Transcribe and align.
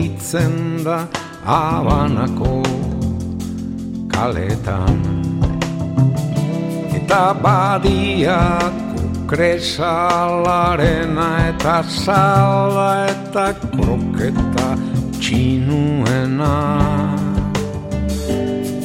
sentitzen 0.00 0.84
da 0.84 1.06
abanako 1.44 2.62
kaletan. 4.08 5.00
Eta 6.96 7.34
badiako 7.42 9.00
kresalarena 9.28 11.28
eta 11.48 11.82
sala 11.82 13.06
eta 13.10 13.54
kroketa 13.74 14.76
txinuena. 15.20 16.56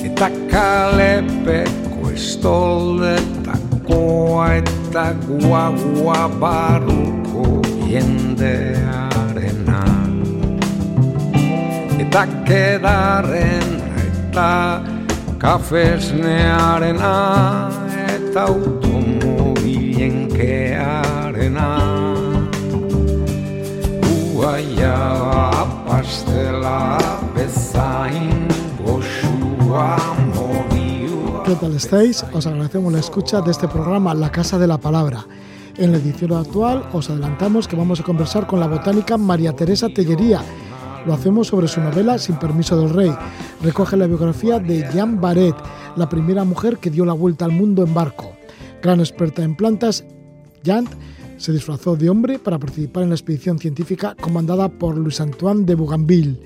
Eta 0.03 0.29
kalepeko 0.51 2.11
estoldetakoa 2.11 4.47
eta 4.59 5.05
guagua 5.27 6.27
baruko 6.39 7.45
jendearena 7.87 9.04
eta 14.31 14.79
kafesnearena 15.37 17.11
eta 18.07 18.43
automobilen 18.43 20.27
kearena 20.31 21.67
Uaia 24.33 24.95
pastela 25.87 26.97
bezain 27.35 28.47
¿Qué 31.45 31.55
tal 31.55 31.75
estáis? 31.75 32.25
Os 32.31 32.47
agradecemos 32.47 32.93
la 32.93 32.99
escucha 32.99 33.41
de 33.41 33.51
este 33.51 33.67
programa 33.67 34.13
La 34.13 34.31
Casa 34.31 34.57
de 34.57 34.67
la 34.67 34.77
Palabra. 34.77 35.25
En 35.77 35.91
la 35.91 35.97
edición 35.97 36.31
actual 36.31 36.87
os 36.93 37.09
adelantamos 37.09 37.67
que 37.67 37.75
vamos 37.75 37.99
a 37.99 38.03
conversar 38.03 38.47
con 38.47 38.61
la 38.61 38.67
botánica 38.67 39.17
María 39.17 39.53
Teresa 39.53 39.89
Tellería. 39.89 40.41
Lo 41.05 41.13
hacemos 41.13 41.47
sobre 41.47 41.67
su 41.67 41.81
novela 41.81 42.17
Sin 42.17 42.37
permiso 42.37 42.79
del 42.79 42.89
rey. 42.89 43.11
Recoge 43.61 43.97
la 43.97 44.07
biografía 44.07 44.59
de 44.59 44.87
Jean 44.91 45.21
Barret, 45.21 45.55
la 45.95 46.09
primera 46.09 46.43
mujer 46.43 46.77
que 46.77 46.89
dio 46.89 47.05
la 47.05 47.13
vuelta 47.13 47.45
al 47.45 47.51
mundo 47.51 47.83
en 47.83 47.93
barco. 47.93 48.33
Gran 48.81 48.99
experta 48.99 49.43
en 49.43 49.55
plantas, 49.55 50.03
Jean 50.63 50.87
se 51.37 51.51
disfrazó 51.51 51.95
de 51.95 52.09
hombre 52.09 52.39
para 52.39 52.59
participar 52.59 53.03
en 53.03 53.09
la 53.09 53.15
expedición 53.15 53.59
científica 53.59 54.15
comandada 54.19 54.69
por 54.69 54.97
Luis 54.97 55.19
Antoine 55.19 55.65
de 55.65 55.75
Bougainville 55.75 56.39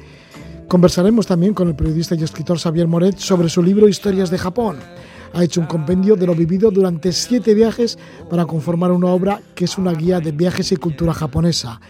Conversaremos 0.70 1.26
también 1.26 1.56
con 1.56 1.68
el 1.68 1.76
periodista 1.76 2.14
y 2.14 2.24
escritor 2.24 2.60
Xavier 2.60 2.88
Moret 2.88 3.18
sobre 3.18 3.50
su 3.50 3.64
libro 3.64 3.88
Historias 3.88 4.30
de 4.30 4.38
Japón. 4.38 4.78
Ha 5.34 5.44
hecho 5.44 5.62
un 5.62 5.66
compendio 5.66 6.16
de 6.16 6.28
lo 6.28 6.36
vivido 6.36 6.70
durante 6.70 7.12
siete 7.12 7.56
viajes 7.56 7.98
para 8.30 8.46
conformar 8.46 8.92
una 8.92 9.08
obra 9.08 9.42
que 9.56 9.66
es 9.66 9.80
una 9.80 9.94
guía 9.94 10.20
de 10.20 10.32
viajes 10.32 10.72
y 10.72 10.76
cultura 10.76 11.12
japonesa. 11.12 11.82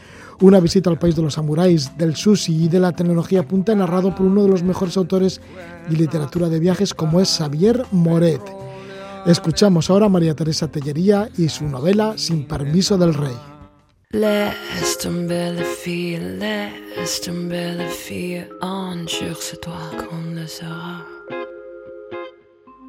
Una 0.41 0.61
visita 0.61 0.89
al 0.89 0.97
país 0.97 1.17
de 1.17 1.21
los 1.21 1.33
samuráis, 1.33 1.97
del 1.97 2.15
sushi 2.15 2.65
y 2.65 2.67
de 2.69 2.79
la 2.79 2.93
tecnología 2.93 3.45
punta 3.45 3.75
narrado 3.75 4.15
por 4.15 4.25
uno 4.25 4.43
de 4.43 4.49
los 4.49 4.63
mejores 4.63 4.95
autores 4.95 5.41
de 5.89 5.97
literatura 5.97 6.47
de 6.47 6.59
viajes 6.59 6.93
como 6.93 7.19
es 7.19 7.29
Xavier 7.37 7.83
Moret. 7.91 8.41
Escuchamos 9.25 9.89
ahora 9.89 10.05
a 10.05 10.09
María 10.09 10.35
Teresa 10.35 10.69
Tellería 10.69 11.29
y 11.37 11.49
su 11.49 11.65
novela 11.67 12.13
Sin 12.17 12.47
permiso 12.47 12.97
del 12.97 13.13
rey. 13.13 13.35
Laisse 14.11 14.97
tomber 15.03 15.53
les 15.53 15.67
filles, 15.67 16.19
laisse 16.39 17.21
tomber 17.21 17.75
les 17.75 17.93
filles, 17.93 18.47
un 18.61 19.05
jour 19.07 19.37
c'est 19.39 19.61
toi 19.61 19.91
qu'on 19.97 20.33
le 20.33 20.47
sera. 20.47 21.18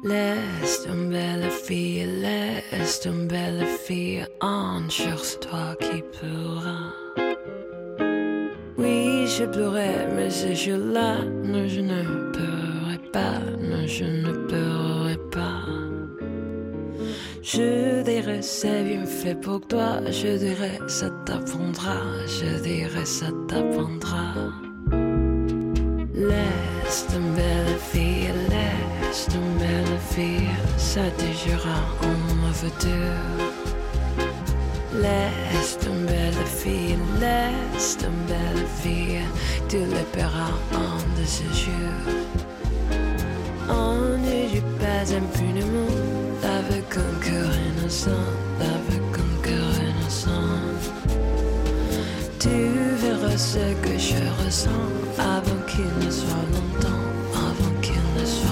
Laisse 0.03 0.83
tomber 0.83 1.37
les 1.39 1.51
filles, 1.51 2.07
laisse 2.21 3.01
tomber 3.01 3.51
filles, 3.85 4.25
un 4.41 4.89
jour 4.89 5.23
c'est 5.23 5.39
toi 5.41 5.75
qui 5.79 6.01
pourra. 6.01 6.91
Oui, 8.79 9.27
je 9.27 9.45
pleurais, 9.45 10.07
mais 10.15 10.31
ce 10.31 10.55
jour-là, 10.55 11.17
je 11.67 11.81
ne 11.81 12.31
pourrais 12.31 13.11
pas, 13.13 13.39
non, 13.59 13.85
je 13.85 14.05
ne 14.05 14.31
pourrais 14.47 15.19
pas. 15.29 15.65
Je 17.43 18.01
dirais 18.01 18.41
c'est 18.41 18.83
bien 18.83 19.05
fait 19.05 19.35
pour 19.35 19.61
toi, 19.67 19.99
je 20.09 20.35
dirais 20.35 20.79
ça 20.87 21.11
t'apprendra, 21.27 21.97
je 22.25 22.59
dirais 22.63 23.05
ça 23.05 23.27
t'apprendra. 23.47 24.33
Laisse 26.15 27.07
tomber 27.07 27.55
la 27.67 27.77
fille, 27.77 28.29
laisse 28.49 29.27
la 29.29 29.90
fille, 30.11 30.49
ça 30.77 31.01
te 31.17 31.25
jura 31.43 31.79
en 32.03 32.53
futur. 32.53 33.13
Laisse 34.93 35.77
tomber 35.79 36.27
la 36.37 36.45
fille, 36.45 36.97
laisse 37.19 37.97
tomber 37.97 38.47
la 38.55 38.67
fille, 38.81 39.21
tu 39.69 39.77
le 39.77 40.03
paieras 40.11 40.55
en 40.73 40.97
de 41.17 41.25
ce 41.25 41.43
jour. 41.61 41.93
On 43.69 44.17
ne 44.25 44.49
dit 44.51 44.63
pas 44.79 45.05
impunément 45.21 45.95
avec 46.59 46.87
un 47.05 47.13
cœur 47.25 47.51
innocent, 47.69 48.27
avec 48.59 49.05
un 49.25 49.33
cœur 49.47 49.71
innocent. 49.89 50.59
Tu 52.37 52.57
verras 53.03 53.37
ce 53.37 53.65
que 53.83 53.97
je 53.97 54.23
ressens 54.43 54.87
avant 55.17 55.61
qu'il 55.67 55.91
ne 56.05 56.11
soit 56.11 56.47
longtemps, 56.55 57.05
avant 57.47 57.73
qu'il 57.81 58.03
ne 58.19 58.25
soit 58.25 58.50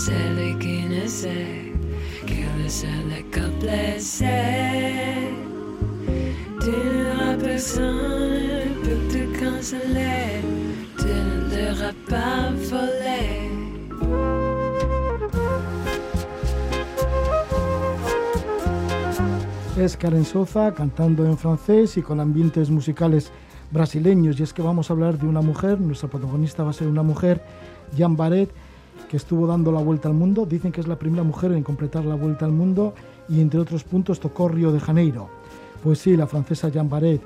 seul 0.00 0.56
que 3.30 3.44
blessé. 3.60 5.28
Tu 6.60 6.70
n'auras 6.70 7.36
personne 7.36 8.70
te 9.10 9.22
consoler, 9.38 10.42
pas 12.08 12.52
volé. 12.70 13.50
es 19.76 19.96
Karen 19.96 20.26
Soza 20.26 20.74
cantando 20.74 21.24
en 21.24 21.38
francés 21.38 21.96
y 21.96 22.02
con 22.02 22.20
ambientes 22.20 22.68
musicales 22.68 23.32
brasileños. 23.70 24.38
Y 24.38 24.42
es 24.42 24.52
que 24.52 24.60
vamos 24.60 24.90
a 24.90 24.92
hablar 24.92 25.18
de 25.18 25.26
una 25.26 25.40
mujer, 25.40 25.80
nuestra 25.80 26.08
protagonista 26.08 26.62
va 26.62 26.70
a 26.70 26.74
ser 26.74 26.88
una 26.88 27.02
mujer, 27.02 27.42
Jean 27.96 28.14
Barret, 28.14 28.50
que 29.10 29.16
estuvo 29.16 29.44
dando 29.44 29.72
la 29.72 29.80
vuelta 29.80 30.06
al 30.06 30.14
mundo. 30.14 30.46
Dicen 30.46 30.70
que 30.70 30.80
es 30.80 30.86
la 30.86 30.96
primera 30.96 31.24
mujer 31.24 31.50
en 31.50 31.64
completar 31.64 32.04
la 32.04 32.14
vuelta 32.14 32.44
al 32.44 32.52
mundo 32.52 32.94
y 33.28 33.40
entre 33.40 33.58
otros 33.58 33.82
puntos 33.82 34.20
tocó 34.20 34.46
Río 34.46 34.70
de 34.70 34.78
Janeiro. 34.78 35.28
Pues 35.82 35.98
sí, 35.98 36.16
la 36.16 36.28
francesa 36.28 36.68
Jean 36.68 36.88
Barret, 36.88 37.20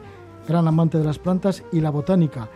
gran 0.49 0.67
amante 0.67 0.97
de 0.97 1.05
las 1.05 1.19
plantas 1.19 1.62
y 1.72 1.81
la 1.81 1.91
botánica. 1.91 2.49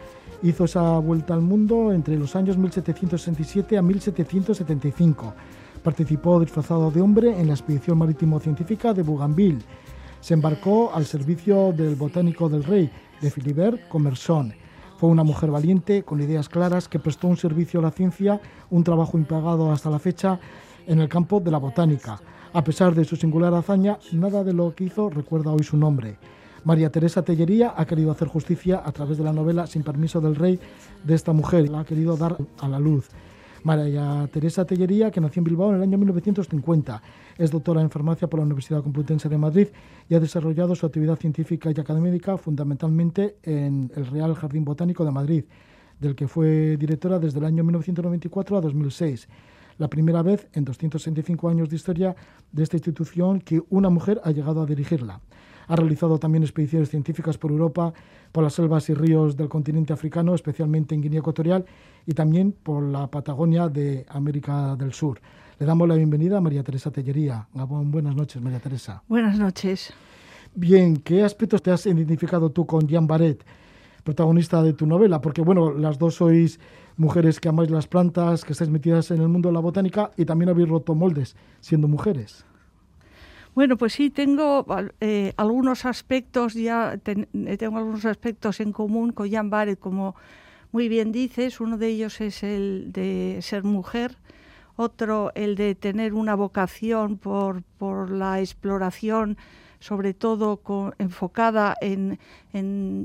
Hizo 0.42 0.64
esa 0.64 0.98
vuelta 0.98 1.34
al 1.34 1.42
mundo 1.42 1.92
entre 1.92 2.16
los 2.16 2.34
años 2.36 2.56
1767 2.56 3.76
a 3.76 3.82
1775. 3.82 5.34
Participó 5.82 6.40
disfrazado 6.40 6.90
de 6.90 7.02
hombre 7.02 7.38
en 7.38 7.48
la 7.48 7.52
expedición 7.52 7.98
marítimo-científica 7.98 8.94
de 8.94 9.02
Bougainville 9.02 9.62
se 10.20 10.34
embarcó 10.34 10.90
al 10.92 11.06
servicio 11.06 11.72
del 11.72 11.94
botánico 11.94 12.48
del 12.48 12.64
rey, 12.64 12.90
de 13.20 13.30
Philibert 13.30 13.88
Commerson. 13.88 14.52
Fue 14.98 15.08
una 15.10 15.22
mujer 15.22 15.52
valiente, 15.52 16.02
con 16.02 16.20
ideas 16.20 16.48
claras, 16.48 16.88
que 16.88 16.98
prestó 16.98 17.28
un 17.28 17.36
servicio 17.36 17.78
a 17.78 17.84
la 17.84 17.92
ciencia, 17.92 18.40
un 18.68 18.82
trabajo 18.82 19.16
impagado 19.16 19.70
hasta 19.70 19.90
la 19.90 20.00
fecha 20.00 20.40
en 20.88 20.98
el 20.98 21.08
campo 21.08 21.38
de 21.38 21.52
la 21.52 21.58
botánica. 21.58 22.20
A 22.52 22.64
pesar 22.64 22.96
de 22.96 23.04
su 23.04 23.14
singular 23.14 23.54
hazaña, 23.54 23.98
nada 24.10 24.42
de 24.42 24.52
lo 24.52 24.74
que 24.74 24.84
hizo 24.84 25.08
recuerda 25.08 25.52
hoy 25.52 25.62
su 25.62 25.76
nombre. 25.76 26.16
María 26.64 26.90
Teresa 26.90 27.22
Tellería 27.22 27.74
ha 27.76 27.86
querido 27.86 28.10
hacer 28.10 28.26
justicia 28.26 28.82
a 28.84 28.90
través 28.90 29.18
de 29.18 29.24
la 29.24 29.32
novela 29.32 29.68
Sin 29.68 29.84
permiso 29.84 30.20
del 30.20 30.34
rey 30.34 30.58
de 31.04 31.14
esta 31.14 31.32
mujer. 31.32 31.68
La 31.68 31.80
ha 31.80 31.84
querido 31.84 32.16
dar 32.16 32.36
a 32.58 32.66
la 32.66 32.80
luz. 32.80 33.08
María 33.62 34.28
Teresa 34.32 34.64
Tellería, 34.64 35.10
que 35.10 35.20
nació 35.20 35.40
en 35.40 35.44
Bilbao 35.44 35.70
en 35.70 35.76
el 35.76 35.82
año 35.82 35.98
1950. 35.98 37.02
Es 37.36 37.50
doctora 37.50 37.80
en 37.80 37.90
farmacia 37.90 38.28
por 38.28 38.40
la 38.40 38.46
Universidad 38.46 38.82
Complutense 38.82 39.28
de 39.28 39.38
Madrid 39.38 39.68
y 40.08 40.14
ha 40.14 40.20
desarrollado 40.20 40.74
su 40.74 40.86
actividad 40.86 41.16
científica 41.16 41.70
y 41.70 41.80
académica 41.80 42.36
fundamentalmente 42.36 43.36
en 43.42 43.90
el 43.94 44.06
Real 44.06 44.34
Jardín 44.34 44.64
Botánico 44.64 45.04
de 45.04 45.10
Madrid, 45.10 45.44
del 46.00 46.14
que 46.14 46.28
fue 46.28 46.76
directora 46.76 47.18
desde 47.18 47.38
el 47.38 47.44
año 47.44 47.64
1994 47.64 48.56
a 48.56 48.60
2006 48.60 49.28
la 49.78 49.88
primera 49.88 50.22
vez 50.22 50.48
en 50.52 50.64
265 50.64 51.48
años 51.48 51.70
de 51.70 51.76
historia 51.76 52.14
de 52.52 52.62
esta 52.62 52.76
institución 52.76 53.40
que 53.40 53.62
una 53.70 53.88
mujer 53.88 54.20
ha 54.24 54.32
llegado 54.32 54.60
a 54.60 54.66
dirigirla. 54.66 55.20
Ha 55.68 55.76
realizado 55.76 56.18
también 56.18 56.42
expediciones 56.42 56.88
científicas 56.88 57.38
por 57.38 57.50
Europa, 57.50 57.92
por 58.32 58.42
las 58.42 58.54
selvas 58.54 58.88
y 58.88 58.94
ríos 58.94 59.36
del 59.36 59.48
continente 59.48 59.92
africano, 59.92 60.34
especialmente 60.34 60.94
en 60.94 61.02
Guinea 61.02 61.20
Ecuatorial, 61.20 61.64
y 62.06 62.12
también 62.12 62.52
por 62.52 62.82
la 62.82 63.06
Patagonia 63.06 63.68
de 63.68 64.04
América 64.08 64.76
del 64.76 64.92
Sur. 64.92 65.20
Le 65.58 65.66
damos 65.66 65.88
la 65.88 65.94
bienvenida 65.94 66.38
a 66.38 66.40
María 66.40 66.62
Teresa 66.62 66.90
Tellería. 66.90 67.46
buenas 67.52 68.16
noches, 68.16 68.42
María 68.42 68.60
Teresa. 68.60 69.02
Buenas 69.08 69.38
noches. 69.38 69.92
Bien, 70.54 70.96
¿qué 70.96 71.22
aspectos 71.22 71.62
te 71.62 71.70
has 71.70 71.84
identificado 71.86 72.50
tú 72.50 72.66
con 72.66 72.88
Jean 72.88 73.06
Barret? 73.06 73.44
protagonista 74.08 74.62
de 74.62 74.72
tu 74.72 74.86
novela, 74.86 75.20
porque 75.20 75.42
bueno, 75.42 75.70
las 75.74 75.98
dos 75.98 76.14
sois 76.14 76.58
mujeres 76.96 77.40
que 77.40 77.50
amáis 77.50 77.70
las 77.70 77.86
plantas, 77.86 78.42
que 78.42 78.52
estáis 78.52 78.70
metidas 78.70 79.10
en 79.10 79.20
el 79.20 79.28
mundo 79.28 79.50
de 79.50 79.52
la 79.52 79.60
botánica 79.60 80.12
y 80.16 80.24
también 80.24 80.48
habéis 80.48 80.70
roto 80.70 80.94
moldes 80.94 81.36
siendo 81.60 81.88
mujeres. 81.88 82.46
Bueno, 83.58 83.76
pues 83.76 83.94
sí, 83.94 84.08
tengo 84.10 84.64
eh, 85.00 85.32
algunos 85.36 85.84
aspectos 85.84 86.54
ya, 86.54 86.96
eh, 87.04 87.56
tengo 87.56 87.78
algunos 87.78 88.04
aspectos 88.04 88.60
en 88.60 88.70
común 88.70 89.10
con 89.10 89.28
Jan 89.28 89.50
Barrett, 89.50 89.80
como 89.80 90.14
muy 90.70 90.88
bien 90.88 91.10
dices, 91.10 91.60
uno 91.60 91.76
de 91.76 91.88
ellos 91.88 92.20
es 92.20 92.44
el 92.44 92.92
de 92.92 93.40
ser 93.42 93.64
mujer, 93.64 94.16
otro 94.76 95.32
el 95.34 95.56
de 95.56 95.74
tener 95.74 96.14
una 96.14 96.36
vocación 96.36 97.18
por, 97.18 97.64
por 97.78 98.12
la 98.12 98.38
exploración, 98.38 99.36
sobre 99.80 100.14
todo 100.14 100.60
enfocada 100.98 101.76
en, 101.80 102.16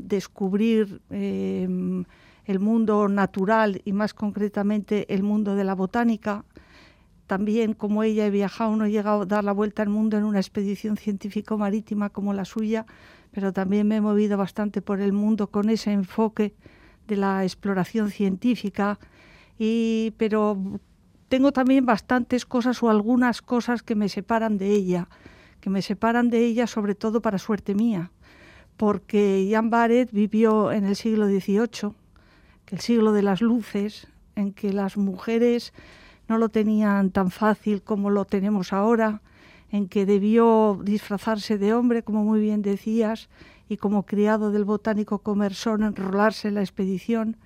descubrir 0.07 1.01
em, 1.09 2.05
el 2.45 2.59
mundo 2.59 3.07
natural 3.09 3.81
y 3.85 3.91
más 3.91 4.13
concretamente 4.13 5.11
el 5.11 5.23
mundo 5.23 5.55
de 5.55 5.63
la 5.63 5.73
botánica. 5.73 6.45
También 7.27 7.73
como 7.73 8.03
ella 8.03 8.25
he 8.25 8.29
viajado, 8.29 8.75
no 8.75 8.85
he 8.85 8.91
llegado 8.91 9.21
a 9.21 9.25
dar 9.25 9.43
la 9.43 9.53
vuelta 9.53 9.81
al 9.81 9.89
mundo 9.89 10.17
en 10.17 10.23
una 10.23 10.39
expedición 10.39 10.97
científico-marítima 10.97 12.09
como 12.09 12.33
la 12.33 12.45
suya, 12.45 12.85
pero 13.31 13.53
también 13.53 13.87
me 13.87 13.97
he 13.97 14.01
movido 14.01 14.37
bastante 14.37 14.81
por 14.81 14.99
el 14.99 15.13
mundo 15.13 15.47
con 15.47 15.69
ese 15.69 15.91
enfoque 15.91 16.53
de 17.07 17.15
la 17.17 17.43
exploración 17.43 18.09
científica. 18.11 18.99
Y, 19.57 20.13
pero 20.17 20.79
tengo 21.29 21.51
también 21.51 21.85
bastantes 21.85 22.45
cosas 22.45 22.83
o 22.83 22.89
algunas 22.89 23.41
cosas 23.41 23.83
que 23.83 23.95
me 23.95 24.09
separan 24.09 24.57
de 24.57 24.71
ella, 24.71 25.07
que 25.61 25.69
me 25.69 25.81
separan 25.81 26.29
de 26.29 26.45
ella 26.45 26.67
sobre 26.67 26.93
todo 26.93 27.21
para 27.21 27.37
suerte 27.37 27.73
mía, 27.73 28.11
porque 28.75 29.47
Jan 29.49 29.69
Barrett 29.69 30.11
vivió 30.11 30.71
en 30.71 30.85
el 30.85 30.95
siglo 30.95 31.27
XVIII, 31.27 31.95
el 32.73 32.79
siglo 32.79 33.11
de 33.13 33.21
las 33.21 33.41
luces, 33.41 34.07
en 34.35 34.51
que 34.51 34.73
las 34.73 34.97
mujeres 34.97 35.73
no 36.33 36.39
lo 36.39 36.49
tenían 36.49 37.11
tan 37.11 37.29
fácil 37.29 37.83
como 37.83 38.09
lo 38.09 38.25
tenemos 38.25 38.73
ahora, 38.73 39.21
en 39.71 39.87
que 39.87 40.07
debió 40.07 40.79
disfrazarse 40.83 41.59
de 41.59 41.75
hombre, 41.75 42.01
como 42.01 42.23
muy 42.23 42.41
bien 42.41 42.63
decías, 42.63 43.29
y 43.69 43.77
como 43.77 44.07
criado 44.07 44.49
del 44.49 44.65
botánico 44.65 45.19
Comerson 45.19 45.83
enrolarse 45.83 46.47
en 46.47 46.55
la 46.55 46.61
expedición. 46.61 47.37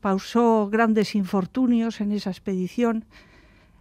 Pausó 0.00 0.68
grandes 0.68 1.14
infortunios 1.14 2.00
en 2.00 2.10
esa 2.10 2.30
expedición. 2.30 3.04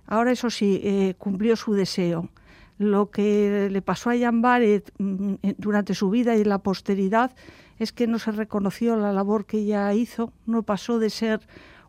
Ahora, 0.06 0.32
eso 0.32 0.52
sí, 0.52 0.80
eh, 0.84 1.16
cumplió 1.18 1.56
su 1.56 1.74
deseo. 1.74 2.30
Lo 2.78 3.10
que 3.10 3.70
le 3.72 3.82
pasó 3.82 4.12
a 4.12 4.18
Jan 4.20 4.44
Barrett 4.44 4.94
mm, 5.00 5.34
durante 5.58 5.96
su 5.96 6.12
vida 6.12 6.36
y 6.38 6.42
en 6.42 6.50
la 6.50 6.60
posteridad 6.60 7.32
es 7.80 7.92
que 7.92 8.06
no 8.06 8.20
se 8.20 8.32
reconoció 8.32 8.98
la 8.98 9.14
labor 9.14 9.48
que 9.48 9.58
ella 9.58 9.92
hizo, 9.96 10.32
no 10.46 10.62
pasó 10.62 11.00
de 11.00 11.10
ser 11.10 11.42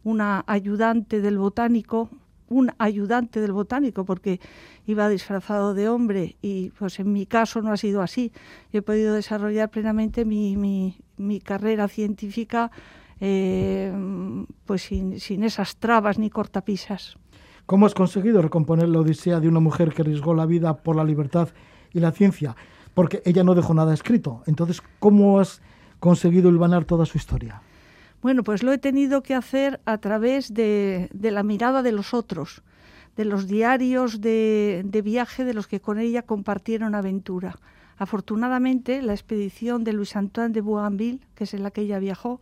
una 0.03 0.45
ayudante 0.47 1.21
del 1.21 1.37
botánico, 1.37 2.09
un 2.49 2.73
ayudante 2.79 3.41
del 3.41 3.53
botánico, 3.53 4.05
porque 4.05 4.41
iba 4.87 5.09
disfrazado 5.09 5.75
de 5.75 5.89
hombre 5.89 6.37
y 6.43 6.71
pues 6.71 6.99
en 7.01 7.13
mi 7.13 7.27
caso 7.27 7.63
no 7.63 7.73
ha 7.73 7.77
sido 7.77 8.03
así. 8.03 8.33
Yo 8.73 8.81
he 8.81 8.83
podido 8.83 9.15
desarrollar 9.15 9.71
plenamente 9.71 10.25
mi, 10.25 10.57
mi, 10.57 11.41
carrera 11.41 11.89
científica 11.89 12.71
eh, 13.21 13.93
pues 14.67 14.83
sin, 14.83 15.21
sin 15.21 15.45
esas 15.45 15.77
trabas 15.77 16.19
ni 16.19 16.31
cortapisas. 16.31 17.17
¿Cómo 17.67 17.87
has 17.87 17.95
conseguido 17.95 18.43
recomponer 18.43 18.89
la 18.89 19.01
odisea 19.01 19.41
de 19.41 19.49
una 19.49 19.61
mujer 19.61 19.95
que 19.95 20.03
arriesgó 20.03 20.35
la 20.35 20.45
vida 20.45 20.77
por 20.77 20.97
la 20.97 21.05
libertad 21.05 21.49
y 21.93 22.01
la 22.01 22.13
ciencia? 22.13 22.55
Porque 22.93 23.23
ella 23.25 23.43
no 23.43 23.55
dejó 23.55 23.73
nada 23.73 23.95
escrito. 23.95 24.43
Entonces, 24.47 24.83
¿cómo 24.99 25.41
has 25.41 25.63
conseguido 25.99 26.51
hilvanar 26.51 26.85
toda 26.85 27.07
su 27.07 27.17
historia? 27.17 27.63
Bueno, 28.25 28.43
pues 28.43 28.63
lo 28.63 28.73
he 28.73 28.79
tenido 28.79 29.23
que 29.23 29.35
hacer 29.35 29.83
a 29.85 29.99
través 29.99 30.55
de, 30.55 31.11
la 31.21 31.43
mirada 31.43 31.83
de 31.83 31.93
los 31.93 32.15
otros, 32.15 32.63
de 33.17 33.27
los 33.27 33.47
diarios 33.47 34.23
de, 34.23 34.81
de, 34.83 35.03
viaje 35.03 35.45
de 35.45 35.53
los 35.53 35.67
que 35.67 35.83
con 35.83 35.99
ella 35.99 36.23
compartieron 36.23 36.95
aventura. 36.95 37.59
Afortunadamente, 37.99 39.03
la 39.03 39.13
expedición 39.13 39.85
de 39.85 39.93
Luis 39.93 40.17
Antoine 40.17 40.55
de 40.55 40.63
Bougainville, 40.63 41.21
que 41.35 41.45
es 41.45 41.53
en 41.53 41.63
la 41.63 41.71
que 41.71 41.83
ella 41.83 41.99
viajó, 41.99 42.41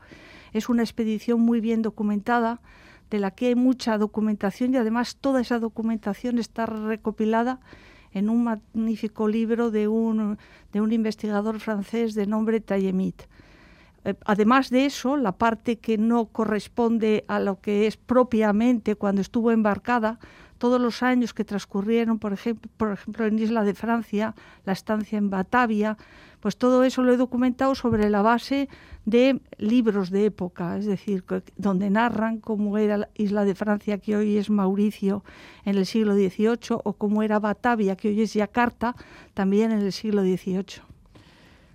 es 0.52 0.68
una 0.68 0.84
expedición 0.84 1.40
muy 1.40 1.60
bien 1.60 1.82
documentada, 1.82 2.60
de 3.10 3.18
la 3.18 3.32
que 3.32 3.48
hay 3.48 3.56
mucha 3.56 3.98
documentación 3.98 4.74
y 4.74 4.76
además 4.76 5.16
toda 5.16 5.40
esa 5.40 5.58
documentación 5.58 6.38
está 6.38 6.64
recopilada 6.64 7.58
en 8.12 8.30
un 8.30 8.44
magnífico 8.44 9.26
libro 9.26 9.72
de 9.72 9.88
un, 9.88 10.38
de 10.72 10.80
un 10.80 10.92
investigador 10.92 11.58
francés 11.58 12.14
de 12.14 12.28
nombre 12.28 12.60
Tallemit. 12.60 13.24
Eh, 14.04 14.14
además 14.24 14.70
de 14.70 14.86
eso, 14.86 15.16
la 15.16 15.32
parte 15.32 15.78
que 15.78 15.98
no 15.98 16.26
corresponde 16.26 17.24
a 17.28 17.38
lo 17.40 17.60
que 17.60 17.86
es 17.86 17.96
propiamente 17.96 18.96
cuando 18.96 19.20
estuvo 19.20 19.50
embarcada, 19.50 20.18
todos 20.58 20.80
los 20.80 21.02
años 21.02 21.34
que 21.34 21.44
transcurrieron, 21.44 22.18
por 22.20 22.32
ejemplo, 22.32 22.70
por 22.76 22.92
ejemplo 22.92 23.26
en 23.26 23.38
Isla 23.38 23.64
de 23.64 23.74
Francia, 23.74 24.34
la 24.64 24.72
estancia 24.72 25.18
en 25.18 25.28
Batavia, 25.28 25.96
pues 26.38 26.56
todo 26.56 26.84
eso 26.84 27.02
lo 27.02 27.12
he 27.12 27.16
documentado 27.16 27.74
sobre 27.74 28.10
la 28.10 28.22
base 28.22 28.68
de 29.04 29.40
libros 29.58 30.10
de 30.10 30.26
época, 30.26 30.76
es 30.76 30.86
decir, 30.86 31.24
donde 31.56 31.90
narran 31.90 32.38
cómo 32.38 32.78
era 32.78 32.98
la 32.98 33.08
Isla 33.14 33.44
de 33.44 33.54
Francia, 33.54 33.98
que 33.98 34.16
hoy 34.16 34.36
es 34.36 34.50
Mauricio, 34.50 35.24
en 35.64 35.76
el 35.76 35.86
siglo 35.86 36.14
XVIII, 36.14 36.78
o 36.82 36.92
cómo 36.94 37.22
era 37.22 37.38
Batavia, 37.38 37.96
que 37.96 38.08
hoy 38.08 38.22
es 38.22 38.34
Yakarta, 38.34 38.96
también 39.34 39.70
en 39.70 39.80
el 39.80 39.92
siglo 39.92 40.22
XVIII. 40.22 40.82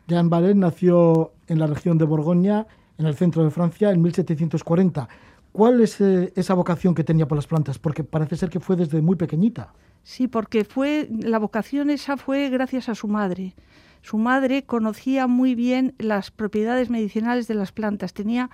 Jean 0.08 0.30
Ballet 0.30 0.56
nació 0.56 1.32
en 1.48 1.60
la 1.60 1.68
región 1.68 1.98
de 1.98 2.06
Borgoña, 2.06 2.68
en 2.98 3.06
el 3.06 3.16
centro 3.16 3.44
de 3.44 3.52
Francia, 3.52 3.92
en 3.92 4.02
1740. 4.02 5.08
¿Cuál 5.52 5.82
es 5.82 6.00
eh, 6.02 6.32
esa 6.36 6.54
vocación 6.54 6.94
que 6.94 7.04
tenía 7.04 7.28
por 7.28 7.38
las 7.38 7.48
plantas? 7.48 7.80
Porque 7.80 8.04
parece 8.04 8.36
ser 8.36 8.50
que 8.50 8.60
fue 8.60 8.76
desde 8.76 9.02
muy 9.02 9.16
pequeñita. 9.16 9.74
Sí, 10.04 10.28
porque 10.28 10.64
fue 10.64 11.10
la 11.10 11.40
vocación 11.40 11.90
esa 11.90 12.18
fue 12.18 12.50
gracias 12.50 12.90
a 12.90 12.96
su 12.96 13.08
madre. 13.08 13.56
Su 14.02 14.18
madre 14.18 14.64
conocía 14.64 15.28
muy 15.28 15.56
bien 15.56 15.96
las 15.98 16.32
propiedades 16.32 16.90
medicinales 16.90 17.48
de 17.48 17.56
las 17.56 17.72
plantas, 17.72 18.14
tenía 18.14 18.50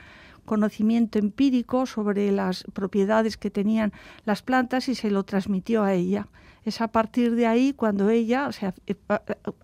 conocimiento 0.45 1.19
empírico 1.19 1.85
sobre 1.85 2.31
las 2.31 2.63
propiedades 2.73 3.37
que 3.37 3.49
tenían 3.49 3.93
las 4.25 4.41
plantas 4.41 4.89
y 4.89 4.95
se 4.95 5.11
lo 5.11 5.23
transmitió 5.23 5.83
a 5.83 5.93
ella 5.93 6.27
es 6.65 6.81
a 6.81 6.87
partir 6.87 7.35
de 7.35 7.47
ahí 7.47 7.73
cuando 7.73 8.09
ella, 8.09 8.51
sea, 8.51 8.73
eh, 8.87 8.95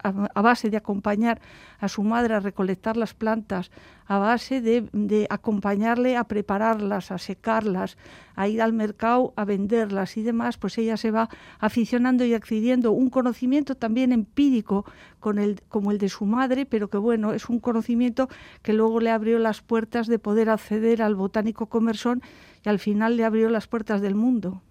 a, 0.03 0.41
base 0.41 0.69
de 0.69 0.77
acompañar 0.77 1.41
a 1.79 1.87
su 1.87 2.03
madre 2.03 2.33
a 2.33 2.39
recolectar 2.39 2.97
las 2.97 3.13
plantas, 3.13 3.71
a 4.05 4.17
base 4.17 4.59
de, 4.61 5.27
acompañarle 5.29 6.17
a 6.17 6.23
prepararlas, 6.23 7.11
a 7.11 7.17
secarlas, 7.17 7.97
a 8.35 8.47
ir 8.47 8.61
al 8.61 8.73
mercado 8.73 9.33
a 9.35 9.45
venderlas 9.45 10.17
y 10.17 10.23
demás, 10.23 10.57
pues 10.57 10.77
ella 10.77 10.97
se 10.97 11.11
va 11.11 11.29
aficionando 11.59 12.25
y 12.25 12.33
adquiriendo 12.33 12.91
un 12.91 13.09
conocimiento 13.09 13.75
también 13.75 14.11
empírico 14.11 14.85
con 15.19 15.37
el, 15.37 15.61
como 15.69 15.91
el 15.91 15.99
de 15.99 16.09
su 16.09 16.25
madre, 16.25 16.65
pero 16.65 16.89
que 16.89 16.97
bueno, 16.97 17.33
es 17.33 17.49
un 17.49 17.59
conocimiento 17.59 18.29
que 18.61 18.73
luego 18.73 18.99
le 18.99 19.11
abrió 19.11 19.39
las 19.39 19.61
puertas 19.61 20.07
de 20.07 20.19
poder 20.19 20.49
acceder 20.49 21.01
al 21.01 21.15
botánico 21.15 21.67
comersón 21.67 22.21
y 22.65 22.69
al 22.69 22.79
final 22.79 23.15
le 23.15 23.25
abrió 23.25 23.49
las 23.49 23.67
puertas 23.67 24.01
del 24.01 24.15
mundo. 24.15 24.61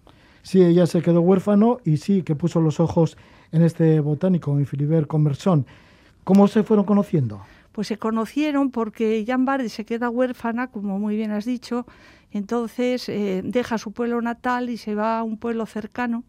Sí, 0.49 0.63
ella 0.63 0.87
se 0.87 1.03
quedó 1.03 1.21
huérfano 1.21 1.77
y 1.85 1.97
sí 1.97 2.23
que 2.23 2.35
puso 2.35 2.59
los 2.59 2.79
ojos 2.79 3.17
en 3.51 3.61
este 3.61 3.99
botánico, 3.99 4.57
en 4.57 4.65
Philibert 4.65 5.05
Conversón. 5.05 5.67
¿Cómo 6.23 6.47
se 6.47 6.63
fueron 6.63 6.87
conociendo? 6.87 7.43
Pues 7.71 7.85
se 7.85 7.99
conocieron 7.99 8.71
porque 8.71 9.23
Jan 9.27 9.45
Bardi 9.45 9.69
se 9.69 9.85
queda 9.85 10.09
huérfana, 10.09 10.65
como 10.65 10.97
muy 10.97 11.15
bien 11.15 11.29
has 11.29 11.45
dicho, 11.45 11.85
entonces 12.31 13.09
eh, 13.09 13.43
deja 13.45 13.77
su 13.77 13.91
pueblo 13.91 14.23
natal 14.23 14.71
y 14.71 14.77
se 14.77 14.95
va 14.95 15.19
a 15.19 15.23
un 15.23 15.37
pueblo 15.37 15.67
cercano, 15.67 16.23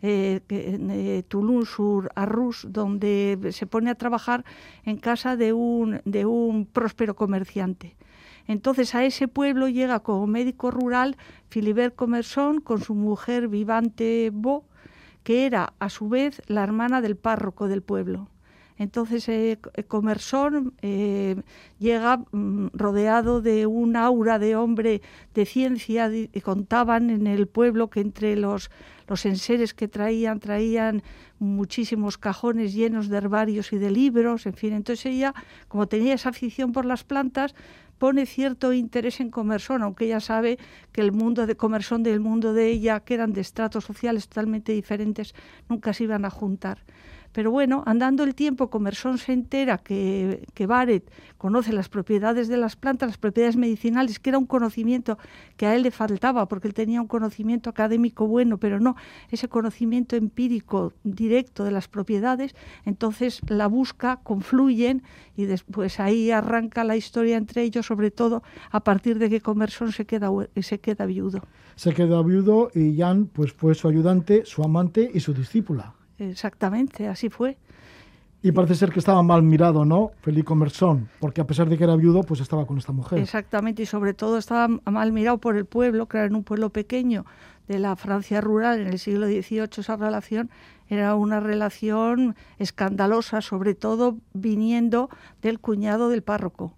eh, 0.00 0.40
eh 0.48 1.22
Toulouse-sur-Arrus, 1.28 2.68
donde 2.70 3.50
se 3.52 3.66
pone 3.66 3.90
a 3.90 3.96
trabajar 3.96 4.46
en 4.86 4.96
casa 4.96 5.36
de 5.36 5.52
un, 5.52 6.00
de 6.06 6.24
un 6.24 6.64
próspero 6.64 7.14
comerciante. 7.14 7.97
Entonces 8.48 8.94
a 8.94 9.04
ese 9.04 9.28
pueblo 9.28 9.68
llega 9.68 10.00
como 10.00 10.26
médico 10.26 10.70
rural 10.70 11.16
Philibert 11.50 11.94
Comerson 11.94 12.60
con 12.60 12.80
su 12.80 12.94
mujer 12.94 13.46
Vivante 13.46 14.30
Bo, 14.32 14.64
que 15.22 15.46
era 15.46 15.74
a 15.78 15.90
su 15.90 16.08
vez 16.08 16.42
la 16.46 16.64
hermana 16.64 17.00
del 17.02 17.16
párroco 17.16 17.68
del 17.68 17.82
pueblo. 17.82 18.28
Entonces 18.78 19.28
eh, 19.28 19.58
Comerson 19.88 20.72
eh, 20.82 21.42
llega 21.78 22.18
mm, 22.30 22.68
rodeado 22.72 23.42
de 23.42 23.66
un 23.66 23.96
aura 23.96 24.38
de 24.38 24.54
hombre 24.56 25.02
de 25.34 25.44
ciencia. 25.44 26.10
contaban 26.42 27.10
en 27.10 27.26
el 27.26 27.48
pueblo 27.48 27.90
que 27.90 28.00
entre 28.00 28.36
los, 28.36 28.70
los 29.08 29.26
enseres 29.26 29.74
que 29.74 29.88
traían, 29.88 30.38
traían 30.38 31.02
muchísimos 31.40 32.18
cajones 32.18 32.72
llenos 32.72 33.08
de 33.08 33.16
herbarios 33.18 33.72
y 33.72 33.78
de 33.78 33.90
libros, 33.90 34.46
en 34.46 34.54
fin. 34.54 34.72
Entonces 34.72 35.06
ella, 35.06 35.34
como 35.66 35.88
tenía 35.88 36.14
esa 36.14 36.28
afición 36.28 36.72
por 36.72 36.84
las 36.84 37.02
plantas, 37.02 37.56
pone 37.98 38.26
cierto 38.26 38.72
interés 38.72 39.20
en 39.20 39.30
Comersón, 39.30 39.82
aunque 39.82 40.06
ella 40.06 40.20
sabe 40.20 40.58
que 40.92 41.00
el 41.00 41.12
mundo 41.12 41.46
de 41.46 41.56
Comersón 41.56 42.04
y 42.06 42.10
el 42.10 42.20
mundo 42.20 42.52
de 42.52 42.68
ella, 42.68 43.00
que 43.00 43.14
eran 43.14 43.32
de 43.32 43.40
estratos 43.40 43.84
sociales 43.84 44.28
totalmente 44.28 44.72
diferentes, 44.72 45.34
nunca 45.68 45.92
se 45.92 46.04
iban 46.04 46.24
a 46.24 46.30
juntar. 46.30 46.78
Pero 47.32 47.50
bueno, 47.50 47.82
andando 47.86 48.24
el 48.24 48.34
tiempo, 48.34 48.70
Comerson 48.70 49.18
se 49.18 49.32
entera 49.32 49.78
que, 49.78 50.46
que 50.54 50.66
Barrett 50.66 51.10
conoce 51.36 51.72
las 51.72 51.88
propiedades 51.88 52.48
de 52.48 52.56
las 52.56 52.76
plantas, 52.76 53.08
las 53.08 53.18
propiedades 53.18 53.56
medicinales, 53.56 54.18
que 54.18 54.30
era 54.30 54.38
un 54.38 54.46
conocimiento 54.46 55.18
que 55.56 55.66
a 55.66 55.74
él 55.74 55.82
le 55.82 55.90
faltaba, 55.90 56.48
porque 56.48 56.68
él 56.68 56.74
tenía 56.74 57.00
un 57.00 57.06
conocimiento 57.06 57.70
académico 57.70 58.26
bueno, 58.26 58.58
pero 58.58 58.80
no 58.80 58.96
ese 59.30 59.48
conocimiento 59.48 60.16
empírico 60.16 60.92
directo 61.04 61.64
de 61.64 61.70
las 61.70 61.88
propiedades. 61.88 62.54
Entonces 62.84 63.40
la 63.48 63.66
busca, 63.66 64.20
confluyen 64.22 65.02
y 65.36 65.44
después 65.44 66.00
ahí 66.00 66.30
arranca 66.30 66.84
la 66.84 66.96
historia 66.96 67.36
entre 67.36 67.62
ellos, 67.62 67.86
sobre 67.86 68.10
todo 68.10 68.42
a 68.70 68.80
partir 68.80 69.18
de 69.18 69.30
que 69.30 69.40
Comerson 69.40 69.92
se 69.92 70.06
queda, 70.06 70.30
se 70.60 70.80
queda 70.80 71.06
viudo. 71.06 71.42
Se 71.76 71.94
queda 71.94 72.22
viudo 72.22 72.70
y 72.74 72.96
Jan 72.96 73.26
pues, 73.26 73.52
fue 73.52 73.74
su 73.74 73.88
ayudante, 73.88 74.44
su 74.44 74.62
amante 74.62 75.10
y 75.12 75.20
su 75.20 75.32
discípula. 75.32 75.94
Exactamente, 76.18 77.08
así 77.08 77.28
fue. 77.28 77.56
Y 78.40 78.52
parece 78.52 78.76
ser 78.76 78.92
que 78.92 79.00
estaba 79.00 79.22
mal 79.22 79.42
mirado, 79.42 79.84
¿no? 79.84 80.12
Felipe 80.22 80.54
Mersón, 80.54 81.08
porque 81.18 81.40
a 81.40 81.46
pesar 81.46 81.68
de 81.68 81.76
que 81.76 81.84
era 81.84 81.96
viudo, 81.96 82.22
pues 82.22 82.40
estaba 82.40 82.66
con 82.66 82.78
esta 82.78 82.92
mujer. 82.92 83.18
Exactamente, 83.18 83.82
y 83.82 83.86
sobre 83.86 84.14
todo 84.14 84.38
estaba 84.38 84.68
mal 84.68 85.12
mirado 85.12 85.38
por 85.38 85.56
el 85.56 85.64
pueblo, 85.64 86.06
que 86.06 86.18
era 86.18 86.26
en 86.26 86.36
un 86.36 86.44
pueblo 86.44 86.70
pequeño 86.70 87.26
de 87.66 87.80
la 87.80 87.96
Francia 87.96 88.40
rural 88.40 88.80
en 88.80 88.86
el 88.86 88.98
siglo 88.98 89.26
XVIII, 89.26 89.68
esa 89.78 89.96
relación 89.96 90.50
era 90.88 91.16
una 91.16 91.40
relación 91.40 92.36
escandalosa, 92.58 93.42
sobre 93.42 93.74
todo 93.74 94.16
viniendo 94.32 95.10
del 95.42 95.58
cuñado 95.58 96.08
del 96.08 96.22
párroco 96.22 96.77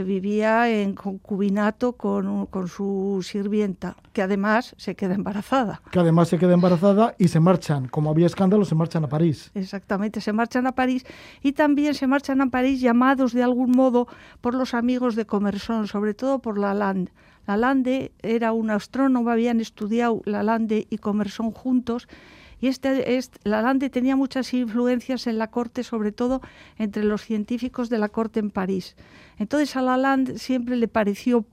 que 0.00 0.04
vivía 0.04 0.70
en 0.70 0.94
concubinato 0.94 1.92
con, 1.92 2.46
con, 2.46 2.68
su 2.68 3.20
sirvienta, 3.22 3.96
que 4.14 4.22
además 4.22 4.74
se 4.78 4.94
queda 4.94 5.14
embarazada. 5.14 5.82
Que 5.90 5.98
además 5.98 6.28
se 6.28 6.38
queda 6.38 6.54
embarazada 6.54 7.14
y 7.18 7.28
se 7.28 7.38
marchan, 7.38 7.86
como 7.88 8.08
había 8.08 8.24
escándalo, 8.24 8.64
se 8.64 8.74
marchan 8.74 9.04
a 9.04 9.08
París. 9.08 9.50
Exactamente, 9.54 10.22
se 10.22 10.32
marchan 10.32 10.66
a 10.66 10.72
París 10.72 11.04
y 11.42 11.52
también 11.52 11.92
se 11.92 12.06
marchan 12.06 12.40
a 12.40 12.46
París 12.46 12.80
llamados 12.80 13.34
de 13.34 13.42
algún 13.42 13.72
modo 13.72 14.08
por 14.40 14.54
los 14.54 14.72
amigos 14.72 15.16
de 15.16 15.26
Commerson, 15.26 15.86
sobre 15.86 16.14
todo 16.14 16.38
por 16.38 16.56
Lalande. 16.58 17.12
Lalande 17.46 18.12
era 18.22 18.52
un 18.52 18.70
astrónomo, 18.70 19.28
habían 19.28 19.60
estudiado 19.60 20.22
Lalande 20.24 20.86
y 20.88 20.96
Commerson 20.96 21.50
juntos 21.50 22.08
y 22.60 22.68
este, 22.68 23.16
este, 23.16 23.38
Lalande 23.48 23.88
tenía 23.88 24.16
muchas 24.16 24.52
influencias 24.52 25.26
en 25.26 25.38
la 25.38 25.48
corte, 25.48 25.82
sobre 25.82 26.12
todo 26.12 26.42
entre 26.76 27.04
los 27.04 27.22
científicos 27.22 27.88
de 27.88 27.98
la 27.98 28.08
corte 28.08 28.40
en 28.40 28.50
París. 28.50 28.96
Entonces 29.40 29.74
a 29.74 29.80
Lalande 29.80 30.38
siempre 30.38 30.76
le 30.76 30.86
pareció 30.86 31.46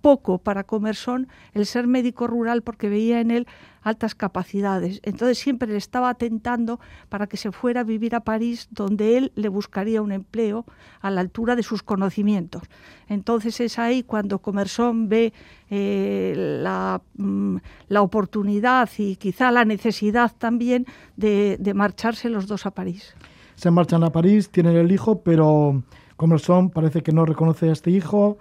poco 0.00 0.38
para 0.38 0.62
Comerson 0.62 1.26
el 1.52 1.66
ser 1.66 1.88
médico 1.88 2.28
rural 2.28 2.62
porque 2.62 2.88
veía 2.88 3.20
en 3.20 3.32
él 3.32 3.48
altas 3.82 4.14
capacidades. 4.14 5.00
Entonces 5.02 5.36
siempre 5.36 5.68
le 5.68 5.78
estaba 5.78 6.14
tentando 6.14 6.78
para 7.08 7.26
que 7.26 7.36
se 7.36 7.50
fuera 7.50 7.80
a 7.80 7.84
vivir 7.84 8.14
a 8.14 8.20
París, 8.20 8.68
donde 8.70 9.16
él 9.16 9.32
le 9.34 9.48
buscaría 9.48 10.00
un 10.00 10.12
empleo 10.12 10.64
a 11.00 11.10
la 11.10 11.20
altura 11.20 11.56
de 11.56 11.64
sus 11.64 11.82
conocimientos. 11.82 12.62
Entonces 13.08 13.60
es 13.60 13.80
ahí 13.80 14.04
cuando 14.04 14.38
Comerson 14.38 15.08
ve 15.08 15.32
eh, 15.70 16.60
la, 16.62 17.02
mm, 17.16 17.56
la, 17.88 18.02
oportunidad 18.02 18.88
y 18.96 19.16
quizá 19.16 19.50
la 19.50 19.64
necesidad 19.64 20.32
también 20.38 20.86
de 21.16 21.72
marcharse 21.74 22.30
los 22.30 22.46
dos 22.46 22.64
a 22.64 22.70
París. 22.70 23.16
Se 23.56 23.72
marchan 23.72 24.04
a 24.04 24.10
París, 24.10 24.50
tienen 24.50 24.76
el 24.76 24.92
hijo, 24.92 25.20
pero 25.22 25.82
Comerson 26.18 26.70
parece 26.70 27.02
que 27.04 27.12
no 27.12 27.24
reconoce 27.24 27.70
a 27.70 27.72
este 27.72 27.92
hijo. 27.92 28.38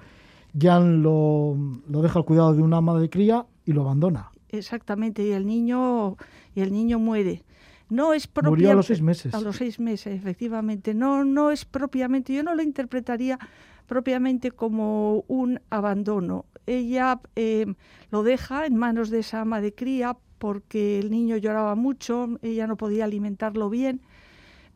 Jan 0.60 1.04
lo, 1.04 1.56
lo 1.88 2.02
deja 2.02 2.18
al 2.18 2.26
cuidado 2.26 2.54
de 2.56 2.64
una 2.64 2.78
ama 2.78 3.00
de 3.00 3.08
cría 3.08 3.46
y 3.66 3.72
lo 3.72 3.84
abandona. 3.84 4.32
Exactamente, 4.50 5.24
y 5.24 5.32
el 5.32 5.46
niño, 5.46 6.18
y 6.56 6.62
el 6.62 6.74
niño 6.74 6.98
muere. 6.98 7.44
No 7.90 8.14
es 8.14 8.28
Murió 8.44 8.72
a 8.72 8.74
los 8.74 8.88
seis 8.88 9.02
meses. 9.04 9.34
A 9.36 9.42
los 9.42 9.58
seis 9.58 9.80
meses, 9.80 10.16
efectivamente. 10.16 10.96
No, 10.96 11.24
no 11.24 11.52
es 11.52 11.66
propiamente, 11.66 12.34
yo 12.34 12.42
no 12.42 12.56
lo 12.56 12.64
interpretaría 12.64 13.38
propiamente 13.86 14.50
como 14.50 15.24
un 15.28 15.62
abandono. 15.70 16.46
Ella 16.66 17.22
eh, 17.36 17.68
lo 18.10 18.24
deja 18.24 18.66
en 18.66 18.76
manos 18.76 19.12
de 19.12 19.20
esa 19.20 19.42
ama 19.42 19.62
de 19.62 19.76
cría 19.76 20.18
porque 20.40 20.98
el 20.98 21.12
niño 21.12 21.38
lloraba 21.38 21.76
mucho, 21.76 22.40
ella 22.42 22.66
no 22.66 22.76
podía 22.76 23.06
alimentarlo 23.06 23.70
bien 23.70 24.02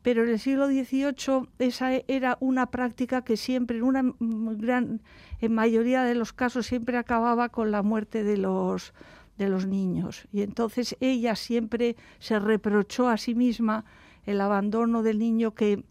pero 0.01 0.23
en 0.23 0.29
el 0.29 0.39
siglo 0.39 0.67
XVIII 0.67 1.47
esa 1.59 1.93
era 2.07 2.37
una 2.39 2.67
práctica 2.67 3.23
que 3.23 3.37
siempre, 3.37 3.77
en 3.77 3.83
una 3.83 4.13
gran 4.19 5.01
en 5.39 5.53
mayoría 5.53 6.03
de 6.03 6.15
los 6.15 6.33
casos, 6.33 6.67
siempre 6.67 6.97
acababa 6.97 7.49
con 7.49 7.71
la 7.71 7.83
muerte 7.83 8.23
de 8.23 8.37
los, 8.37 8.93
de 9.37 9.49
los 9.49 9.67
niños. 9.67 10.27
Y 10.31 10.41
entonces 10.41 10.95
ella 10.99 11.35
siempre 11.35 11.95
se 12.19 12.39
reprochó 12.39 13.09
a 13.09 13.17
sí 13.17 13.35
misma 13.35 13.85
el 14.25 14.41
abandono 14.41 15.03
del 15.03 15.19
niño 15.19 15.53
que, 15.53 15.83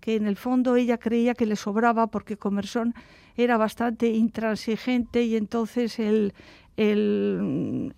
que 0.00 0.16
en 0.16 0.26
el 0.26 0.36
fondo 0.36 0.76
ella 0.76 0.98
creía 0.98 1.34
que 1.34 1.46
le 1.46 1.56
sobraba 1.56 2.06
porque 2.08 2.36
Comerson 2.36 2.94
era 3.36 3.56
bastante 3.56 4.08
intransigente 4.08 5.22
y 5.22 5.36
entonces 5.36 5.98
el, 5.98 6.34
el, 6.80 7.92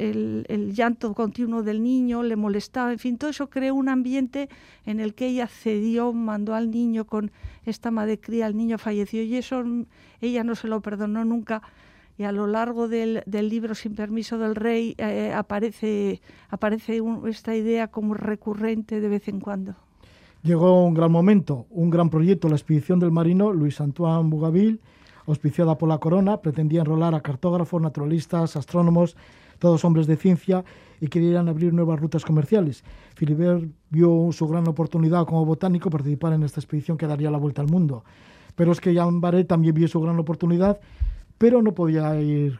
el, 0.48 0.74
llanto 0.74 1.14
continuo 1.14 1.62
del 1.62 1.84
niño 1.84 2.24
le 2.24 2.34
molestaba, 2.34 2.90
en 2.90 2.98
fin, 2.98 3.16
todo 3.16 3.30
eso 3.30 3.48
creó 3.48 3.76
un 3.76 3.88
ambiente 3.88 4.48
en 4.84 4.98
el 4.98 5.14
que 5.14 5.28
ella 5.28 5.46
cedió, 5.46 6.12
mandó 6.12 6.54
al 6.54 6.72
niño 6.72 7.04
con 7.04 7.30
esta 7.64 7.92
madre 7.92 8.18
cría, 8.18 8.48
el 8.48 8.56
niño 8.56 8.78
falleció 8.78 9.22
y 9.22 9.36
eso 9.36 9.62
ella 10.20 10.42
no 10.42 10.56
se 10.56 10.66
lo 10.66 10.80
perdonó 10.80 11.24
nunca 11.24 11.62
y 12.18 12.24
a 12.24 12.32
lo 12.32 12.48
largo 12.48 12.88
del, 12.88 13.22
del 13.24 13.48
libro 13.48 13.76
Sin 13.76 13.94
permiso 13.94 14.36
del 14.36 14.56
rey 14.56 14.96
eh, 14.98 15.32
aparece, 15.32 16.20
aparece 16.50 17.00
esta 17.28 17.54
idea 17.54 17.86
como 17.86 18.14
recurrente 18.14 19.00
de 19.00 19.08
vez 19.08 19.28
en 19.28 19.38
cuando. 19.38 19.76
Llegó 20.42 20.84
un 20.84 20.94
gran 20.94 21.12
momento, 21.12 21.66
un 21.70 21.88
gran 21.88 22.10
proyecto, 22.10 22.48
la 22.48 22.56
expedición 22.56 22.98
del 22.98 23.12
marino 23.12 23.52
Luis 23.52 23.80
Antoine 23.80 24.28
Bougainville, 24.28 24.80
auspiciada 25.26 25.78
por 25.78 25.88
la 25.88 25.98
corona, 25.98 26.40
pretendía 26.40 26.80
enrolar 26.80 27.14
a 27.14 27.20
cartógrafos, 27.20 27.80
naturalistas, 27.80 28.56
astrónomos, 28.56 29.16
todos 29.58 29.84
hombres 29.84 30.06
de 30.06 30.16
ciencia 30.16 30.64
y 31.00 31.08
querían 31.08 31.48
abrir 31.48 31.72
nuevas 31.72 32.00
rutas 32.00 32.24
comerciales. 32.24 32.82
Philibert 33.16 33.64
vio 33.90 34.28
su 34.32 34.48
gran 34.48 34.66
oportunidad 34.66 35.24
como 35.26 35.44
botánico 35.44 35.90
participar 35.90 36.32
en 36.32 36.42
esta 36.42 36.60
expedición 36.60 36.96
que 36.96 37.06
daría 37.06 37.30
la 37.30 37.38
vuelta 37.38 37.62
al 37.62 37.68
mundo. 37.68 38.04
Pero 38.56 38.72
es 38.72 38.80
que 38.80 38.92
Jean 38.92 39.20
Barret 39.20 39.46
también 39.46 39.74
vio 39.74 39.88
su 39.88 40.00
gran 40.00 40.18
oportunidad, 40.18 40.80
pero 41.38 41.62
no 41.62 41.74
podía 41.74 42.20
ir 42.20 42.58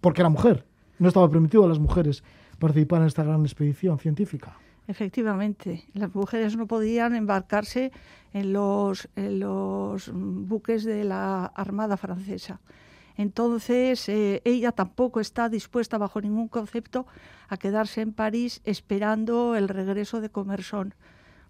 porque 0.00 0.22
era 0.22 0.28
mujer. 0.28 0.66
No 0.98 1.08
estaba 1.08 1.30
permitido 1.30 1.64
a 1.64 1.68
las 1.68 1.78
mujeres 1.78 2.24
participar 2.58 3.02
en 3.02 3.06
esta 3.06 3.22
gran 3.22 3.42
expedición 3.42 3.98
científica. 3.98 4.56
Efectivamente, 4.88 5.84
las 5.94 6.14
mujeres 6.14 6.56
no 6.56 6.66
podían 6.66 7.14
embarcarse 7.14 7.90
en 8.32 8.52
los, 8.52 9.08
buques 10.12 10.84
de 10.84 11.04
la 11.04 11.46
Armada 11.46 11.96
Francesa. 11.96 12.60
Entonces, 13.16 14.08
eh, 14.08 14.42
ella 14.44 14.72
tampoco 14.72 15.20
está 15.20 15.48
dispuesta 15.48 15.98
bajo 15.98 16.20
ningún 16.20 16.48
concepto 16.48 17.06
a 17.48 17.56
quedarse 17.56 18.02
en 18.02 18.12
París 18.12 18.60
esperando 18.64 19.56
el 19.56 19.68
regreso 19.68 20.20
de 20.20 20.28
Comerson. 20.28 20.94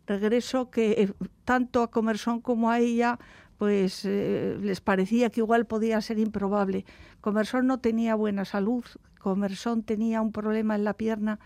Regreso 0.06 0.70
que 0.70 0.92
eh, 0.92 1.12
tanto 1.44 1.82
a 1.82 1.90
Comerson 1.90 2.40
como 2.40 2.70
a 2.70 2.78
ella 2.78 3.18
pues 3.58 4.04
eh, 4.04 4.58
les 4.60 4.80
parecía 4.80 5.30
que 5.30 5.40
igual 5.40 5.66
podía 5.66 6.00
ser 6.00 6.18
improbable. 6.18 6.84
Comerson 7.20 7.66
no 7.66 7.80
tenía 7.80 8.14
buena 8.14 8.44
salud, 8.44 8.84
Comerson 9.18 9.82
tenía 9.82 10.20
un 10.20 10.30
problema 10.30 10.74
en 10.76 10.84
la 10.84 10.92
pierna 10.92 11.40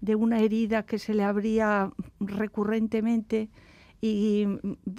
de 0.00 0.14
una 0.14 0.40
herida 0.40 0.84
que 0.84 0.98
se 0.98 1.14
le 1.14 1.24
abría 1.24 1.90
recurrentemente 2.20 3.50
y 4.00 4.46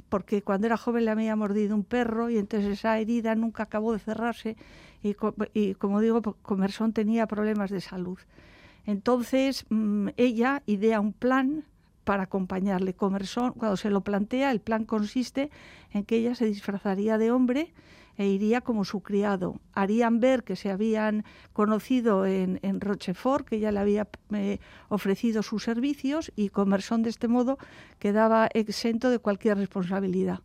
porque 0.09 0.43
cuando 0.43 0.67
era 0.67 0.77
joven 0.77 1.05
le 1.05 1.11
había 1.11 1.35
mordido 1.35 1.75
un 1.75 1.83
perro 1.83 2.29
y 2.29 2.37
entonces 2.37 2.71
esa 2.71 2.99
herida 2.99 3.33
nunca 3.33 3.63
acabó 3.63 3.93
de 3.93 3.99
cerrarse 3.99 4.57
y, 5.01 5.15
y 5.53 5.73
como 5.75 6.01
digo, 6.01 6.21
pues, 6.21 6.35
Comerson 6.43 6.93
tenía 6.93 7.25
problemas 7.25 7.71
de 7.71 7.81
salud. 7.81 8.19
Entonces 8.85 9.65
mm, 9.69 10.09
ella 10.17 10.61
idea 10.67 10.99
un 10.99 11.13
plan 11.13 11.65
para 12.03 12.23
acompañarle. 12.23 12.93
Comerson, 12.93 13.53
cuando 13.53 13.77
se 13.77 13.89
lo 13.89 14.01
plantea, 14.01 14.51
el 14.51 14.59
plan 14.59 14.85
consiste 14.85 15.49
en 15.91 16.03
que 16.03 16.17
ella 16.17 16.35
se 16.35 16.45
disfrazaría 16.45 17.17
de 17.17 17.31
hombre 17.31 17.73
e 18.17 18.27
iría 18.27 18.61
como 18.61 18.85
su 18.85 19.01
criado. 19.01 19.59
Harían 19.73 20.19
ver 20.19 20.43
que 20.43 20.55
se 20.55 20.69
habían 20.69 21.23
conocido 21.53 22.25
en, 22.25 22.59
Rochefort, 22.81 23.47
que 23.47 23.59
ya 23.59 23.71
le 23.71 23.79
había 23.79 24.07
eh, 24.33 24.59
ofrecido 24.89 25.43
sus 25.43 25.63
servicios 25.63 26.31
y 26.35 26.49
Comerson 26.49 27.03
de 27.03 27.09
este 27.09 27.27
modo 27.27 27.57
quedaba 27.99 28.49
exento 28.53 29.09
de 29.09 29.19
cualquier 29.19 29.57
responsabilidad. 29.57 30.39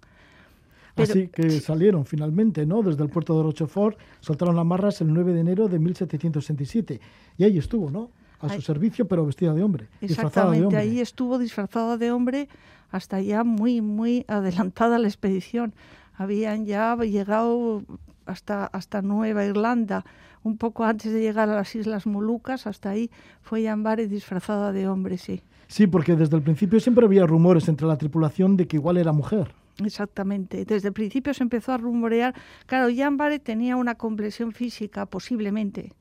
Así 0.97 1.29
que 1.29 1.51
salieron 1.61 2.07
finalmente, 2.07 2.65
¿no? 2.65 2.83
Desde 2.83 3.03
el 3.03 3.11
puerto 3.11 3.37
de 3.37 3.43
Rochefort, 3.43 3.99
soltaron 4.21 4.57
las 4.57 4.65
marras 4.65 5.01
el 5.03 5.13
9 5.13 5.35
de 5.35 5.41
enero 5.41 5.69
de 5.69 5.79
1767. 5.79 7.01
Y 7.37 7.45
ahí 7.45 7.59
estuvo, 7.59 7.91
¿no? 7.91 8.11
A 8.41 8.49
su 8.49 8.63
servicio, 8.63 9.07
pero 9.07 9.27
vestida 9.27 9.53
de 9.55 9.63
hombre. 9.63 9.89
Exactamente, 10.01 10.59
de 10.59 10.65
hombre. 10.67 10.81
ahí 10.81 11.01
estuvo 11.01 11.39
disfrazada 11.39 11.97
de 11.97 12.13
hombre 12.13 12.49
hasta 12.91 13.21
ya 13.21 13.45
muy, 13.45 13.81
muy 13.81 14.25
adelantada 14.29 14.99
la 14.99 15.09
expedición 15.09 15.75
habían 16.17 16.67
ya 16.67 16.97
llegado 16.97 17.83
hasta, 18.27 18.67
hasta 18.67 19.03
Nueva 19.03 19.45
Irlanda, 19.45 20.05
un 20.43 20.59
poco 20.59 20.85
antes 20.85 21.13
de 21.13 21.21
llegar 21.21 21.49
a 21.49 21.57
las 21.57 21.75
Islas 21.75 22.07
Molucas, 22.07 22.67
hasta 22.67 22.91
ahí 22.91 23.11
fue 23.43 23.63
Yambare 23.63 24.07
disfrazada 24.07 24.73
de 24.73 24.89
hombre, 24.89 25.19
sí. 25.19 25.43
Sí, 25.69 25.87
porque 25.87 26.15
desde 26.15 26.37
el 26.37 26.43
principio 26.43 26.79
siempre 26.79 27.05
había 27.05 27.27
rumores 27.27 27.69
entre 27.69 27.87
la 27.87 27.97
tripulación 27.97 28.57
de 28.57 28.67
que 28.67 28.77
igual 28.77 28.97
era 28.97 29.13
mujer. 29.13 29.53
Exactamente. 29.85 30.65
Desde 30.65 30.89
el 30.89 30.95
principio 30.95 31.35
se 31.35 31.43
empezó 31.43 31.73
a 31.73 31.79
rumorear. 31.79 32.35
Claro, 32.67 32.89
Jan 32.95 33.17
Barrett 33.17 33.43
tenía 33.43 33.77
una 33.77 33.97
complexión 33.97 34.53
física, 34.53 35.07
posiblemente. 35.07 35.93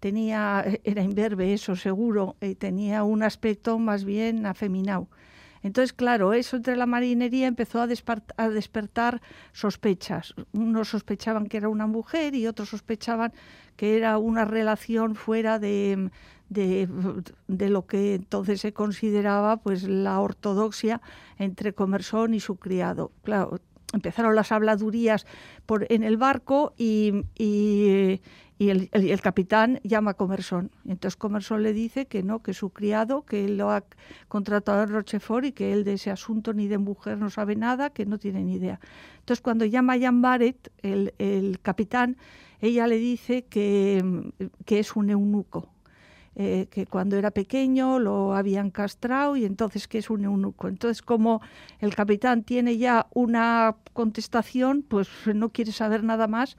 Tenía, 0.00 0.64
era 0.82 1.02
imberbe, 1.02 1.52
eso 1.52 1.76
seguro, 1.76 2.36
y 2.40 2.54
tenía 2.54 3.04
un 3.04 3.22
aspecto 3.22 3.78
más 3.78 4.04
bien 4.04 4.46
afeminado. 4.46 5.08
Entonces, 5.62 5.92
claro, 5.92 6.32
eso 6.32 6.56
entre 6.56 6.76
la 6.76 6.86
marinería 6.86 7.46
empezó 7.46 7.80
a, 7.80 7.86
despertar 7.86 9.20
sospechas. 9.52 10.34
Unos 10.52 10.88
sospechaban 10.88 11.46
que 11.46 11.58
era 11.58 11.68
una 11.68 11.86
mujer 11.86 12.34
y 12.34 12.46
otros 12.46 12.70
sospechaban 12.70 13.32
que 13.76 13.96
era 13.96 14.18
una 14.18 14.44
relación 14.44 15.14
fuera 15.14 15.58
de, 15.58 16.10
de, 16.48 16.88
de, 17.46 17.68
lo 17.68 17.86
que 17.86 18.14
entonces 18.14 18.60
se 18.60 18.72
consideraba 18.72 19.58
pues 19.58 19.84
la 19.84 20.20
ortodoxia 20.20 21.00
entre 21.38 21.74
Comersón 21.74 22.34
y 22.34 22.40
su 22.40 22.56
criado. 22.56 23.12
Claro, 23.22 23.60
empezaron 23.92 24.34
las 24.34 24.52
habladurías 24.52 25.26
por, 25.66 25.86
en 25.90 26.02
el 26.02 26.16
barco 26.16 26.74
y, 26.76 27.24
y, 27.38 28.20
y 28.60 28.68
el, 28.68 29.20
capitán 29.22 29.80
llama 29.84 30.10
a 30.10 30.14
Comersón. 30.14 30.70
Entonces 30.84 31.16
Comersón 31.16 31.62
le 31.62 31.72
dice 31.72 32.04
que 32.04 32.22
no, 32.22 32.42
que 32.42 32.52
su 32.52 32.68
criado, 32.68 33.24
que 33.24 33.46
él 33.46 33.56
lo 33.56 33.70
ha 33.70 33.84
contratado 34.28 34.82
en 34.82 34.90
Rochefort 34.90 35.46
y 35.46 35.52
que 35.52 35.72
él 35.72 35.82
de 35.82 35.94
ese 35.94 36.10
asunto 36.10 36.52
ni 36.52 36.68
de 36.68 36.76
mujer 36.76 37.16
no 37.16 37.30
sabe 37.30 37.56
nada, 37.56 37.88
que 37.88 38.04
no 38.04 38.18
tiene 38.18 38.44
ni 38.44 38.56
idea. 38.56 38.78
Entonces 39.20 39.40
cuando 39.40 39.64
llama 39.64 39.94
a 39.94 39.98
Jan 39.98 40.20
Barrett, 40.20 40.70
el, 40.82 41.14
el 41.16 41.58
capitán, 41.60 42.18
ella 42.60 42.86
le 42.86 42.98
dice 42.98 43.46
que, 43.46 44.30
que 44.66 44.78
es 44.78 44.94
un 44.94 45.08
eunuco. 45.08 45.70
Eh, 46.36 46.68
que 46.70 46.86
cuando 46.86 47.16
era 47.16 47.30
pequeño 47.30 47.98
lo 47.98 48.34
habían 48.34 48.70
castrado 48.70 49.36
y 49.36 49.46
entonces 49.46 49.88
que 49.88 49.98
es 49.98 50.10
un 50.10 50.24
eunuco. 50.24 50.68
Entonces, 50.68 51.00
como 51.00 51.40
el 51.80 51.94
capitán 51.94 52.44
tiene 52.44 52.76
ya 52.76 53.06
una 53.14 53.76
contestación, 53.94 54.82
pues 54.82 55.08
no 55.34 55.48
quiere 55.48 55.72
saber 55.72 56.04
nada 56.04 56.28
más 56.28 56.58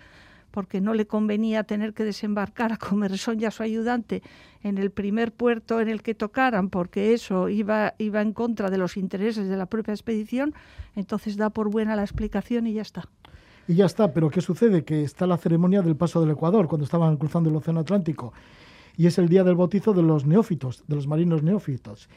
porque 0.51 0.81
no 0.81 0.93
le 0.93 1.07
convenía 1.07 1.63
tener 1.63 1.93
que 1.93 2.03
desembarcar 2.03 2.73
a 2.73 2.77
Comersón 2.77 3.39
y 3.39 3.45
a 3.45 3.51
su 3.51 3.63
ayudante 3.63 4.21
en 4.63 4.77
el 4.77 4.91
primer 4.91 5.31
puerto 5.31 5.81
en 5.81 5.89
el 5.89 6.03
que 6.03 6.13
tocaran, 6.13 6.69
porque 6.69 7.13
eso 7.13 7.49
iba, 7.49 7.95
iba 7.97 8.21
en 8.21 8.33
contra 8.33 8.69
de 8.69 8.77
los 8.77 8.97
intereses 8.97 9.47
de 9.47 9.57
la 9.57 9.65
propia 9.65 9.93
expedición, 9.93 10.53
entonces 10.95 11.37
da 11.37 11.49
por 11.49 11.69
buena 11.69 11.95
la 11.95 12.03
explicación 12.03 12.67
y 12.67 12.73
ya 12.73 12.81
está. 12.81 13.09
Y 13.67 13.75
ya 13.75 13.85
está, 13.85 14.13
pero 14.13 14.29
¿qué 14.29 14.41
sucede? 14.41 14.83
Que 14.83 15.03
está 15.03 15.25
la 15.25 15.37
ceremonia 15.37 15.81
del 15.81 15.95
paso 15.95 16.19
del 16.21 16.31
Ecuador, 16.31 16.67
cuando 16.67 16.85
estaban 16.85 17.17
cruzando 17.17 17.49
el 17.49 17.55
Océano 17.55 17.79
Atlántico, 17.79 18.33
y 18.97 19.07
es 19.07 19.17
el 19.17 19.29
día 19.29 19.43
del 19.43 19.55
bautizo 19.55 19.93
de 19.93 20.03
los 20.03 20.25
neófitos, 20.25 20.83
de 20.87 20.95
los 20.95 21.07
marinos 21.07 21.43
neófitos. 21.43 22.09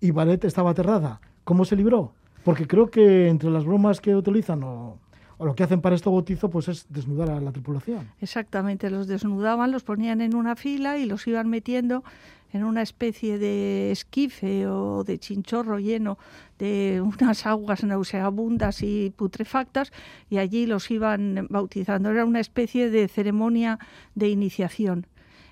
Y 0.00 0.10
Baret 0.10 0.44
estaba 0.44 0.70
aterrada. 0.70 1.20
¿Cómo 1.44 1.64
se 1.64 1.76
libró? 1.76 2.12
Porque 2.44 2.66
creo 2.66 2.90
que 2.90 3.28
entre 3.28 3.50
las 3.50 3.64
bromas 3.64 4.00
que 4.00 4.16
utilizan 4.16 4.62
o 4.64 4.98
o 5.38 5.46
lo 5.46 5.54
que 5.54 5.64
hacen 5.64 5.80
para 5.80 5.96
este 5.96 6.08
bautizo 6.08 6.50
pues 6.50 6.68
es 6.68 6.86
desnudar 6.88 7.30
a 7.30 7.40
la 7.40 7.52
tripulación. 7.52 8.10
Exactamente, 8.20 8.90
los 8.90 9.06
desnudaban, 9.06 9.70
los 9.70 9.82
ponían 9.82 10.20
en 10.20 10.34
una 10.34 10.56
fila 10.56 10.98
y 10.98 11.06
los 11.06 11.26
iban 11.26 11.48
metiendo 11.48 12.04
en 12.54 12.62
una 12.62 12.82
especie 12.82 13.36
de 13.38 13.90
esquife 13.90 14.68
o 14.68 15.02
de 15.02 15.18
chinchorro 15.18 15.80
lleno 15.80 16.18
de 16.58 17.02
unas 17.20 17.46
aguas 17.46 17.82
nauseabundas 17.82 18.82
y 18.82 19.12
putrefactas 19.16 19.92
y 20.30 20.38
allí 20.38 20.66
los 20.66 20.90
iban 20.90 21.48
bautizando. 21.50 22.10
Era 22.10 22.24
una 22.24 22.40
especie 22.40 22.90
de 22.90 23.08
ceremonia 23.08 23.78
de 24.14 24.28
iniciación. 24.28 25.06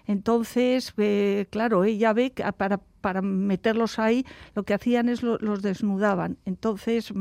Entonces, 0.06 0.94
eh, 0.96 1.46
claro, 1.50 1.84
ella 1.84 2.12
ve 2.12 2.30
que 2.30 2.44
para, 2.52 2.78
para 3.00 3.22
meterlos 3.22 3.98
ahí 3.98 4.24
lo 4.54 4.62
que 4.62 4.74
hacían 4.74 5.08
es 5.08 5.22
lo, 5.22 5.38
los 5.38 5.62
desnudaban. 5.62 6.38
Entonces, 6.44 7.12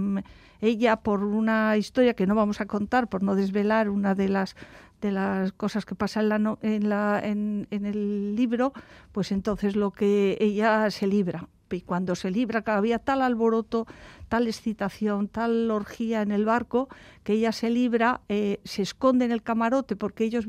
ella, 0.62 0.98
por 0.98 1.24
una 1.24 1.76
historia 1.78 2.14
que 2.14 2.28
no 2.28 2.36
vamos 2.36 2.62
a 2.62 2.66
contar, 2.66 3.10
por 3.10 3.24
no 3.24 3.36
desvelar 3.36 3.90
una 3.90 4.16
de 4.16 4.30
las 4.30 4.56
de 5.02 5.12
las 5.12 5.52
cosas 5.52 5.84
que 5.86 5.96
pasan 5.96 6.24
en, 6.24 6.30
la 6.30 6.40
no, 6.40 6.60
en, 6.62 6.90
la, 6.90 7.20
en, 7.24 7.68
el 7.72 8.36
libro, 8.36 8.72
pues 9.12 9.32
entonces 9.32 9.76
lo 9.76 9.92
que 9.92 10.38
ella 10.40 10.90
se 10.92 11.08
libra. 11.08 11.50
Y 11.72 11.82
cuando 11.82 12.16
se 12.16 12.32
libra 12.32 12.64
había 12.66 13.00
tal 13.00 13.22
alboroto, 13.22 13.88
tal 14.28 14.48
excitación, 14.48 15.28
tal 15.28 15.72
orgía 15.72 16.22
en 16.22 16.32
el 16.32 16.46
barco, 16.46 16.90
que 17.24 17.34
ella 17.34 17.52
se 17.52 17.70
libra, 17.70 18.22
eh, 18.30 18.60
se 18.64 18.82
esconde 18.82 19.26
en 19.26 19.32
el 19.32 19.42
camarote, 19.42 19.96
porque 19.96 20.26
ellos, 20.26 20.46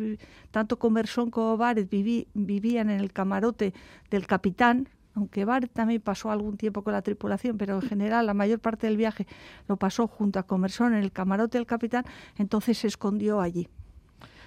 tanto 0.50 0.78
Comersón 0.78 1.30
como 1.30 1.56
Baret, 1.56 1.88
viví, 1.88 2.28
vivían 2.34 2.90
en 2.90 3.00
el 3.00 3.12
camarote 3.12 3.72
del 4.10 4.26
capitán, 4.26 4.88
aunque 5.14 5.44
Baret 5.44 5.70
también 5.70 6.00
pasó 6.00 6.30
algún 6.30 6.56
tiempo 6.56 6.82
con 6.82 6.92
la 6.92 7.02
tripulación, 7.02 7.58
pero 7.58 7.74
en 7.76 7.82
general 7.82 8.26
la 8.26 8.34
mayor 8.34 8.60
parte 8.60 8.86
del 8.86 8.96
viaje 8.96 9.26
lo 9.68 9.76
pasó 9.76 10.06
junto 10.06 10.38
a 10.38 10.44
Comersón 10.44 10.94
en 10.94 11.02
el 11.02 11.12
camarote 11.12 11.58
del 11.58 11.66
capitán, 11.66 12.04
entonces 12.38 12.78
se 12.78 12.86
escondió 12.86 13.40
allí. 13.40 13.68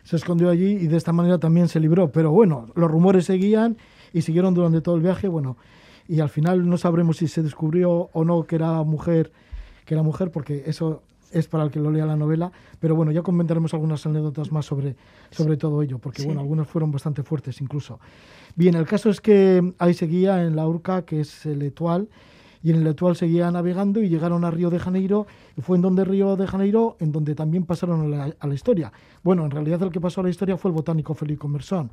Se 0.03 0.15
escondió 0.15 0.49
allí 0.49 0.71
y 0.71 0.87
de 0.87 0.97
esta 0.97 1.11
manera 1.11 1.39
también 1.39 1.67
se 1.67 1.79
libró. 1.79 2.11
Pero 2.11 2.31
bueno, 2.31 2.67
los 2.75 2.91
rumores 2.91 3.25
seguían 3.25 3.77
y 4.13 4.21
siguieron 4.21 4.53
durante 4.53 4.81
todo 4.81 4.95
el 4.95 5.01
viaje. 5.01 5.27
Bueno, 5.27 5.57
y 6.07 6.19
al 6.19 6.29
final 6.29 6.69
no 6.69 6.77
sabremos 6.77 7.17
si 7.17 7.27
se 7.27 7.41
descubrió 7.41 8.09
o 8.13 8.23
no 8.23 8.43
que 8.43 8.55
era 8.55 8.83
mujer, 8.83 9.31
que 9.83 9.95
era 9.95 10.03
mujer, 10.03 10.29
porque 10.29 10.63
eso 10.67 11.01
es 11.31 11.47
para 11.47 11.63
el 11.63 11.71
que 11.71 11.79
lo 11.79 11.91
lea 11.91 12.05
la 12.05 12.15
novela, 12.15 12.51
pero 12.79 12.95
bueno, 12.95 13.11
ya 13.11 13.21
comentaremos 13.21 13.73
algunas 13.73 14.05
anécdotas 14.05 14.51
más 14.51 14.65
sobre, 14.65 14.95
sobre 15.31 15.57
todo 15.57 15.81
ello, 15.81 15.97
porque 15.97 16.21
sí. 16.21 16.27
bueno, 16.27 16.39
algunas 16.39 16.67
fueron 16.67 16.91
bastante 16.91 17.23
fuertes 17.23 17.59
incluso. 17.59 17.99
Bien, 18.55 18.75
el 18.75 18.85
caso 18.85 19.09
es 19.09 19.19
que 19.19 19.73
ahí 19.79 19.93
seguía 19.93 20.43
en 20.43 20.55
la 20.55 20.65
Urca, 20.65 21.03
que 21.03 21.19
es 21.19 21.45
el 21.45 21.61
Etual, 21.61 22.07
y 22.63 22.71
en 22.71 22.77
el 22.77 22.87
Etual 22.87 23.15
seguía 23.17 23.51
navegando 23.51 24.01
y 24.01 24.07
llegaron 24.07 24.45
a 24.45 24.51
Río 24.51 24.69
de 24.69 24.79
Janeiro, 24.79 25.27
y 25.57 25.61
fue 25.61 25.75
en 25.75 25.81
donde 25.81 26.05
Río 26.05 26.37
de 26.37 26.47
Janeiro, 26.47 26.95
en 26.99 27.11
donde 27.11 27.35
también 27.35 27.65
pasaron 27.65 28.01
a 28.01 28.07
la, 28.07 28.35
a 28.39 28.47
la 28.47 28.53
historia. 28.53 28.93
Bueno, 29.23 29.43
en 29.43 29.51
realidad 29.51 29.83
el 29.83 29.91
que 29.91 29.99
pasó 29.99 30.21
a 30.21 30.23
la 30.23 30.29
historia 30.29 30.55
fue 30.55 30.71
el 30.71 30.75
botánico 30.75 31.13
Felipe 31.13 31.47
Mersón, 31.47 31.91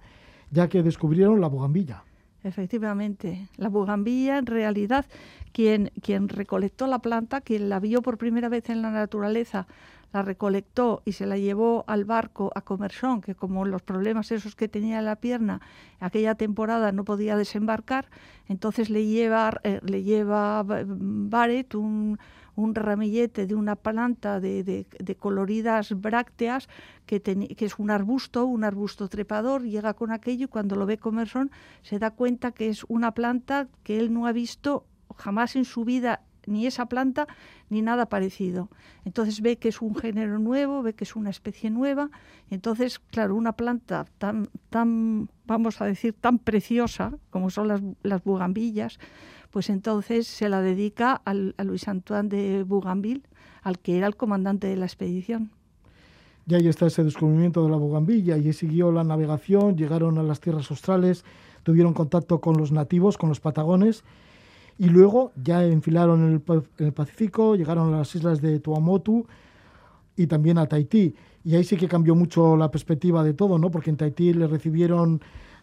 ya 0.50 0.68
que 0.68 0.82
descubrieron 0.82 1.40
la 1.40 1.48
bugambilla. 1.48 2.04
Efectivamente, 2.44 3.48
la 3.56 3.68
bugambilla 3.68 4.38
en 4.38 4.46
realidad 4.46 5.06
quien, 5.52 5.90
quien 6.00 6.28
recolectó 6.28 6.86
la 6.86 7.00
planta, 7.00 7.40
quien 7.40 7.68
la 7.68 7.78
vio 7.80 8.02
por 8.02 8.18
primera 8.18 8.48
vez 8.48 8.68
en 8.70 8.82
la 8.82 8.90
naturaleza, 8.90 9.66
la 10.12 10.22
recolectó 10.22 11.02
y 11.04 11.12
se 11.12 11.26
la 11.26 11.38
llevó 11.38 11.84
al 11.86 12.04
barco 12.04 12.52
a 12.54 12.60
Comersón, 12.60 13.20
que 13.20 13.34
como 13.34 13.64
los 13.64 13.82
problemas 13.82 14.30
esos 14.30 14.54
que 14.54 14.68
tenía 14.68 14.98
en 14.98 15.06
la 15.06 15.16
pierna 15.16 15.60
aquella 16.00 16.34
temporada 16.34 16.92
no 16.92 17.04
podía 17.04 17.36
desembarcar, 17.36 18.08
entonces 18.48 18.90
le 18.90 19.06
lleva, 19.06 19.60
eh, 19.64 19.80
le 19.82 20.02
lleva 20.02 20.64
Barrett 20.66 21.74
un, 21.74 22.18
ramillete 22.56 23.46
de 23.46 23.54
una 23.54 23.76
planta 23.76 24.38
de, 24.38 24.86
coloridas 25.18 25.98
brácteas 25.98 26.68
que, 27.06 27.22
que, 27.22 27.64
es 27.64 27.78
un 27.78 27.90
arbusto, 27.90 28.44
un 28.44 28.64
arbusto 28.64 29.08
trepador, 29.08 29.62
llega 29.62 29.94
con 29.94 30.10
aquello 30.10 30.44
y 30.44 30.48
cuando 30.48 30.76
lo 30.76 30.84
ve 30.84 30.98
Comersón 30.98 31.50
se 31.82 31.98
da 31.98 32.10
cuenta 32.10 32.52
que 32.52 32.68
es 32.68 32.84
una 32.88 33.12
planta 33.12 33.68
que 33.82 33.98
él 33.98 34.12
no 34.12 34.26
ha 34.26 34.32
visto 34.32 34.84
jamás 35.16 35.56
en 35.56 35.64
su 35.64 35.84
vida 35.84 36.20
ni 36.46 36.66
esa 36.66 36.86
planta 36.86 37.26
ni 37.70 37.82
nada 37.82 38.06
parecido. 38.06 38.68
Entonces 39.04 39.40
ve 39.40 39.56
que 39.56 39.68
es 39.68 39.82
un 39.82 39.94
género 39.94 40.38
nuevo, 40.38 40.82
ve 40.82 40.94
que 40.94 41.04
es 41.04 41.16
una 41.16 41.30
especie 41.30 41.70
nueva. 41.70 42.10
Entonces, 42.50 42.98
claro, 42.98 43.34
una 43.34 43.52
planta 43.52 44.06
tan, 44.18 44.48
tan 44.70 45.28
vamos 45.46 45.80
a 45.80 45.86
decir, 45.86 46.14
tan 46.14 46.38
preciosa 46.38 47.12
como 47.30 47.50
son 47.50 47.68
las, 47.68 47.80
las 48.02 48.22
bugambillas, 48.24 48.98
pues 49.50 49.70
entonces 49.70 50.26
se 50.26 50.48
la 50.48 50.62
dedica 50.62 51.20
al, 51.24 51.54
a 51.58 51.64
Luis 51.64 51.86
Antoine 51.86 52.28
de 52.28 52.62
Bougainville, 52.64 53.22
al 53.62 53.78
que 53.78 53.98
era 53.98 54.06
el 54.06 54.16
comandante 54.16 54.66
de 54.66 54.76
la 54.76 54.86
expedición. 54.86 55.50
Y 56.46 56.54
ahí 56.54 56.66
está 56.66 56.86
ese 56.86 57.04
descubrimiento 57.04 57.62
de 57.62 57.70
la 57.70 57.76
bugambilla, 57.76 58.36
y 58.36 58.52
siguió 58.52 58.90
la 58.90 59.04
navegación, 59.04 59.76
llegaron 59.76 60.18
a 60.18 60.22
las 60.22 60.40
tierras 60.40 60.70
australes, 60.70 61.24
tuvieron 61.62 61.94
contacto 61.94 62.40
con 62.40 62.56
los 62.56 62.72
nativos, 62.72 63.16
con 63.16 63.28
los 63.28 63.38
patagones, 63.38 64.02
y 64.82 64.88
luego 64.88 65.30
ya 65.36 65.64
enfilaron 65.64 66.24
en 66.24 66.42
el, 66.44 66.62
el 66.84 66.92
Pacífico, 66.92 67.54
llegaron 67.54 67.94
a 67.94 67.98
las 67.98 68.12
islas 68.16 68.42
de 68.42 68.58
Tuamotu 68.58 69.24
y 70.16 70.26
también 70.26 70.58
a 70.58 70.66
Tahití. 70.66 71.14
Y 71.44 71.54
ahí 71.54 71.62
sí 71.62 71.76
que 71.76 71.86
cambió 71.86 72.16
mucho 72.16 72.56
la 72.56 72.68
perspectiva 72.68 73.22
de 73.22 73.32
todo, 73.32 73.60
¿no? 73.60 73.70
Porque 73.70 73.90
en 73.90 73.96
Tahití 73.96 74.32
le 74.32 74.48
recibieron 74.48 75.20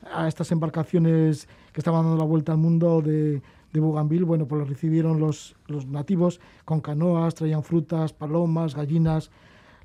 a 0.09 0.29
estas 0.29 0.53
embarcaciones 0.53 1.49
que 1.73 1.81
estaban 1.81 2.03
dando 2.03 2.17
la 2.17 2.23
vuelta 2.23 2.53
al 2.53 2.59
mundo 2.59 3.01
de, 3.01 3.41
Bougainville, 3.73 4.23
bueno, 4.23 4.47
pues 4.47 4.59
los 4.59 4.69
recibieron 4.69 5.19
los, 5.19 5.53
los 5.67 5.85
nativos 5.85 6.39
con 6.63 6.79
canoas, 6.79 7.35
traían 7.35 7.63
frutas, 7.63 8.13
palomas, 8.13 8.73
gallinas. 8.73 9.31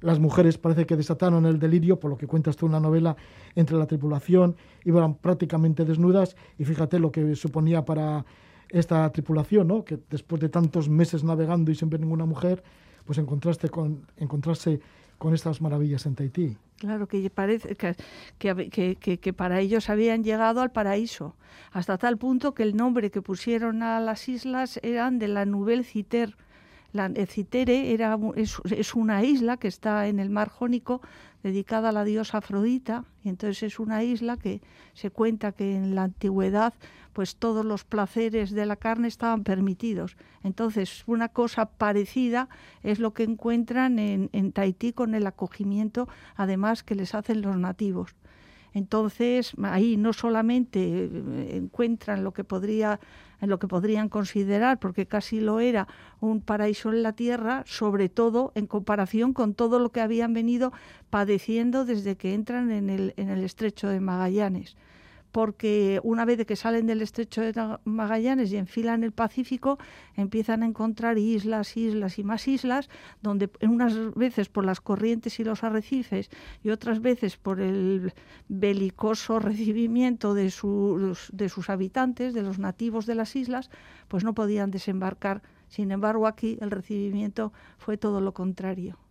Las 0.00 0.20
mujeres 0.20 0.58
parece 0.58 0.86
que 0.86 0.94
desataron 0.94 1.44
el 1.44 1.58
delirio, 1.58 1.98
por 1.98 2.08
lo 2.08 2.16
que 2.16 2.28
cuentas 2.28 2.56
tú 2.56 2.66
en 2.66 2.72
la 2.72 2.80
novela, 2.80 3.16
entre 3.56 3.76
la 3.76 3.86
tripulación, 3.88 4.54
iban 4.84 5.16
prácticamente 5.16 5.84
desnudas 5.84 6.36
y 6.56 6.64
fíjate 6.64 7.00
lo 7.00 7.10
que 7.10 7.34
suponía 7.34 7.84
para 7.84 8.24
esta 8.74 9.10
tripulación, 9.12 9.68
¿no? 9.68 9.84
que 9.84 9.98
después 10.10 10.40
de 10.40 10.48
tantos 10.48 10.88
meses 10.88 11.22
navegando 11.22 11.70
y 11.70 11.76
sin 11.76 11.88
ver 11.88 12.00
ninguna 12.00 12.26
mujer, 12.26 12.62
pues 13.04 13.18
encontraste 13.18 13.68
con, 13.68 14.06
encontrarse 14.16 14.80
con 15.16 15.32
estas 15.32 15.60
maravillas 15.60 16.06
en 16.06 16.16
Tahití. 16.16 16.56
Claro, 16.78 17.06
que 17.06 17.30
parece 17.30 17.76
que, 17.76 18.96
que, 18.98 19.18
que, 19.18 19.32
para 19.32 19.60
ellos 19.60 19.88
habían 19.88 20.24
llegado 20.24 20.60
al 20.60 20.72
paraíso, 20.72 21.36
hasta 21.70 21.98
tal 21.98 22.18
punto 22.18 22.52
que 22.52 22.64
el 22.64 22.76
nombre 22.76 23.12
que 23.12 23.22
pusieron 23.22 23.84
a 23.84 24.00
las 24.00 24.28
islas 24.28 24.80
eran 24.82 25.20
de 25.20 25.28
la 25.28 25.46
Nouvelle 25.46 25.84
Citer. 25.84 26.36
La 26.92 27.10
Citere 27.26 27.92
era, 27.92 28.18
es, 28.36 28.56
es, 28.70 28.94
una 28.94 29.24
isla 29.24 29.56
que 29.56 29.68
está 29.68 30.08
en 30.08 30.18
el 30.18 30.30
mar 30.30 30.48
Jónico 30.48 31.00
dedicada 31.44 31.90
a 31.90 31.92
la 31.92 32.04
diosa 32.04 32.38
Afrodita, 32.38 33.04
y 33.22 33.28
entonces 33.28 33.62
es 33.62 33.78
una 33.78 34.02
isla 34.02 34.36
que 34.36 34.62
se 34.94 35.10
cuenta 35.10 35.52
que 35.52 35.76
en 35.76 35.94
la 35.94 36.04
antigüedad 36.04 36.74
pues 37.12 37.36
todos 37.36 37.64
los 37.64 37.84
placeres 37.84 38.50
de 38.50 38.66
la 38.66 38.74
carne 38.74 39.06
estaban 39.06 39.44
permitidos. 39.44 40.16
Entonces, 40.42 41.04
una 41.06 41.28
cosa 41.28 41.66
parecida 41.66 42.48
es 42.82 42.98
lo 42.98 43.14
que 43.14 43.22
encuentran 43.22 44.00
en, 44.00 44.30
en 44.32 44.50
Tahití 44.50 44.92
con 44.92 45.14
el 45.14 45.26
acogimiento, 45.26 46.08
además, 46.34 46.82
que 46.82 46.96
les 46.96 47.14
hacen 47.14 47.40
los 47.40 47.56
nativos. 47.56 48.16
Entonces, 48.74 49.52
ahí 49.62 49.96
no 49.96 50.12
solamente 50.12 50.80
eh, 50.80 51.56
encuentran 51.56 52.24
lo 52.24 52.32
que 52.32 52.44
podría 52.44 53.00
en 53.40 53.50
lo 53.50 53.58
que 53.58 53.68
podrían 53.68 54.08
considerar, 54.08 54.78
porque 54.78 55.06
casi 55.06 55.38
lo 55.38 55.60
era, 55.60 55.86
un 56.20 56.40
paraíso 56.40 56.90
en 56.90 57.02
la 57.02 57.12
tierra, 57.12 57.62
sobre 57.66 58.08
todo 58.08 58.52
en 58.54 58.66
comparación 58.66 59.34
con 59.34 59.54
todo 59.54 59.78
lo 59.78 59.90
que 59.90 60.00
habían 60.00 60.32
venido 60.32 60.72
padeciendo 61.10 61.84
desde 61.84 62.16
que 62.16 62.32
entran 62.32 62.70
en 62.72 62.88
el, 62.88 63.12
en 63.16 63.28
el 63.28 63.44
estrecho 63.44 63.88
de 63.88 64.00
Magallanes 64.00 64.76
porque 65.34 65.98
una 66.04 66.24
vez 66.24 66.46
que 66.46 66.54
salen 66.54 66.86
del 66.86 67.02
estrecho 67.02 67.40
de 67.40 67.52
Magallanes 67.82 68.52
y 68.52 68.56
enfilan 68.56 69.02
el 69.02 69.10
Pacífico, 69.10 69.80
empiezan 70.14 70.62
a 70.62 70.66
encontrar 70.66 71.18
islas, 71.18 71.76
islas 71.76 72.20
y 72.20 72.22
más 72.22 72.46
islas, 72.46 72.88
donde 73.20 73.50
unas 73.62 74.14
veces 74.14 74.48
por 74.48 74.64
las 74.64 74.80
corrientes 74.80 75.40
y 75.40 75.44
los 75.44 75.64
arrecifes 75.64 76.30
y 76.62 76.70
otras 76.70 77.00
veces 77.00 77.36
por 77.36 77.60
el 77.60 78.12
belicoso 78.46 79.40
recibimiento 79.40 80.34
de 80.34 80.50
sus 80.52 81.68
habitantes, 81.68 82.32
de 82.32 82.42
los 82.42 82.60
nativos 82.60 83.04
de 83.04 83.16
las 83.16 83.34
islas, 83.34 83.70
pues 84.06 84.22
no 84.22 84.34
podían 84.34 84.70
desembarcar. 84.70 85.42
Sin 85.66 85.90
embargo, 85.90 86.28
aquí 86.28 86.58
el 86.60 86.70
recibimiento 86.70 87.52
fue 87.76 87.96
todo 87.96 88.20
lo 88.20 88.34
contrario. 88.34 89.03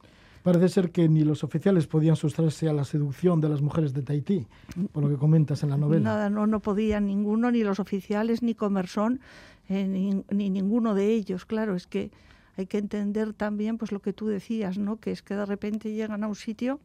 Parece 0.44 0.68
ser 0.68 0.92
que 0.92 1.08
ni 1.08 1.24
los 1.24 1.46
oficiales 1.46 1.88
podían 1.88 2.18
sustraerse 2.18 2.68
a 2.68 2.74
la 2.74 2.84
seducción 2.84 3.40
de 3.40 3.48
las 3.48 3.62
mujeres 3.62 3.94
de 3.94 4.02
Tahití, 4.02 4.46
por 4.92 5.02
lo 5.02 5.10
que 5.10 5.16
comentas 5.16 5.64
en 5.64 5.70
la 5.70 5.78
novela. 5.78 6.04
Nada, 6.04 6.30
no, 6.30 6.60
podían 6.60 7.06
ninguno, 7.06 7.50
ni 7.50 7.64
los 7.64 7.80
oficiales, 7.80 8.44
ni 8.44 8.54
Comersón, 8.54 9.22
eh, 9.70 9.88
ni, 9.88 10.22
ni, 10.30 10.50
ninguno 10.50 10.96
de 10.96 11.14
ellos. 11.14 11.46
Claro, 11.46 11.76
es 11.76 11.88
que 11.88 12.12
hay 12.58 12.66
que 12.66 12.78
entender 12.78 13.34
también 13.34 13.78
pues 13.78 13.94
lo 13.94 14.02
que 14.02 14.12
tú 14.12 14.28
decías, 14.28 14.78
¿no? 14.78 14.98
Que 14.98 15.12
es 15.12 15.24
que 15.24 15.34
de 15.34 15.46
repente 15.46 15.94
llegan 15.94 16.26
a 16.26 16.28
un 16.28 16.36
sitio 16.36 16.82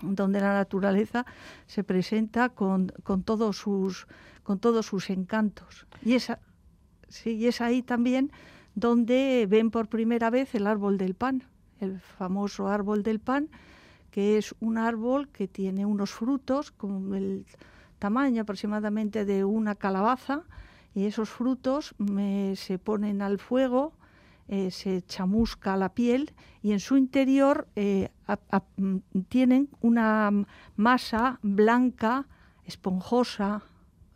donde 0.00 0.40
la 0.40 0.54
naturaleza 0.54 1.26
se 1.66 1.82
presenta 1.82 2.50
con, 2.50 2.92
con, 3.02 3.24
todos, 3.24 3.56
sus, 3.56 4.06
con 4.44 4.60
todos 4.60 4.86
sus 4.86 5.10
encantos. 5.10 5.88
Y, 6.00 6.14
esa, 6.14 6.38
sí, 7.08 7.30
y 7.30 7.48
es 7.48 7.60
ahí 7.60 7.82
también 7.82 8.30
donde 8.76 9.48
ven 9.50 9.72
por 9.72 9.88
primera 9.88 10.30
vez 10.30 10.54
el 10.54 10.68
árbol 10.68 10.96
del 10.96 11.14
pan 11.14 11.42
el 11.80 12.00
famoso 12.00 12.68
árbol 12.68 13.02
del 13.02 13.20
pan, 13.20 13.48
que 14.10 14.38
es 14.38 14.54
un 14.60 14.78
árbol 14.78 15.28
que 15.28 15.48
tiene 15.48 15.84
unos 15.86 16.10
frutos 16.10 16.70
con 16.70 17.14
el 17.14 17.46
tamaño 17.98 18.42
aproximadamente 18.42 19.24
de 19.24 19.44
una 19.44 19.74
calabaza 19.74 20.42
y 20.94 21.04
esos 21.04 21.28
frutos 21.28 21.94
se 22.54 22.78
ponen 22.78 23.20
al 23.20 23.38
fuego, 23.38 23.92
eh, 24.48 24.70
se 24.70 25.02
chamusca 25.02 25.76
la 25.76 25.92
piel 25.92 26.32
y 26.62 26.72
en 26.72 26.80
su 26.80 26.96
interior 26.96 27.68
eh, 27.76 28.10
tienen 29.28 29.68
una 29.80 30.30
masa 30.76 31.38
blanca, 31.42 32.26
esponjosa, 32.64 33.62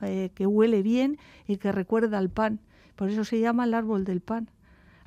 eh, 0.01 0.31
que 0.35 0.47
huele 0.47 0.83
bien 0.83 1.19
y 1.47 1.59
que 1.59 1.73
recuerda 1.73 2.19
al 2.19 2.31
pan. 2.31 2.61
Por 2.97 3.11
eso 3.11 3.25
se 3.25 3.41
llama 3.41 3.65
el 3.65 3.75
árbol 3.75 4.05
del 4.05 4.21
pan. 4.21 4.51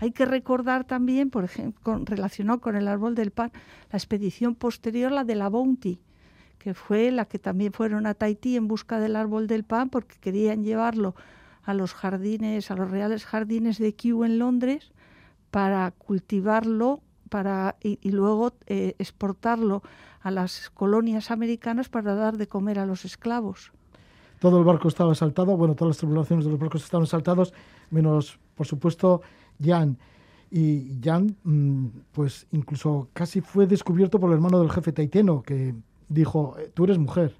Hay 0.03 0.11
que 0.11 0.25
recordar 0.25 0.83
también, 0.83 1.29
por 1.29 1.45
ejemplo, 1.45 1.97
relacionado 2.03 2.59
con 2.59 2.75
el 2.75 2.89
árbol 2.89 3.15
del 3.15 3.31
pan, 3.31 3.53
la 3.89 3.97
expedición 3.97 4.53
posterior, 4.53 5.13
la 5.13 5.23
de 5.23 5.35
la 5.35 5.47
Bounty, 5.47 5.97
que 6.57 6.73
fue 6.73 7.09
la 7.09 7.23
que 7.23 7.39
también 7.39 7.71
fueron 7.71 8.05
a 8.05 8.13
Tahití 8.13 8.57
en 8.57 8.67
busca 8.67 8.99
del 8.99 9.15
árbol 9.15 9.47
del 9.47 9.63
pan 9.63 9.89
porque 9.89 10.17
querían 10.19 10.61
llevarlo 10.61 11.15
a 11.63 11.73
los 11.73 11.93
jardines, 11.93 12.69
a 12.69 12.75
los 12.75 12.91
reales 12.91 13.23
jardines 13.23 13.77
de 13.77 13.95
Kew 13.95 14.25
en 14.25 14.39
Londres 14.39 14.91
para 15.51 15.89
cultivarlo 15.91 16.99
para, 17.29 17.77
y, 17.81 17.97
y 18.01 18.11
luego 18.11 18.51
eh, 18.65 18.95
exportarlo 18.99 19.83
a 20.19 20.31
las 20.31 20.69
colonias 20.71 21.31
americanas 21.31 21.87
para 21.87 22.13
dar 22.13 22.35
de 22.35 22.47
comer 22.47 22.77
a 22.77 22.85
los 22.85 23.05
esclavos. 23.05 23.71
Todo 24.39 24.59
el 24.59 24.65
barco 24.65 24.89
estaba 24.89 25.15
saltado, 25.15 25.55
bueno, 25.55 25.75
todas 25.75 25.91
las 25.91 25.97
tripulaciones 25.99 26.43
de 26.43 26.51
los 26.51 26.59
barcos 26.59 26.83
estaban 26.83 27.07
saltados, 27.07 27.53
menos, 27.89 28.37
por 28.55 28.67
supuesto, 28.67 29.21
Jan. 29.61 29.97
Y 30.51 30.99
Jan, 31.03 31.35
mm, 31.43 31.85
pues 32.11 32.47
incluso 32.51 33.09
casi 33.13 33.41
fue 33.41 33.65
descubierto 33.65 34.19
por 34.19 34.29
el 34.29 34.35
hermano 34.35 34.59
del 34.59 34.69
jefe 34.69 34.91
taiteno, 34.91 35.41
que 35.41 35.73
dijo, 36.09 36.55
eh, 36.59 36.69
tú 36.73 36.83
eres 36.83 36.97
mujer. 36.97 37.35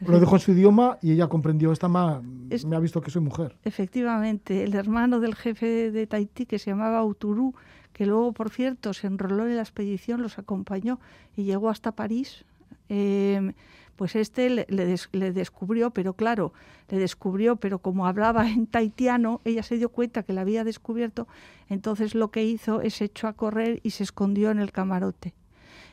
Lo 0.00 0.20
dijo 0.20 0.36
en 0.36 0.40
su 0.40 0.52
idioma 0.52 0.98
y 1.00 1.12
ella 1.12 1.26
comprendió, 1.26 1.72
esta 1.72 1.88
ma, 1.88 2.20
me 2.20 2.76
ha 2.76 2.80
visto 2.80 3.00
que 3.00 3.10
soy 3.10 3.22
mujer. 3.22 3.56
Efectivamente, 3.64 4.62
el 4.62 4.74
hermano 4.74 5.20
del 5.20 5.34
jefe 5.34 5.90
de 5.90 6.06
Tahití, 6.06 6.44
que 6.44 6.58
se 6.58 6.70
llamaba 6.70 7.02
Uturú, 7.02 7.54
que 7.94 8.04
luego, 8.04 8.32
por 8.32 8.50
cierto, 8.50 8.92
se 8.92 9.06
enroló 9.06 9.46
en 9.46 9.56
la 9.56 9.62
expedición, 9.62 10.20
los 10.20 10.38
acompañó 10.38 11.00
y 11.34 11.44
llegó 11.44 11.70
hasta 11.70 11.92
París. 11.92 12.44
Eh, 12.90 13.54
pues 13.96 14.14
este 14.14 14.48
le, 14.50 14.66
le, 14.68 14.86
des, 14.86 15.08
le, 15.12 15.32
descubrió, 15.32 15.90
pero 15.90 16.14
claro, 16.14 16.52
le 16.88 16.98
descubrió, 16.98 17.56
pero 17.56 17.78
como 17.78 18.06
hablaba 18.06 18.48
en 18.50 18.66
taitiano, 18.66 19.40
ella 19.44 19.62
se 19.62 19.76
dio 19.76 19.88
cuenta 19.88 20.22
que 20.22 20.32
la 20.32 20.42
había 20.42 20.64
descubierto, 20.64 21.26
entonces 21.68 22.14
lo 22.14 22.30
que 22.30 22.44
hizo 22.44 22.80
es 22.82 23.00
echó 23.00 23.26
a 23.28 23.32
correr 23.32 23.80
y 23.82 23.90
se 23.90 24.04
escondió 24.04 24.50
en 24.50 24.58
el 24.58 24.72
camarote. 24.72 25.34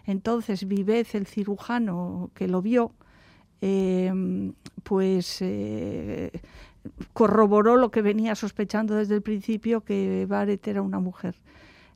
Entonces 0.05 0.67
Vivez, 0.67 1.15
el 1.15 1.25
cirujano 1.25 2.29
que 2.33 2.47
lo 2.47 2.61
vio, 2.61 2.91
eh, 3.61 4.11
pues 4.83 5.37
eh, 5.41 6.31
corroboró 7.13 7.77
lo 7.77 7.91
que 7.91 8.01
venía 8.01 8.35
sospechando 8.35 8.95
desde 8.95 9.15
el 9.15 9.21
principio, 9.21 9.81
que 9.81 10.25
Baret 10.27 10.67
era 10.67 10.81
una 10.81 10.99
mujer. 10.99 11.35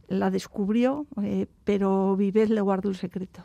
La 0.07 0.31
descubrió, 0.31 1.05
eh, 1.21 1.47
pero 1.65 2.15
Vivez 2.15 2.49
le 2.49 2.61
guardó 2.61 2.89
el 2.89 2.95
secreto. 2.95 3.43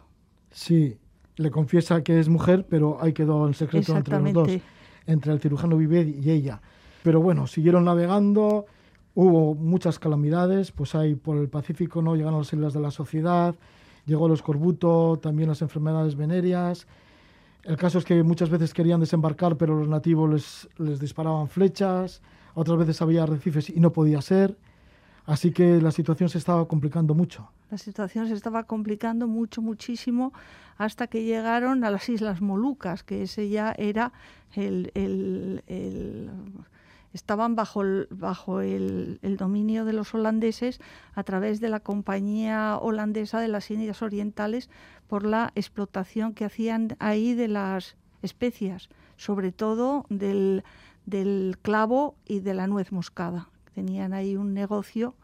Sí, 0.53 0.98
le 1.37 1.51
confiesa 1.51 2.03
que 2.03 2.18
es 2.18 2.29
mujer, 2.29 2.66
pero 2.68 2.99
ahí 3.01 3.12
quedó 3.12 3.47
el 3.47 3.55
secreto 3.55 3.97
entre 3.97 4.21
los 4.21 4.33
dos, 4.33 4.51
entre 5.07 5.33
el 5.33 5.40
cirujano 5.40 5.77
Vivet 5.77 6.09
y 6.09 6.31
ella. 6.31 6.61
Pero 7.03 7.21
bueno, 7.21 7.47
siguieron 7.47 7.85
navegando, 7.85 8.66
hubo 9.14 9.55
muchas 9.55 9.99
calamidades, 9.99 10.73
pues 10.73 10.95
ahí 10.95 11.14
por 11.14 11.37
el 11.38 11.49
Pacífico 11.49 12.03
no 12.03 12.14
llegaron 12.14 12.40
las 12.40 12.53
islas 12.53 12.73
de 12.73 12.81
la 12.81 12.90
sociedad, 12.90 13.55
llegó 14.07 14.27
el 14.27 14.35
escorbuto, 14.35 15.18
también 15.21 15.49
las 15.49 15.62
enfermedades 15.62 16.16
venéreas. 16.16 16.87
El 17.64 17.77
caso 17.77 17.99
es 17.99 18.05
que 18.05 18.23
muchas 18.23 18.51
veces 18.51 18.75
querían 18.75 19.01
desembarcar, 19.01 19.57
pero 19.57 19.79
los 19.79 19.88
nativos 19.88 20.31
les, 20.31 20.68
les 20.79 21.01
disparaban 21.01 21.49
flechas, 21.49 22.21
otras 22.55 22.79
veces 22.79 23.01
había 23.03 23.23
arrecifes 23.23 23.71
y 23.71 23.81
no 23.81 23.92
podía 23.92 24.21
ser. 24.21 24.57
Así 25.25 25.53
que 25.53 25.81
la 25.81 25.93
situación 25.93 26.29
se 26.29 26.39
estaba 26.39 26.67
complicando 26.67 27.15
mucho. 27.15 27.51
La 27.71 27.79
situación 27.79 28.29
se 28.29 28.35
estaba 28.35 28.65
complicando 28.65 29.29
mucho, 29.29 29.63
muchísimo, 29.63 30.33
hasta 30.77 31.07
que 31.07 31.25
llegaron 31.25 31.85
a 31.85 31.91
las 31.91 32.09
Islas 32.09 32.41
Molucas, 32.41 33.05
que 33.05 33.23
ese 33.23 33.49
ya 33.49 33.73
era 33.79 34.13
el, 34.55 34.93
estaban 37.13 37.55
bajo, 37.55 37.83
el, 37.83 38.09
bajo 38.11 38.61
el, 38.61 39.19
dominio 39.39 39.85
de 39.85 39.93
los 39.93 40.13
holandeses 40.15 40.81
a 41.15 41.23
través 41.23 41.61
de 41.61 41.69
la 41.69 41.81
compañía 41.81 42.77
holandesa 42.79 43.41
de 43.41 43.49
las 43.49 43.71
Indias 43.71 44.03
Orientales 44.03 44.69
por 45.09 45.25
la 45.25 45.53
explotación 45.55 46.35
que 46.35 46.45
hacían 46.45 46.97
ahí 46.99 47.35
de 47.35 47.49
las 47.49 47.97
especias, 48.23 48.89
sobre 49.17 49.53
todo 49.53 50.05
del 50.09 51.59
clavo 51.63 52.17
y 52.27 52.41
de 52.41 52.55
la 52.55 52.67
nuez 52.67 52.93
moscada. 52.93 53.49
Tenían 53.75 54.13
ahí 54.13 54.37
un 54.37 54.55
negocio 54.55 55.15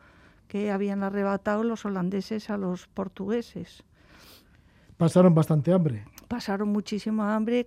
que 0.48 0.70
habían 0.70 1.02
arrebatado 1.02 1.62
los 1.62 1.84
holandeses 1.84 2.50
a 2.50 2.56
los 2.56 2.88
portugueses. 2.88 3.84
Pasaron 4.96 5.34
bastante 5.34 5.72
hambre. 5.72 6.04
Pasaron 6.26 6.70
muchísimo 6.70 7.22
hambre, 7.22 7.66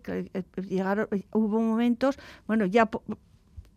llegaron, 0.68 1.08
hubo 1.32 1.62
momentos, 1.62 2.20
bueno, 2.46 2.66
ya 2.66 2.90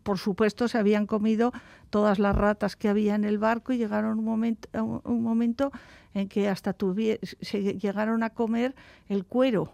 por 0.05 0.19
supuesto 0.19 0.67
se 0.67 0.77
habían 0.77 1.07
comido 1.07 1.51
todas 1.89 2.19
las 2.19 2.35
ratas 2.35 2.75
que 2.75 2.89
había 2.89 3.15
en 3.15 3.23
el 3.23 3.39
barco 3.39 3.73
y 3.73 3.77
llegaron 3.77 4.19
un 4.19 4.25
momento, 4.25 4.69
un 5.03 5.23
momento 5.23 5.71
en 6.13 6.27
que 6.27 6.47
hasta 6.47 6.73
tuvier, 6.73 7.19
se 7.23 7.79
llegaron 7.79 8.21
a 8.21 8.29
comer 8.29 8.75
el 9.09 9.25
cuero, 9.25 9.71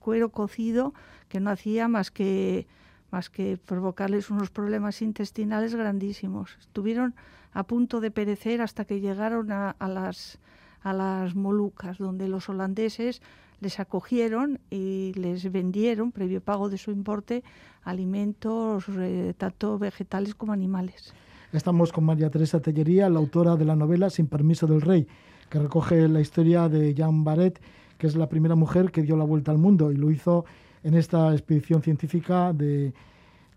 cuero 0.00 0.30
cocido 0.30 0.92
que 1.28 1.38
no 1.38 1.50
hacía 1.50 1.86
más 1.86 2.10
que 2.10 2.66
más 3.10 3.30
que 3.30 3.58
provocarles 3.58 4.30
unos 4.30 4.50
problemas 4.50 5.02
intestinales 5.02 5.74
grandísimos. 5.74 6.56
Estuvieron 6.60 7.14
a 7.52 7.64
punto 7.64 8.00
de 8.00 8.10
perecer 8.10 8.62
hasta 8.62 8.84
que 8.84 9.00
llegaron 9.00 9.50
a, 9.52 9.74
las 9.80 10.38
a 10.82 10.92
las 10.92 11.34
Molucas, 11.34 11.98
donde 11.98 12.28
los 12.28 12.48
holandeses 12.48 13.20
les 13.60 13.78
acogieron 13.80 14.58
y 14.70 15.12
les 15.14 15.50
vendieron, 15.52 16.12
previo 16.12 16.40
pago 16.40 16.70
de 16.70 16.78
su 16.78 16.90
importe, 16.90 17.44
alimentos 17.82 18.84
eh, 18.88 19.34
tanto 19.36 19.78
vegetales 19.78 20.34
como 20.34 20.52
animales. 20.52 21.12
Estamos 21.52 21.92
con 21.92 22.04
María 22.04 22.30
Teresa 22.30 22.60
Tellería, 22.60 23.10
la 23.10 23.18
autora 23.18 23.56
de 23.56 23.64
la 23.64 23.76
novela 23.76 24.08
Sin 24.08 24.28
permiso 24.28 24.66
del 24.66 24.80
rey, 24.80 25.06
que 25.50 25.58
recoge 25.58 26.08
la 26.08 26.20
historia 26.20 26.68
de 26.68 26.94
Jean 26.94 27.24
Barret, 27.24 27.60
que 27.98 28.06
es 28.06 28.16
la 28.16 28.28
primera 28.28 28.54
mujer 28.54 28.90
que 28.90 29.02
dio 29.02 29.16
la 29.16 29.24
vuelta 29.24 29.50
al 29.50 29.58
mundo 29.58 29.92
y 29.92 29.96
lo 29.96 30.10
hizo 30.10 30.46
en 30.82 30.94
esta 30.94 31.32
expedición 31.32 31.82
científica 31.82 32.52
de, 32.52 32.92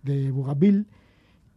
Bougainville. 0.03 0.85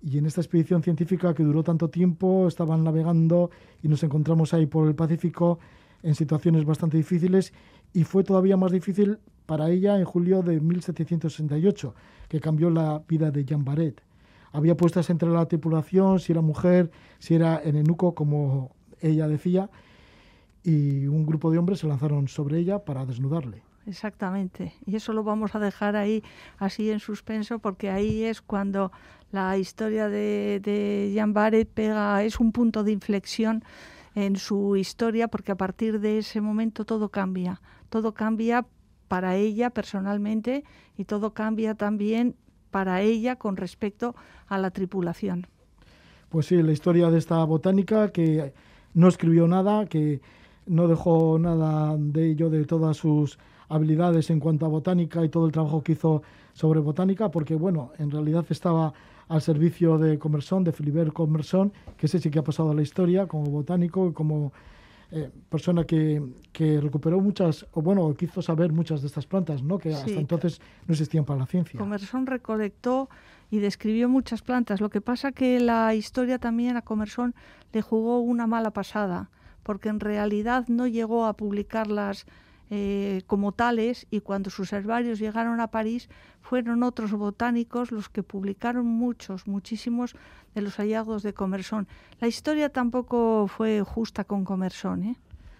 Y 0.02 0.18
en 0.18 0.26
esta 0.26 0.40
expedición 0.40 0.83
científica 0.83 1.35
que 1.35 1.42
duró 1.42 1.62
tanto 1.62 1.88
tiempo, 1.90 2.46
estaban 2.46 2.85
navegando 2.85 3.50
y 3.83 3.88
nos 3.88 4.02
encontramos 4.02 4.55
ahí 4.55 4.66
por 4.66 4.87
el 4.87 4.94
Pacífico 4.94 5.59
en 6.02 6.14
situaciones 6.14 6.64
bastante 6.64 6.96
difíciles 6.96 7.52
y 7.92 8.05
fue 8.05 8.22
todavía 8.22 8.57
más 8.57 8.70
difícil 8.70 9.18
para 9.46 9.70
ella 9.70 9.98
en 9.98 10.05
julio 10.05 10.42
de 10.42 10.61
1768, 10.61 11.94
que 12.29 12.40
cambió 12.40 12.70
la 12.70 13.02
vida 13.09 13.31
de 13.31 13.44
Jean 13.44 13.64
Barret. 13.64 14.02
Había 14.52 14.76
puestas 14.76 15.11
entre 15.11 15.29
la 15.29 15.46
tripulación, 15.46 16.20
si 16.20 16.33
era 16.33 16.40
mujer, 16.40 16.90
si 17.18 17.35
era 17.35 17.61
enenuco, 17.62 18.14
como 18.14 18.74
ella 19.00 19.29
decía, 19.29 19.70
y 20.62 21.07
un 21.07 21.26
grupo 21.26 21.50
de 21.50 21.59
hombres 21.59 21.81
se 21.81 21.87
lanzaron 21.87 22.29
sobre 22.29 22.59
ella 22.59 22.85
para 22.85 23.07
desnudarle. 23.07 23.62
Exactamente. 23.87 24.75
Y 24.85 24.96
eso 24.96 25.12
lo 25.12 25.22
vamos 25.22 25.55
a 25.55 25.61
dejar 25.61 25.94
ahí 25.96 26.22
así 26.59 26.90
en 26.90 26.99
suspenso 26.99 27.61
porque 27.61 27.88
ahí 27.88 28.25
es 28.25 28.42
cuando 28.42 28.90
la 29.31 29.57
historia 29.59 30.09
de, 30.09 30.61
de 30.62 31.12
Jean 31.14 31.33
Barret 31.33 31.68
pega, 31.68 32.22
es 32.25 32.40
un 32.40 32.53
punto 32.53 32.83
de 32.83 32.92
inflexión 32.92 33.64
en 34.16 34.37
su 34.37 34.77
historia 34.77 35.29
porque 35.29 35.53
a 35.53 35.57
partir 35.57 36.01
de 36.01 36.18
ese 36.18 36.40
momento 36.40 36.85
todo 36.85 37.11
cambia. 37.11 37.61
Todo 37.88 38.12
cambia 38.12 38.66
para 39.07 39.37
ella 39.37 39.70
personalmente 39.70 40.64
y 40.96 41.05
todo 41.05 41.33
cambia 41.33 41.75
también 41.75 42.35
para 42.70 43.03
ella 43.03 43.37
con 43.37 43.57
respecto 43.57 44.16
a 44.49 44.59
la 44.59 44.70
tripulación. 44.70 45.46
Pues 46.29 46.46
sí, 46.46 46.61
la 46.61 46.72
historia 46.72 47.09
de 47.11 47.18
esta 47.18 47.42
botánica 47.44 48.09
que 48.09 48.53
no 48.94 49.09
escribió 49.09 49.46
nada, 49.46 49.87
que 49.87 50.20
no 50.66 50.88
dejó 50.88 51.38
nada 51.38 51.96
de 51.98 52.31
ello, 52.31 52.50
de 52.50 52.64
todas 52.64 52.96
sus 52.96 53.38
habilidades 53.68 54.31
en 54.31 54.40
cuanto 54.40 54.66
a 54.66 54.68
botánica 54.68 55.24
y 55.24 55.29
todo 55.29 55.46
el 55.46 55.52
trabajo 55.52 55.83
que 55.83 55.92
hizo 55.92 56.22
sobre 56.52 56.81
botánica, 56.81 57.31
porque 57.31 57.55
bueno, 57.55 57.92
en 57.98 58.11
realidad 58.11 58.44
estaba 58.50 58.92
al 59.29 59.42
servicio 59.42 59.98
de 59.98 60.18
Commerson, 60.18 60.64
de 60.64 60.72
Philibert 60.72 61.12
Commerson, 61.12 61.72
que 61.96 62.07
ese 62.07 62.18
sí 62.18 62.31
que 62.31 62.38
ha 62.38 62.44
pasado 62.44 62.70
a 62.70 62.74
la 62.74 62.83
historia 62.83 63.26
como 63.26 63.50
botánico 63.50 64.14
como 64.14 64.52
eh, 65.11 65.31
persona 65.48 65.85
que, 65.85 66.22
que, 66.52 66.81
recuperó 66.81 67.20
muchas, 67.20 67.66
o 67.72 67.83
bueno, 67.83 68.12
quiso 68.14 68.42
saber 68.42 68.72
muchas 68.72 69.02
de 69.02 69.09
estas 69.09 69.26
plantas, 69.26 69.62
¿no? 69.62 69.79
que 69.79 69.94
hasta 69.94 70.11
entonces 70.11 70.61
no 70.87 70.92
existían 70.92 71.24
para 71.24 71.40
la 71.40 71.46
ciencia. 71.46 71.79
Commerson 71.79 72.26
recolectó 72.26 73.09
y 73.50 73.59
describió 73.59 74.09
muchas 74.09 74.42
plantas. 74.42 74.81
Lo 74.81 74.90
que 74.90 75.00
pasa 75.00 75.33
que 75.33 75.61
la 75.61 75.94
historia 75.94 76.38
también 76.38 76.76
a 76.76 76.83
Commerson 76.83 77.35
le 77.72 77.83
jugó 77.83 78.20
una 78.20 78.46
mala 78.46 78.72
pasada, 78.72 79.31
porque 79.66 79.88
en 79.88 79.98
realidad 79.98 80.68
no 80.68 80.87
llegó 80.87 81.26
a 81.26 81.33
publicarlas 81.33 82.24
eh, 82.70 83.22
como 83.26 83.50
tales 83.50 84.07
y 84.12 84.20
cuando 84.20 84.48
sus 84.48 84.72
herbarios 84.72 85.18
llegaron 85.18 85.59
a 85.61 85.72
París 85.72 86.09
fueron 86.40 86.85
otros 86.85 87.11
botánicos 87.11 87.90
los 87.90 88.09
que 88.09 88.22
publicaron 88.22 88.87
muchos, 88.87 89.48
muchísimos 89.48 90.14
de 90.55 90.61
los 90.62 90.76
hallazgos 90.76 91.24
de 91.24 91.35
Commerson. 91.35 91.88
La 92.20 92.29
historia 92.29 92.68
tampoco 92.68 93.48
fue 93.48 93.83
justa 93.83 94.22
con 94.22 94.44
Commerson. 94.44 95.02
¿eh? 95.02 95.16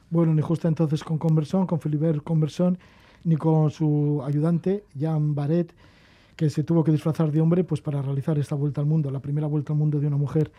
Bueno, 0.09 0.33
ni 0.35 0.40
justa 0.40 0.69
entonces 0.69 1.03
con 1.03 1.19
Commerson, 1.19 1.66
con 1.66 1.81
Philibert 1.81 2.23
Commerson, 2.23 2.79
ni 3.25 3.37
con 3.37 3.73
su 3.73 4.23
ayudante, 4.25 4.85
Jean 4.95 5.35
Barret, 5.35 5.75
que 6.37 6.49
se 6.49 6.62
tuvo 6.62 6.85
que 6.85 6.92
disfrazar 6.92 7.33
de 7.33 7.40
hombre 7.40 7.64
pues 7.64 7.81
para 7.81 8.01
realizar 8.03 8.38
esta 8.38 8.55
vuelta 8.55 8.81
al 8.81 8.87
mundo, 8.87 9.11
la 9.11 9.19
primera 9.19 9.49
vuelta 9.49 9.73
al 9.73 9.81
mundo 9.81 9.99
de 9.99 10.07
una 10.07 10.16
mujer 10.16 10.53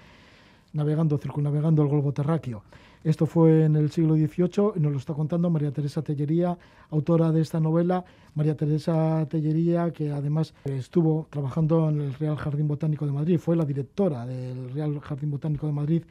navegando, 0.77 1.17
circunnavegando 1.17 1.81
el 1.81 1.89
globo 1.89 2.13
terráqueo. 2.13 2.63
Esto 3.03 3.25
fue 3.25 3.65
en 3.65 3.75
el 3.75 3.91
siglo 3.91 4.15
XVIII 4.15 4.73
y 4.75 4.79
nos 4.79 4.91
lo 4.91 4.97
está 4.97 5.13
contando 5.13 5.49
María 5.49 5.71
Teresa 5.71 6.01
Tellería, 6.01 6.57
autora 6.89 7.31
de 7.31 7.41
esta 7.41 7.59
novela. 7.59 8.03
María 8.35 8.55
Teresa 8.55 9.25
Tellería, 9.29 9.91
que 9.91 10.11
además 10.11 10.53
estuvo 10.65 11.27
trabajando 11.29 11.89
en 11.89 12.01
el 12.01 12.13
Real 12.13 12.37
Jardín 12.37 12.67
Botánico 12.67 13.05
de 13.05 13.11
Madrid, 13.11 13.37
fue 13.39 13.55
la 13.55 13.65
directora 13.65 14.25
del 14.25 14.71
Real 14.71 14.99
Jardín 14.99 15.31
Botánico 15.31 15.67
de 15.67 15.73
Madrid 15.73 16.03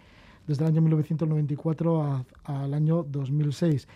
desde 0.47 0.65
el 0.65 0.71
año 0.71 0.81
1994 0.83 2.25
al 2.45 2.75
año 2.75 3.05
2006. 3.09 3.89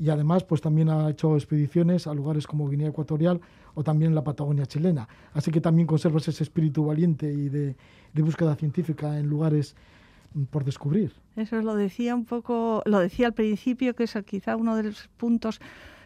Y 0.00 0.10
además, 0.10 0.44
pues 0.44 0.60
también 0.60 0.90
ha 0.90 1.10
hecho 1.10 1.34
expediciones 1.34 2.06
a 2.06 2.14
lugares 2.14 2.46
como 2.46 2.68
Guinea 2.68 2.88
Ecuatorial 2.88 3.40
o 3.74 3.82
también 3.82 4.14
la 4.14 4.22
Patagonia 4.22 4.64
chilena. 4.64 5.08
Así 5.34 5.50
que 5.50 5.60
también 5.60 5.86
conserva 5.86 6.18
ese 6.18 6.30
espíritu 6.42 6.84
valiente 6.86 7.32
y 7.32 7.48
de, 7.48 7.76
de 8.14 8.22
búsqueda 8.22 8.54
científica 8.54 9.18
en 9.18 9.26
lugares 9.26 9.74
por 10.50 10.64
descubrir. 10.64 11.12
Eso 11.36 11.60
lo 11.62 11.74
decía 11.74 12.14
un 12.14 12.24
poco, 12.24 12.82
lo 12.86 12.98
decía 12.98 13.26
al 13.26 13.34
principio, 13.34 13.94
que 13.94 14.04
es 14.04 14.16
quizá 14.26 14.56
uno 14.56 14.76
de 14.76 14.84
los 14.84 15.08
puntos 15.16 15.60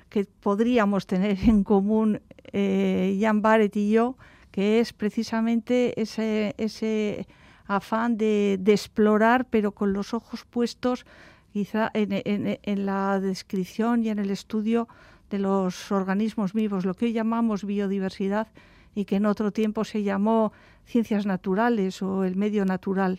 que 0.08 0.26
podríamos 0.26 1.06
tener 1.06 1.38
en 1.44 1.64
común 1.64 2.20
eh, 2.52 3.18
Jan 3.20 3.40
Barrett 3.40 3.76
y 3.76 3.90
yo, 3.90 4.16
que 4.50 4.80
es 4.80 4.92
precisamente 4.92 5.98
ese, 6.00 7.26
afán 7.66 8.18
de, 8.18 8.60
explorar, 8.66 9.46
pero 9.48 9.72
con 9.72 9.94
los 9.94 10.12
ojos 10.12 10.44
puestos 10.44 11.06
quizá 11.52 11.90
en, 11.94 12.86
la 12.86 13.20
descripción 13.20 14.04
y 14.04 14.10
en 14.10 14.18
el 14.18 14.30
estudio 14.30 14.88
de 15.30 15.38
los 15.38 15.90
organismos 15.90 16.52
vivos, 16.52 16.84
lo 16.84 16.94
que 16.94 17.06
hoy 17.06 17.12
llamamos 17.12 17.64
biodiversidad 17.64 18.48
y 18.94 19.06
que 19.06 19.16
en 19.16 19.24
otro 19.24 19.50
tiempo 19.50 19.84
se 19.84 20.02
llamó 20.02 20.52
ciencias 20.84 21.24
naturales 21.24 22.02
o 22.02 22.24
el 22.24 22.36
medio 22.36 22.66
natural. 22.66 23.18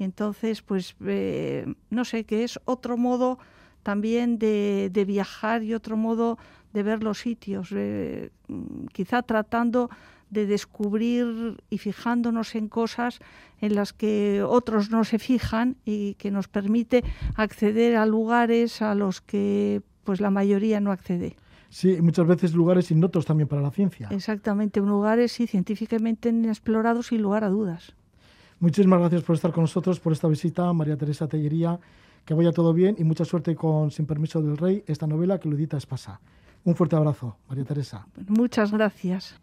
Y 0.00 0.04
entonces, 0.04 0.62
pues, 0.62 0.96
eh, 1.04 1.66
no 1.90 2.06
sé, 2.06 2.24
que 2.24 2.42
es 2.42 2.58
otro 2.64 2.96
modo 2.96 3.38
también 3.82 4.38
de, 4.38 5.04
viajar 5.06 5.62
y 5.62 5.74
otro 5.74 5.98
modo 5.98 6.38
de 6.72 6.82
ver 6.82 7.02
los 7.02 7.18
sitios, 7.18 7.68
eh, 7.72 8.30
quizá 8.94 9.20
tratando 9.20 9.90
de 10.30 10.46
descubrir 10.46 11.62
y 11.68 11.76
fijándonos 11.76 12.54
en 12.54 12.68
cosas 12.68 13.18
en 13.60 13.74
las 13.74 13.92
que 13.92 14.42
otros 14.42 14.90
no 14.90 15.04
se 15.04 15.18
fijan 15.18 15.76
y 15.84 16.14
que 16.14 16.30
nos 16.30 16.48
permite 16.48 17.04
acceder 17.34 17.96
a 17.96 18.06
lugares 18.06 18.80
a 18.80 18.94
los 18.94 19.20
que 19.20 19.82
pues 20.04 20.22
la 20.22 20.30
mayoría 20.30 20.80
no 20.80 20.92
accede. 20.92 21.36
Sí, 21.68 22.00
muchas 22.00 22.26
veces 22.26 22.54
lugares 22.54 22.90
innotos 22.90 23.26
también 23.26 23.48
para 23.48 23.60
la 23.60 23.70
ciencia. 23.70 24.08
Exactamente, 24.10 24.80
lugares 24.80 25.32
sí 25.32 25.46
científicamente 25.46 26.30
inexplorados 26.30 27.08
sin 27.08 27.20
lugar 27.20 27.44
a 27.44 27.50
dudas. 27.50 27.94
Muchísimas 28.60 29.00
gracias 29.00 29.22
por 29.22 29.36
estar 29.36 29.52
con 29.52 29.62
nosotros, 29.64 29.98
por 30.00 30.12
esta 30.12 30.28
visita, 30.28 30.70
María 30.72 30.96
Teresa 30.96 31.26
Tellería. 31.26 31.80
Que 32.26 32.34
vaya 32.34 32.52
todo 32.52 32.74
bien 32.74 32.94
y 32.98 33.04
mucha 33.04 33.24
suerte 33.24 33.56
con 33.56 33.90
Sin 33.90 34.06
Permiso 34.06 34.42
del 34.42 34.58
Rey, 34.58 34.84
esta 34.86 35.06
novela 35.06 35.40
que 35.40 35.48
lo 35.48 35.56
edita 35.56 35.78
Espasa. 35.78 36.20
Un 36.64 36.76
fuerte 36.76 36.94
abrazo, 36.94 37.38
María 37.48 37.64
Teresa. 37.64 38.06
Muchas 38.28 38.70
gracias. 38.70 39.40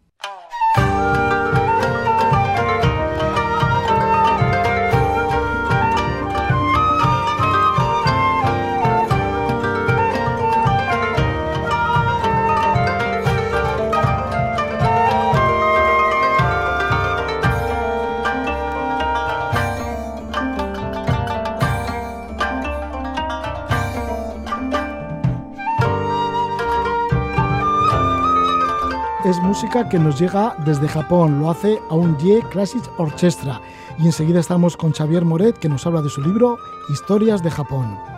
Es 29.28 29.40
música 29.42 29.88
que 29.88 29.98
nos 29.98 30.18
llega 30.18 30.54
desde 30.64 30.88
Japón, 30.88 31.38
lo 31.38 31.50
hace 31.50 31.78
a 31.90 31.94
un 31.94 32.16
Ye 32.16 32.42
Classic 32.50 32.82
Orchestra. 32.96 33.60
Y 33.98 34.06
enseguida 34.06 34.40
estamos 34.40 34.76
con 34.76 34.92
Xavier 34.92 35.24
Moret 35.24 35.58
que 35.58 35.68
nos 35.68 35.86
habla 35.86 36.00
de 36.00 36.08
su 36.08 36.22
libro 36.22 36.58
Historias 36.88 37.42
de 37.42 37.50
Japón. 37.50 38.17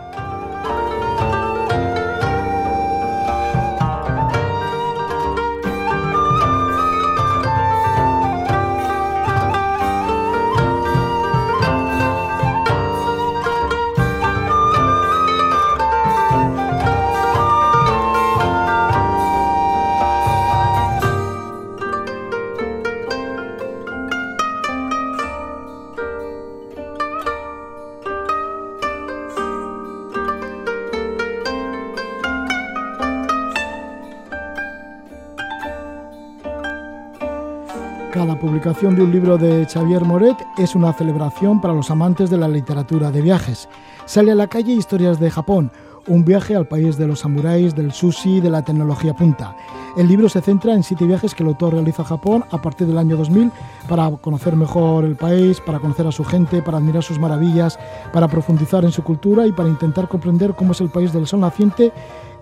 Publicación 38.61 38.95
de 38.95 39.01
un 39.01 39.11
libro 39.11 39.39
de 39.39 39.65
Xavier 39.65 40.05
Moret 40.05 40.37
es 40.55 40.75
una 40.75 40.93
celebración 40.93 41.59
para 41.59 41.73
los 41.73 41.89
amantes 41.89 42.29
de 42.29 42.37
la 42.37 42.47
literatura 42.47 43.09
de 43.09 43.19
viajes. 43.19 43.67
Sale 44.05 44.31
a 44.31 44.35
la 44.35 44.45
calle 44.45 44.73
Historias 44.73 45.19
de 45.19 45.31
Japón, 45.31 45.71
un 46.05 46.23
viaje 46.23 46.55
al 46.55 46.67
país 46.67 46.95
de 46.95 47.07
los 47.07 47.21
samuráis, 47.21 47.73
del 47.73 47.91
sushi 47.91 48.37
y 48.37 48.39
de 48.39 48.51
la 48.51 48.61
tecnología 48.61 49.15
punta. 49.15 49.55
El 49.97 50.07
libro 50.07 50.29
se 50.29 50.41
centra 50.41 50.75
en 50.75 50.83
siete 50.83 51.05
viajes 51.05 51.33
que 51.33 51.41
el 51.41 51.49
autor 51.49 51.73
realiza 51.73 52.03
a 52.03 52.05
Japón 52.05 52.43
a 52.51 52.61
partir 52.61 52.85
del 52.85 52.99
año 52.99 53.17
2000 53.17 53.51
para 53.89 54.11
conocer 54.11 54.55
mejor 54.55 55.05
el 55.05 55.15
país, 55.15 55.59
para 55.59 55.79
conocer 55.79 56.05
a 56.05 56.11
su 56.11 56.23
gente, 56.23 56.61
para 56.61 56.77
admirar 56.77 57.01
sus 57.01 57.17
maravillas, 57.17 57.79
para 58.13 58.27
profundizar 58.27 58.85
en 58.85 58.91
su 58.91 59.03
cultura 59.03 59.47
y 59.47 59.53
para 59.53 59.69
intentar 59.69 60.07
comprender 60.07 60.53
cómo 60.53 60.73
es 60.73 60.81
el 60.81 60.89
país 60.89 61.11
del 61.11 61.25
sol 61.25 61.39
naciente 61.39 61.91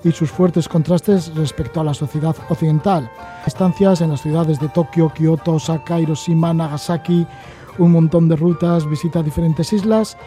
y 0.04 0.12
sus 0.12 0.32
fuertes 0.32 0.68
contrastes 0.68 1.34
respecto 1.36 1.82
a 1.82 1.84
la 1.84 1.94
sociedad 1.94 2.36
occidental. 2.50 3.12
Estancias 3.46 4.02
en 4.02 4.12
las 4.12 4.22
ciudades 4.22 4.60
de 4.60 4.70
Tokio, 4.70 5.10
Kioto, 5.10 5.54
Osaka, 5.54 6.00
Hiroshima, 6.00 6.54
Nagasaki, 6.54 7.26
un 7.78 7.92
montón 7.92 8.28
de 8.30 8.36
rutas, 8.36 8.88
visita 8.88 9.20
a 9.20 9.24
diferentes 9.24 9.72
islas 9.74 10.18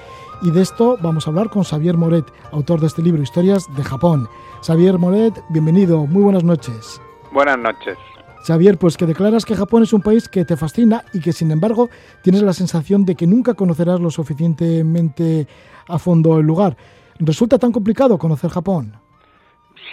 y 0.42 0.50
de 0.50 0.62
esto 0.62 0.96
vamos 1.00 1.26
a 1.26 1.30
hablar 1.30 1.50
con 1.50 1.62
Xavier 1.62 1.96
Moret, 1.96 2.26
autor 2.50 2.80
de 2.80 2.88
este 2.88 3.02
libro 3.02 3.22
Historias 3.22 3.64
de 3.76 3.84
Japón. 3.84 4.28
Xavier 4.66 4.98
Moret, 4.98 5.42
bienvenido, 5.50 6.06
muy 6.06 6.22
buenas 6.22 6.44
noches. 6.44 7.00
Buenas 7.32 7.58
noches. 7.58 7.96
Xavier, 8.44 8.76
pues 8.76 8.96
que 8.96 9.06
declaras 9.06 9.44
que 9.44 9.54
Japón 9.54 9.84
es 9.84 9.92
un 9.92 10.02
país 10.02 10.28
que 10.28 10.44
te 10.44 10.56
fascina 10.56 11.04
y 11.12 11.20
que 11.20 11.32
sin 11.32 11.52
embargo 11.52 11.90
tienes 12.22 12.42
la 12.42 12.52
sensación 12.52 13.04
de 13.04 13.14
que 13.14 13.26
nunca 13.26 13.54
conocerás 13.54 14.00
lo 14.00 14.10
suficientemente 14.10 15.46
a 15.86 15.98
fondo 15.98 16.38
el 16.38 16.46
lugar. 16.46 16.76
¿Resulta 17.20 17.58
tan 17.58 17.70
complicado 17.70 18.18
conocer 18.18 18.50
Japón? 18.50 19.01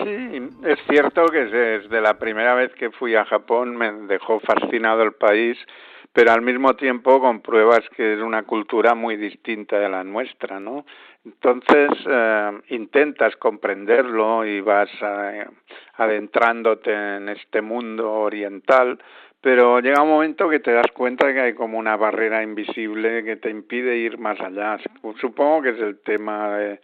Sí, 0.03 0.49
es 0.63 0.79
cierto 0.89 1.25
que 1.25 1.45
desde 1.45 1.99
la 1.99 2.17
primera 2.17 2.55
vez 2.55 2.73
que 2.75 2.89
fui 2.91 3.15
a 3.15 3.25
Japón 3.25 3.75
me 3.75 3.91
dejó 4.07 4.39
fascinado 4.39 5.03
el 5.03 5.11
país, 5.13 5.57
pero 6.13 6.31
al 6.31 6.41
mismo 6.41 6.73
tiempo 6.75 7.19
compruebas 7.19 7.81
que 7.97 8.13
es 8.13 8.19
una 8.19 8.43
cultura 8.43 8.95
muy 8.95 9.17
distinta 9.17 9.77
de 9.77 9.89
la 9.89 10.05
nuestra, 10.05 10.59
¿no? 10.59 10.85
Entonces 11.25 11.89
eh, 12.09 12.51
intentas 12.69 13.35
comprenderlo 13.35 14.45
y 14.45 14.61
vas 14.61 14.89
eh, 15.01 15.45
adentrándote 15.95 16.91
en 16.91 17.27
este 17.27 17.61
mundo 17.61 18.09
oriental, 18.09 18.97
pero 19.41 19.81
llega 19.81 20.01
un 20.01 20.09
momento 20.09 20.49
que 20.49 20.59
te 20.59 20.71
das 20.71 20.91
cuenta 20.93 21.33
que 21.33 21.41
hay 21.41 21.53
como 21.53 21.77
una 21.77 21.97
barrera 21.97 22.41
invisible 22.41 23.23
que 23.23 23.35
te 23.35 23.49
impide 23.49 23.97
ir 23.97 24.17
más 24.17 24.39
allá. 24.39 24.77
Supongo 25.19 25.61
que 25.61 25.69
es 25.69 25.79
el 25.79 25.99
tema 25.99 26.57
de 26.57 26.79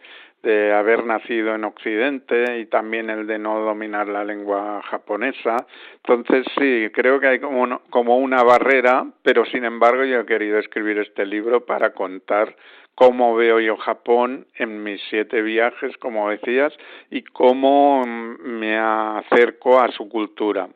de 0.46 0.72
haber 0.72 1.04
nacido 1.04 1.56
en 1.56 1.64
Occidente 1.64 2.60
y 2.60 2.66
también 2.66 3.10
el 3.10 3.26
de 3.26 3.36
no 3.36 3.58
dominar 3.58 4.06
la 4.06 4.22
lengua 4.22 4.80
japonesa. 4.88 5.56
Entonces 5.96 6.46
sí, 6.56 6.88
creo 6.94 7.18
que 7.18 7.26
hay 7.26 7.40
como, 7.40 7.80
como 7.90 8.16
una 8.18 8.44
barrera, 8.44 9.04
pero 9.24 9.44
sin 9.46 9.64
embargo 9.64 10.04
yo 10.04 10.20
he 10.20 10.26
querido 10.26 10.60
escribir 10.60 10.98
este 10.98 11.26
libro 11.26 11.66
para 11.66 11.94
contar 11.94 12.54
cómo 12.94 13.34
veo 13.34 13.58
yo 13.58 13.76
Japón 13.76 14.46
en 14.54 14.84
mis 14.84 15.00
siete 15.10 15.42
viajes, 15.42 15.96
como 15.98 16.30
decías, 16.30 16.72
y 17.10 17.22
cómo 17.22 18.04
me 18.06 18.78
acerco 18.78 19.80
a 19.80 19.90
su 19.90 20.08
cultura. 20.08 20.68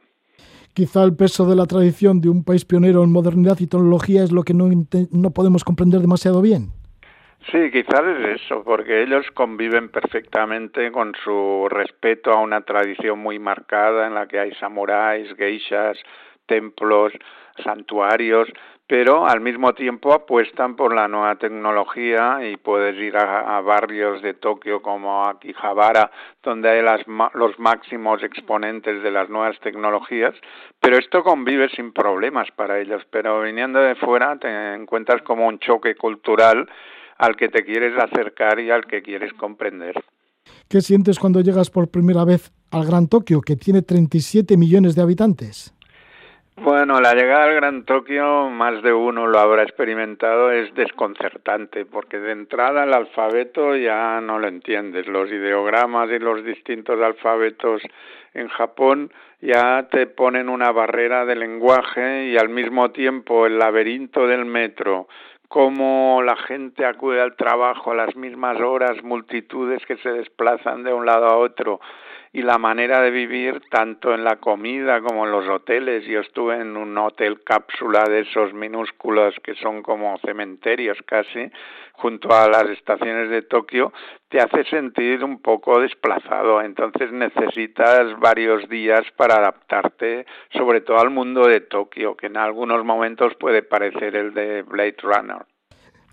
Quizá 0.74 1.04
el 1.04 1.14
peso 1.14 1.48
de 1.48 1.54
la 1.54 1.66
tradición 1.66 2.20
de 2.20 2.28
un 2.28 2.42
país 2.42 2.64
pionero 2.64 3.04
en 3.04 3.12
modernidad 3.12 3.58
y 3.60 3.68
tecnología 3.68 4.24
es 4.24 4.32
lo 4.32 4.42
que 4.42 4.52
no, 4.52 4.68
no 5.12 5.30
podemos 5.30 5.62
comprender 5.62 6.00
demasiado 6.00 6.42
bien. 6.42 6.79
Sí, 7.46 7.70
quizás 7.70 8.02
es 8.04 8.42
eso, 8.42 8.62
porque 8.62 9.02
ellos 9.02 9.26
conviven 9.32 9.88
perfectamente 9.88 10.92
con 10.92 11.14
su 11.24 11.66
respeto 11.70 12.32
a 12.32 12.40
una 12.40 12.60
tradición 12.60 13.18
muy 13.18 13.38
marcada 13.38 14.06
en 14.06 14.14
la 14.14 14.28
que 14.28 14.38
hay 14.38 14.52
samuráis, 14.56 15.34
geishas, 15.36 15.98
templos, 16.44 17.12
santuarios, 17.64 18.46
pero 18.86 19.26
al 19.26 19.40
mismo 19.40 19.72
tiempo 19.72 20.12
apuestan 20.12 20.76
por 20.76 20.94
la 20.94 21.08
nueva 21.08 21.36
tecnología 21.36 22.40
y 22.42 22.56
puedes 22.58 22.96
ir 22.96 23.16
a, 23.16 23.60
barrios 23.62 24.20
de 24.20 24.34
Tokio 24.34 24.82
como 24.82 25.24
Akihabara, 25.24 26.10
donde 26.42 26.68
hay 26.68 26.82
las, 26.82 27.00
los 27.34 27.58
máximos 27.58 28.22
exponentes 28.22 29.02
de 29.02 29.10
las 29.10 29.30
nuevas 29.30 29.58
tecnologías, 29.60 30.34
pero 30.78 30.98
esto 30.98 31.22
convive 31.22 31.70
sin 31.70 31.92
problemas 31.92 32.50
para 32.50 32.80
ellos, 32.80 33.02
pero 33.10 33.40
viniendo 33.40 33.78
de 33.78 33.94
fuera 33.94 34.36
te 34.38 34.74
encuentras 34.74 35.22
como 35.22 35.46
un 35.46 35.58
choque 35.58 35.94
cultural 35.94 36.68
al 37.20 37.36
que 37.36 37.50
te 37.50 37.64
quieres 37.64 37.92
acercar 37.98 38.58
y 38.60 38.70
al 38.70 38.86
que 38.86 39.02
quieres 39.02 39.34
comprender. 39.34 39.94
¿Qué 40.68 40.80
sientes 40.80 41.18
cuando 41.18 41.42
llegas 41.42 41.68
por 41.68 41.90
primera 41.90 42.24
vez 42.24 42.50
al 42.70 42.86
Gran 42.86 43.08
Tokio, 43.08 43.42
que 43.42 43.56
tiene 43.56 43.82
37 43.82 44.56
millones 44.56 44.94
de 44.94 45.02
habitantes? 45.02 45.74
Bueno, 46.56 46.98
la 47.00 47.14
llegada 47.14 47.44
al 47.44 47.54
Gran 47.54 47.84
Tokio, 47.84 48.48
más 48.48 48.82
de 48.82 48.94
uno 48.94 49.26
lo 49.26 49.38
habrá 49.38 49.62
experimentado, 49.62 50.50
es 50.50 50.74
desconcertante, 50.74 51.84
porque 51.84 52.18
de 52.18 52.32
entrada 52.32 52.84
el 52.84 52.94
alfabeto 52.94 53.76
ya 53.76 54.20
no 54.22 54.38
lo 54.38 54.48
entiendes. 54.48 55.06
Los 55.06 55.30
ideogramas 55.30 56.08
y 56.10 56.18
los 56.18 56.42
distintos 56.42 56.98
alfabetos 57.02 57.82
en 58.32 58.48
Japón 58.48 59.12
ya 59.42 59.88
te 59.90 60.06
ponen 60.06 60.48
una 60.48 60.72
barrera 60.72 61.26
de 61.26 61.36
lenguaje 61.36 62.28
y 62.28 62.38
al 62.38 62.48
mismo 62.48 62.90
tiempo 62.92 63.44
el 63.44 63.58
laberinto 63.58 64.26
del 64.26 64.46
metro 64.46 65.06
cómo 65.50 66.22
la 66.22 66.36
gente 66.36 66.86
acude 66.86 67.20
al 67.20 67.34
trabajo 67.34 67.90
a 67.90 67.96
las 67.96 68.14
mismas 68.14 68.60
horas, 68.60 69.02
multitudes 69.02 69.84
que 69.84 69.96
se 69.96 70.08
desplazan 70.10 70.84
de 70.84 70.92
un 70.92 71.04
lado 71.04 71.26
a 71.26 71.36
otro 71.38 71.80
y 72.32 72.42
la 72.42 72.58
manera 72.58 73.00
de 73.00 73.10
vivir 73.10 73.60
tanto 73.70 74.14
en 74.14 74.22
la 74.22 74.36
comida 74.36 75.00
como 75.00 75.26
en 75.26 75.32
los 75.32 75.48
hoteles. 75.48 76.06
Yo 76.06 76.20
estuve 76.20 76.60
en 76.60 76.76
un 76.76 76.96
hotel 76.96 77.42
cápsula 77.42 78.04
de 78.04 78.20
esos 78.20 78.54
minúsculos 78.54 79.34
que 79.42 79.54
son 79.56 79.82
como 79.82 80.16
cementerios 80.18 80.98
casi, 81.06 81.50
junto 81.94 82.32
a 82.32 82.48
las 82.48 82.68
estaciones 82.70 83.30
de 83.30 83.42
Tokio, 83.42 83.92
te 84.28 84.40
hace 84.40 84.64
sentir 84.64 85.24
un 85.24 85.42
poco 85.42 85.80
desplazado. 85.80 86.62
Entonces 86.62 87.12
necesitas 87.12 88.18
varios 88.20 88.68
días 88.68 89.02
para 89.16 89.36
adaptarte, 89.36 90.24
sobre 90.52 90.80
todo 90.80 90.98
al 91.00 91.10
mundo 91.10 91.46
de 91.46 91.60
Tokio, 91.60 92.16
que 92.16 92.26
en 92.26 92.36
algunos 92.36 92.84
momentos 92.84 93.32
puede 93.38 93.62
parecer 93.62 94.14
el 94.14 94.32
de 94.34 94.62
Blade 94.62 94.96
Runner. 95.02 95.44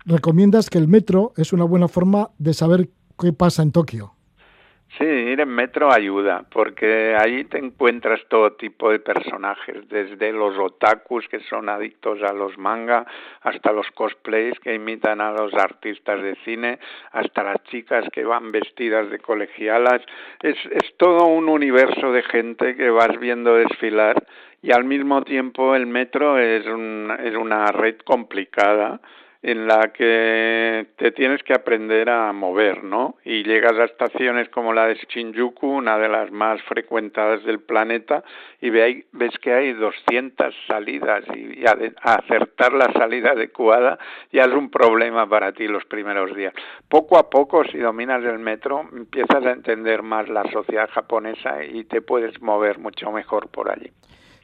Recomiendas 0.04 0.68
que 0.68 0.78
el 0.78 0.88
metro 0.88 1.32
es 1.36 1.52
una 1.52 1.64
buena 1.64 1.86
forma 1.86 2.30
de 2.38 2.54
saber 2.54 2.88
qué 3.18 3.32
pasa 3.32 3.62
en 3.62 3.72
Tokio. 3.72 4.17
Sí, 4.96 5.04
ir 5.04 5.40
en 5.40 5.50
metro 5.50 5.92
ayuda, 5.92 6.44
porque 6.50 7.14
ahí 7.14 7.44
te 7.44 7.58
encuentras 7.58 8.20
todo 8.28 8.54
tipo 8.54 8.90
de 8.90 8.98
personajes, 8.98 9.86
desde 9.88 10.32
los 10.32 10.56
otakus 10.58 11.28
que 11.28 11.40
son 11.40 11.68
adictos 11.68 12.22
a 12.22 12.32
los 12.32 12.56
manga, 12.56 13.06
hasta 13.42 13.70
los 13.72 13.86
cosplays 13.90 14.58
que 14.60 14.74
imitan 14.74 15.20
a 15.20 15.32
los 15.32 15.52
artistas 15.52 16.22
de 16.22 16.36
cine, 16.44 16.78
hasta 17.12 17.44
las 17.44 17.62
chicas 17.64 18.06
que 18.12 18.24
van 18.24 18.50
vestidas 18.50 19.10
de 19.10 19.18
colegialas. 19.18 20.00
Es, 20.42 20.56
es 20.70 20.96
todo 20.96 21.26
un 21.26 21.50
universo 21.50 22.10
de 22.10 22.22
gente 22.22 22.74
que 22.74 22.88
vas 22.88 23.20
viendo 23.20 23.54
desfilar 23.54 24.16
y 24.62 24.72
al 24.72 24.84
mismo 24.84 25.22
tiempo 25.22 25.74
el 25.76 25.86
metro 25.86 26.38
es, 26.38 26.66
un, 26.66 27.14
es 27.22 27.36
una 27.36 27.66
red 27.66 27.98
complicada 27.98 29.00
en 29.42 29.68
la 29.68 29.92
que 29.92 30.86
te 30.96 31.12
tienes 31.12 31.42
que 31.44 31.54
aprender 31.54 32.10
a 32.10 32.32
mover, 32.32 32.82
¿no? 32.82 33.16
Y 33.24 33.44
llegas 33.44 33.74
a 33.74 33.84
estaciones 33.84 34.48
como 34.48 34.72
la 34.72 34.88
de 34.88 34.96
Shinjuku, 34.96 35.68
una 35.68 35.96
de 35.98 36.08
las 36.08 36.32
más 36.32 36.60
frecuentadas 36.62 37.44
del 37.44 37.60
planeta, 37.60 38.24
y 38.60 38.70
ves 38.70 39.38
que 39.40 39.52
hay 39.52 39.72
200 39.74 40.54
salidas 40.66 41.24
y, 41.36 41.62
acertar 42.02 42.72
la 42.72 42.92
salida 42.92 43.30
adecuada 43.30 43.98
ya 44.32 44.42
es 44.42 44.52
un 44.52 44.70
problema 44.70 45.28
para 45.28 45.52
ti 45.52 45.68
los 45.68 45.84
primeros 45.84 46.34
días. 46.34 46.52
Poco 46.88 47.16
a 47.16 47.30
poco, 47.30 47.64
si 47.64 47.78
dominas 47.78 48.24
el 48.24 48.38
metro, 48.38 48.88
empiezas 48.92 49.44
a 49.44 49.52
entender 49.52 50.02
más 50.02 50.28
la 50.28 50.44
sociedad 50.50 50.88
japonesa 50.90 51.64
y 51.64 51.84
te 51.84 52.02
puedes 52.02 52.40
mover 52.42 52.78
mucho 52.78 53.12
mejor 53.12 53.48
por 53.50 53.70
allí. 53.70 53.92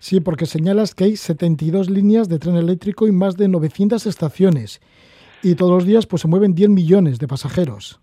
Sí, 0.05 0.21
porque 0.21 0.45
señalas 0.45 0.95
que 0.95 1.05
hay 1.05 1.17
72 1.17 1.89
líneas 1.89 2.29
de 2.29 2.39
tren 2.39 2.57
eléctrico 2.57 3.09
y 3.09 3.13
más 3.13 3.39
de 3.39 3.49
900 3.49 4.05
estaciones. 4.05 4.83
Y 5.43 5.55
todos 5.55 5.73
los 5.73 5.87
días 5.87 6.05
pues 6.05 6.21
se 6.21 6.29
mueven 6.29 6.55
10 6.55 6.69
millones 6.69 7.19
de 7.19 7.27
pasajeros. 7.27 8.01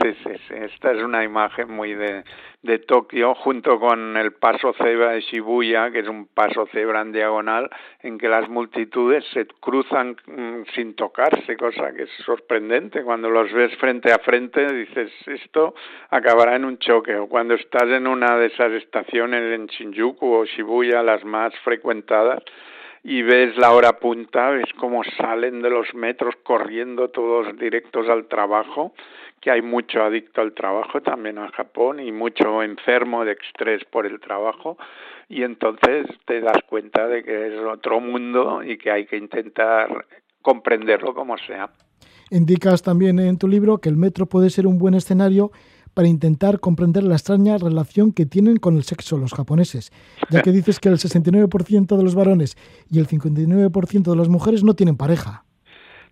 Sí, 0.00 0.14
sí, 0.24 0.30
sí. 0.48 0.54
Esta 0.54 0.92
es 0.92 1.02
una 1.02 1.22
imagen 1.22 1.70
muy 1.70 1.94
de, 1.94 2.24
de 2.62 2.78
Tokio, 2.78 3.34
junto 3.34 3.78
con 3.78 4.16
el 4.16 4.32
paso 4.32 4.72
cebra 4.72 5.10
de 5.10 5.20
Shibuya, 5.20 5.90
que 5.90 5.98
es 5.98 6.08
un 6.08 6.26
paso 6.28 6.66
cebra 6.72 7.02
en 7.02 7.12
diagonal, 7.12 7.68
en 8.00 8.16
que 8.16 8.28
las 8.28 8.48
multitudes 8.48 9.24
se 9.32 9.46
cruzan 9.60 10.16
mm, 10.26 10.62
sin 10.74 10.94
tocarse, 10.94 11.56
cosa 11.56 11.92
que 11.92 12.04
es 12.04 12.10
sorprendente. 12.24 13.02
Cuando 13.02 13.28
los 13.28 13.52
ves 13.52 13.76
frente 13.76 14.12
a 14.12 14.18
frente, 14.18 14.66
dices, 14.72 15.12
esto 15.26 15.74
acabará 16.08 16.56
en 16.56 16.64
un 16.64 16.78
choque. 16.78 17.14
O 17.16 17.28
cuando 17.28 17.54
estás 17.54 17.88
en 17.88 18.06
una 18.06 18.36
de 18.36 18.46
esas 18.46 18.72
estaciones 18.72 19.52
en 19.52 19.66
Shinjuku 19.66 20.26
o 20.26 20.44
Shibuya, 20.46 21.02
las 21.02 21.22
más 21.24 21.52
frecuentadas, 21.60 22.42
y 23.04 23.22
ves 23.22 23.56
la 23.56 23.72
hora 23.72 23.98
punta, 23.98 24.50
ves 24.50 24.68
cómo 24.78 25.02
salen 25.16 25.60
de 25.60 25.70
los 25.70 25.92
metros 25.94 26.34
corriendo 26.44 27.08
todos 27.08 27.56
directos 27.58 28.08
al 28.08 28.26
trabajo, 28.26 28.94
que 29.40 29.50
hay 29.50 29.60
mucho 29.60 30.02
adicto 30.02 30.40
al 30.40 30.52
trabajo 30.52 31.00
también 31.00 31.38
en 31.38 31.48
Japón 31.48 31.98
y 31.98 32.12
mucho 32.12 32.62
enfermo 32.62 33.24
de 33.24 33.32
estrés 33.32 33.84
por 33.84 34.06
el 34.06 34.20
trabajo 34.20 34.78
y 35.28 35.42
entonces 35.42 36.06
te 36.26 36.40
das 36.40 36.58
cuenta 36.68 37.08
de 37.08 37.24
que 37.24 37.48
es 37.48 37.58
otro 37.60 38.00
mundo 38.00 38.62
y 38.62 38.78
que 38.78 38.90
hay 38.90 39.06
que 39.06 39.16
intentar 39.16 40.06
comprenderlo 40.40 41.12
como 41.14 41.36
sea. 41.38 41.70
Indicas 42.30 42.82
también 42.82 43.18
en 43.18 43.36
tu 43.36 43.48
libro 43.48 43.78
que 43.78 43.88
el 43.88 43.96
metro 43.96 44.26
puede 44.26 44.48
ser 44.50 44.66
un 44.66 44.78
buen 44.78 44.94
escenario 44.94 45.50
para 45.94 46.08
intentar 46.08 46.60
comprender 46.60 47.02
la 47.02 47.14
extraña 47.14 47.58
relación 47.58 48.12
que 48.12 48.26
tienen 48.26 48.56
con 48.56 48.76
el 48.76 48.84
sexo 48.84 49.16
los 49.16 49.34
japoneses, 49.34 49.90
ya 50.30 50.42
que 50.42 50.52
dices 50.52 50.80
que 50.80 50.88
el 50.88 50.96
69% 50.96 51.96
de 51.96 52.02
los 52.02 52.14
varones 52.14 52.56
y 52.90 52.98
el 52.98 53.06
59% 53.06 54.10
de 54.10 54.16
las 54.16 54.28
mujeres 54.28 54.64
no 54.64 54.74
tienen 54.74 54.96
pareja. 54.96 55.44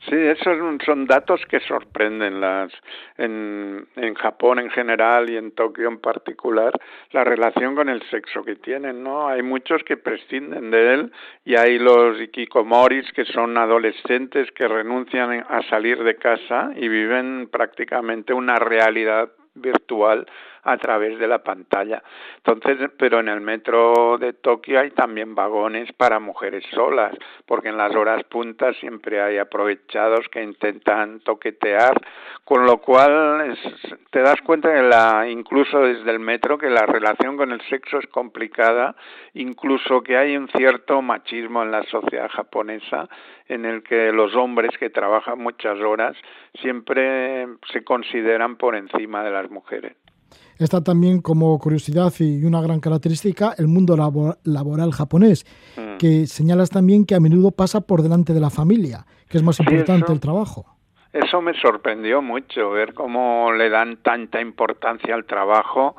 Sí, 0.08 0.16
esos 0.16 0.56
son 0.86 1.04
datos 1.04 1.42
que 1.46 1.60
sorprenden 1.60 2.40
las 2.40 2.72
en, 3.18 3.86
en 3.96 4.14
Japón 4.14 4.58
en 4.58 4.70
general 4.70 5.28
y 5.28 5.36
en 5.36 5.52
Tokio 5.52 5.88
en 5.88 5.98
particular 5.98 6.72
la 7.10 7.22
relación 7.22 7.74
con 7.74 7.90
el 7.90 8.02
sexo 8.08 8.42
que 8.42 8.56
tienen, 8.56 9.02
¿no? 9.02 9.28
Hay 9.28 9.42
muchos 9.42 9.84
que 9.84 9.98
prescinden 9.98 10.70
de 10.70 10.94
él 10.94 11.12
y 11.44 11.56
hay 11.56 11.78
los 11.78 12.18
ikikomoris 12.18 13.12
que 13.12 13.26
son 13.26 13.58
adolescentes 13.58 14.50
que 14.52 14.66
renuncian 14.68 15.44
a 15.46 15.60
salir 15.68 16.02
de 16.02 16.16
casa 16.16 16.70
y 16.76 16.88
viven 16.88 17.50
prácticamente 17.52 18.32
una 18.32 18.56
realidad 18.56 19.30
virtual 19.56 20.24
a 20.62 20.76
través 20.76 21.18
de 21.18 21.26
la 21.26 21.42
pantalla. 21.42 22.02
Entonces, 22.36 22.90
pero 22.98 23.20
en 23.20 23.28
el 23.28 23.40
metro 23.40 24.18
de 24.18 24.32
Tokio 24.32 24.80
hay 24.80 24.90
también 24.90 25.34
vagones 25.34 25.92
para 25.92 26.20
mujeres 26.20 26.64
solas, 26.72 27.14
porque 27.46 27.68
en 27.68 27.76
las 27.76 27.94
horas 27.94 28.24
puntas 28.24 28.76
siempre 28.78 29.20
hay 29.20 29.38
aprovechados 29.38 30.28
que 30.28 30.42
intentan 30.42 31.20
toquetear, 31.20 32.00
con 32.44 32.64
lo 32.64 32.78
cual 32.78 33.56
te 34.10 34.20
das 34.20 34.40
cuenta 34.42 34.72
que 34.72 34.82
la, 34.82 35.28
incluso 35.28 35.80
desde 35.80 36.10
el 36.10 36.20
metro 36.20 36.58
que 36.58 36.70
la 36.70 36.86
relación 36.86 37.36
con 37.36 37.52
el 37.52 37.60
sexo 37.62 37.98
es 37.98 38.06
complicada, 38.08 38.94
incluso 39.34 40.02
que 40.02 40.16
hay 40.16 40.36
un 40.36 40.48
cierto 40.48 41.02
machismo 41.02 41.62
en 41.62 41.70
la 41.70 41.82
sociedad 41.84 42.28
japonesa 42.28 43.08
en 43.48 43.64
el 43.64 43.82
que 43.82 44.12
los 44.12 44.34
hombres 44.36 44.70
que 44.78 44.90
trabajan 44.90 45.38
muchas 45.38 45.78
horas 45.80 46.16
siempre 46.60 47.48
se 47.72 47.82
consideran 47.84 48.56
por 48.56 48.76
encima 48.76 49.24
de 49.24 49.30
las 49.30 49.50
mujeres. 49.50 49.96
Está 50.60 50.84
también 50.84 51.22
como 51.22 51.58
curiosidad 51.58 52.12
y 52.18 52.44
una 52.44 52.60
gran 52.60 52.80
característica 52.80 53.54
el 53.56 53.66
mundo 53.66 53.96
laboral 53.96 54.92
japonés, 54.92 55.46
mm. 55.78 55.96
que 55.96 56.26
señalas 56.26 56.68
también 56.68 57.06
que 57.06 57.14
a 57.14 57.20
menudo 57.20 57.50
pasa 57.50 57.80
por 57.80 58.02
delante 58.02 58.34
de 58.34 58.40
la 58.40 58.50
familia, 58.50 59.06
que 59.30 59.38
es 59.38 59.42
más 59.42 59.58
importante 59.58 60.12
el 60.12 60.20
trabajo. 60.20 60.66
Eso 61.14 61.40
me 61.40 61.54
sorprendió 61.54 62.20
mucho, 62.20 62.72
ver 62.72 62.92
cómo 62.92 63.52
le 63.52 63.70
dan 63.70 63.96
tanta 64.02 64.42
importancia 64.42 65.14
al 65.14 65.24
trabajo 65.24 65.96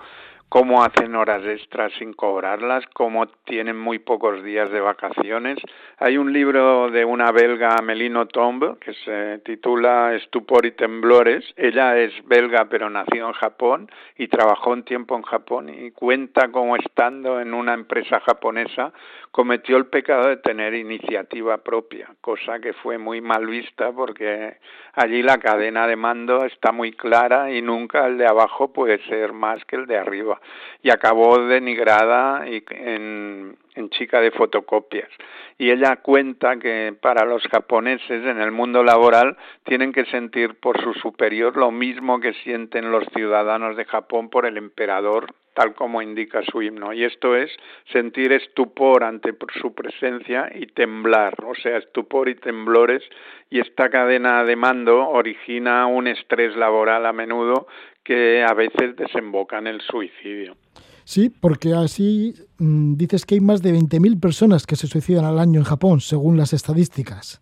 cómo 0.52 0.84
hacen 0.84 1.16
horas 1.16 1.46
extras 1.46 1.94
sin 1.98 2.12
cobrarlas, 2.12 2.84
cómo 2.94 3.26
tienen 3.46 3.80
muy 3.80 4.00
pocos 4.00 4.44
días 4.44 4.70
de 4.70 4.82
vacaciones. 4.82 5.58
Hay 5.98 6.18
un 6.18 6.34
libro 6.34 6.92
de 6.92 7.06
una 7.06 7.32
belga, 7.32 7.78
Melino 7.82 8.28
Tomb, 8.28 8.78
que 8.80 8.94
se 9.06 9.38
titula 9.46 10.14
Estupor 10.14 10.66
y 10.66 10.72
temblores. 10.72 11.46
Ella 11.56 11.98
es 11.98 12.12
belga 12.28 12.66
pero 12.70 12.90
nació 12.90 13.28
en 13.28 13.34
Japón 13.34 13.90
y 14.18 14.28
trabajó 14.28 14.72
un 14.72 14.84
tiempo 14.84 15.16
en 15.16 15.22
Japón 15.22 15.70
y 15.70 15.92
cuenta 15.92 16.50
cómo 16.52 16.76
estando 16.76 17.40
en 17.40 17.54
una 17.54 17.74
empresa 17.74 18.20
japonesa 18.20 18.92
cometió 19.32 19.78
el 19.78 19.86
pecado 19.86 20.28
de 20.28 20.36
tener 20.36 20.74
iniciativa 20.74 21.60
propia, 21.60 22.10
cosa 22.20 22.60
que 22.60 22.74
fue 22.74 22.98
muy 22.98 23.22
mal 23.22 23.48
vista 23.48 23.94
porque 23.94 24.58
allí 24.96 25.24
la 25.24 25.38
cadena 25.38 25.88
de 25.88 25.96
mando 25.96 26.44
está 26.44 26.74
muy 26.74 26.92
clara 26.92 27.50
y 27.50 27.62
nunca 27.62 28.06
el 28.06 28.18
de 28.18 28.28
abajo 28.28 28.74
puede 28.74 29.02
ser 29.06 29.32
más 29.32 29.64
que 29.64 29.78
el 29.78 29.86
de 29.86 29.98
arriba 29.98 30.41
y 30.82 30.90
acabó 30.90 31.40
denigrada 31.40 32.48
y 32.48 32.64
en, 32.70 33.58
en 33.76 33.90
chica 33.90 34.22
de 34.22 34.32
fotocopias. 34.32 35.10
Y 35.58 35.70
ella 35.70 35.98
cuenta 35.98 36.58
que 36.58 36.94
para 37.00 37.26
los 37.26 37.44
japoneses 37.44 38.26
en 38.26 38.42
el 38.42 38.52
mundo 38.52 38.84
laboral 38.84 39.38
tienen 39.64 39.94
que 39.94 40.06
sentir 40.06 40.56
por 40.56 40.82
su 40.82 40.94
superior 40.96 41.56
lo 41.56 41.72
mismo 41.72 42.20
que 42.20 42.34
sienten 42.34 42.92
los 42.92 43.06
ciudadanos 43.14 43.78
de 43.78 43.86
Japón 43.86 44.30
por 44.30 44.46
el 44.46 44.58
emperador, 44.58 45.34
tal 45.54 45.76
como 45.76 46.02
indica 46.02 46.42
su 46.44 46.62
himno. 46.62 46.94
Y 46.94 47.04
esto 47.04 47.36
es 47.36 47.52
sentir 47.92 48.32
estupor 48.32 49.04
ante 49.04 49.36
su 49.62 49.74
presencia 49.74 50.50
y 50.54 50.68
temblar, 50.68 51.36
o 51.46 51.56
sea, 51.56 51.78
estupor 51.78 52.30
y 52.30 52.36
temblores. 52.36 53.04
Y 53.50 53.60
esta 53.60 53.90
cadena 53.90 54.44
de 54.44 54.56
mando 54.56 55.10
origina 55.10 55.86
un 55.86 56.08
estrés 56.08 56.56
laboral 56.56 57.06
a 57.06 57.14
menudo 57.14 57.68
que 58.04 58.44
a 58.44 58.54
veces 58.54 58.96
desemboca 58.96 59.58
en 59.58 59.68
el 59.68 59.82
suicidio. 59.82 60.56
Sí, 61.04 61.30
porque 61.30 61.74
así 61.74 62.34
mm, 62.60 62.96
dices 62.96 63.26
que 63.26 63.36
hay 63.36 63.42
más 63.42 63.62
de 63.62 63.72
20.000 63.74 64.20
personas 64.20 64.66
que 64.66 64.76
se 64.76 64.88
suicidan 64.88 65.26
al 65.26 65.40
año 65.40 65.60
en 65.60 65.66
Japón, 65.66 66.00
según 66.00 66.38
las 66.38 66.54
estadísticas. 66.54 67.42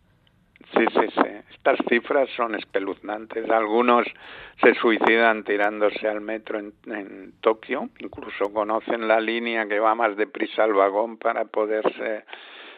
Sí, 0.74 0.86
sí, 0.94 1.08
sí. 1.14 1.30
Estas 1.54 1.78
cifras 1.90 2.30
son 2.36 2.56
espeluznantes. 2.56 3.50
Algunos 3.50 4.08
se 4.62 4.74
suicidan 4.76 5.44
tirándose 5.44 6.08
al 6.08 6.22
metro 6.22 6.60
en, 6.60 6.74
en 6.88 7.34
Tokio, 7.42 7.90
incluso 8.00 8.52
conocen 8.54 9.08
la 9.08 9.20
línea 9.20 9.68
que 9.68 9.80
va 9.80 9.94
más 9.94 10.16
deprisa 10.16 10.64
al 10.64 10.74
vagón 10.74 11.18
para 11.18 11.46
poderse 11.46 12.24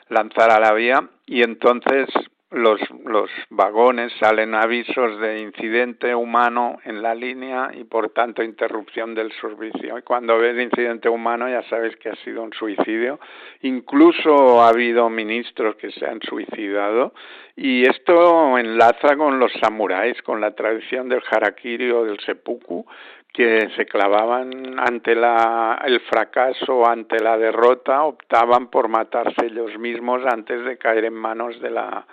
lanzar 0.09 0.51
a 0.51 0.59
la 0.59 0.73
vía 0.73 1.09
y 1.25 1.41
entonces 1.41 2.09
los, 2.51 2.81
los 3.05 3.29
vagones 3.49 4.11
salen 4.19 4.53
avisos 4.53 5.19
de 5.21 5.39
incidente 5.39 6.13
humano 6.13 6.79
en 6.83 7.01
la 7.01 7.15
línea 7.15 7.71
y 7.73 7.85
por 7.85 8.09
tanto 8.09 8.43
interrupción 8.43 9.15
del 9.15 9.31
servicio. 9.39 9.97
Y 9.97 10.01
cuando 10.01 10.37
ves 10.37 10.61
incidente 10.61 11.07
humano 11.07 11.49
ya 11.49 11.63
sabes 11.69 11.95
que 11.95 12.09
ha 12.09 12.15
sido 12.17 12.43
un 12.43 12.51
suicidio. 12.51 13.19
Incluso 13.61 14.61
ha 14.61 14.67
habido 14.67 15.09
ministros 15.09 15.77
que 15.77 15.91
se 15.91 16.05
han 16.05 16.21
suicidado 16.21 17.13
y 17.55 17.83
esto 17.83 18.57
enlaza 18.57 19.15
con 19.15 19.39
los 19.39 19.53
samuráis, 19.53 20.21
con 20.21 20.41
la 20.41 20.51
tradición 20.51 21.07
del 21.07 21.23
harakiri 21.31 21.89
o 21.91 22.03
del 22.03 22.19
seppuku 22.19 22.85
que 23.33 23.69
se 23.77 23.85
clavaban 23.85 24.77
ante 24.77 25.15
la, 25.15 25.81
el 25.85 26.01
fracaso, 26.01 26.85
ante 26.85 27.17
la 27.23 27.37
derrota, 27.37 28.03
optaban 28.03 28.67
por 28.67 28.89
matarse 28.89 29.45
ellos 29.45 29.77
mismos 29.79 30.21
antes 30.25 30.65
de 30.65 30.77
caer 30.77 31.05
en 31.05 31.13
manos 31.13 31.57
de 31.61 31.69
la, 31.69 32.05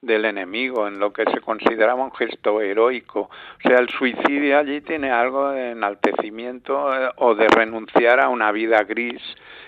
del 0.00 0.24
enemigo, 0.26 0.86
en 0.86 1.00
lo 1.00 1.12
que 1.12 1.24
se 1.24 1.40
consideraba 1.40 2.04
un 2.04 2.14
gesto 2.14 2.60
heroico. 2.60 3.22
O 3.22 3.68
sea, 3.68 3.78
el 3.78 3.88
suicidio 3.88 4.58
allí 4.58 4.80
tiene 4.80 5.10
algo 5.10 5.50
de 5.50 5.72
enaltecimiento 5.72 6.94
eh, 6.94 7.10
o 7.16 7.34
de 7.34 7.48
renunciar 7.48 8.20
a 8.20 8.28
una 8.28 8.52
vida 8.52 8.84
gris 8.84 9.20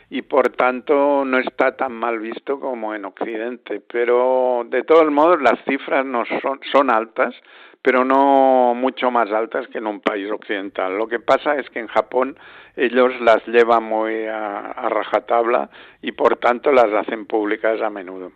y 0.09 0.23
por 0.23 0.51
tanto 0.51 1.25
no 1.25 1.39
está 1.39 1.77
tan 1.77 1.93
mal 1.93 2.21
visto 2.21 2.61
como 2.61 2.95
en 2.95 3.07
Occidente. 3.07 3.81
Pero 3.81 4.65
de 4.69 4.85
todos 4.85 5.11
modos 5.11 5.43
las 5.43 5.59
cifras 5.65 6.07
no 6.07 6.25
son, 6.41 6.61
son 6.71 6.91
altas, 6.91 7.35
pero 7.83 8.05
no 8.05 8.75
mucho 8.77 9.11
más 9.11 9.33
altas 9.33 9.67
que 9.69 9.79
en 9.79 9.89
un 9.89 10.01
país 10.01 10.31
occidental. 10.31 10.97
Lo 10.97 11.09
que 11.09 11.19
pasa 11.19 11.57
es 11.57 11.69
que 11.71 11.81
en 11.81 11.89
Japón 11.89 12.39
ellos 12.77 13.21
las 13.21 13.45
llevan 13.49 13.83
muy 13.83 14.27
a 14.27 14.89
rajatabla 14.91 15.71
y 16.03 16.13
por 16.13 16.37
tanto 16.37 16.71
las 16.71 16.93
hacen 16.93 17.27
públicas 17.27 17.81
a 17.83 17.91
menudo. 17.91 18.31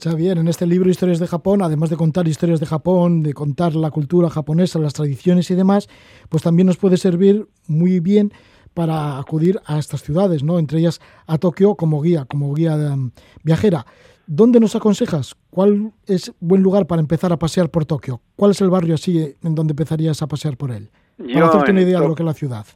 Xavier, 0.00 0.38
en 0.38 0.46
este 0.46 0.64
libro 0.64 0.88
Historias 0.90 1.18
de 1.18 1.26
Japón, 1.26 1.60
además 1.60 1.90
de 1.90 1.96
contar 1.96 2.28
historias 2.28 2.60
de 2.60 2.66
Japón, 2.66 3.22
de 3.22 3.34
contar 3.34 3.74
la 3.74 3.90
cultura 3.90 4.30
japonesa, 4.30 4.78
las 4.78 4.92
tradiciones 4.92 5.50
y 5.50 5.56
demás, 5.56 5.88
pues 6.28 6.42
también 6.42 6.66
nos 6.66 6.76
puede 6.76 6.96
servir 6.96 7.48
muy 7.66 7.98
bien 7.98 8.32
para 8.74 9.18
acudir 9.18 9.60
a 9.66 9.78
estas 9.78 10.02
ciudades, 10.02 10.44
¿no? 10.44 10.60
Entre 10.60 10.78
ellas 10.78 11.00
a 11.26 11.38
Tokio 11.38 11.74
como 11.74 12.00
guía, 12.00 12.26
como 12.26 12.54
guía 12.54 12.76
um, 12.76 13.10
viajera. 13.42 13.86
¿Dónde 14.28 14.60
nos 14.60 14.76
aconsejas? 14.76 15.34
¿Cuál 15.50 15.92
es 16.06 16.32
buen 16.38 16.62
lugar 16.62 16.86
para 16.86 17.00
empezar 17.00 17.32
a 17.32 17.38
pasear 17.38 17.70
por 17.70 17.84
Tokio? 17.84 18.20
¿Cuál 18.36 18.52
es 18.52 18.60
el 18.60 18.70
barrio 18.70 18.94
así 18.94 19.34
en 19.42 19.54
donde 19.56 19.72
empezarías 19.72 20.22
a 20.22 20.28
pasear 20.28 20.56
por 20.56 20.70
él? 20.70 20.90
Para 21.16 21.48
hacerte 21.48 21.72
una 21.72 21.82
idea 21.82 22.00
de 22.00 22.06
lo 22.06 22.14
que 22.14 22.22
es 22.22 22.26
la 22.26 22.34
ciudad. 22.34 22.66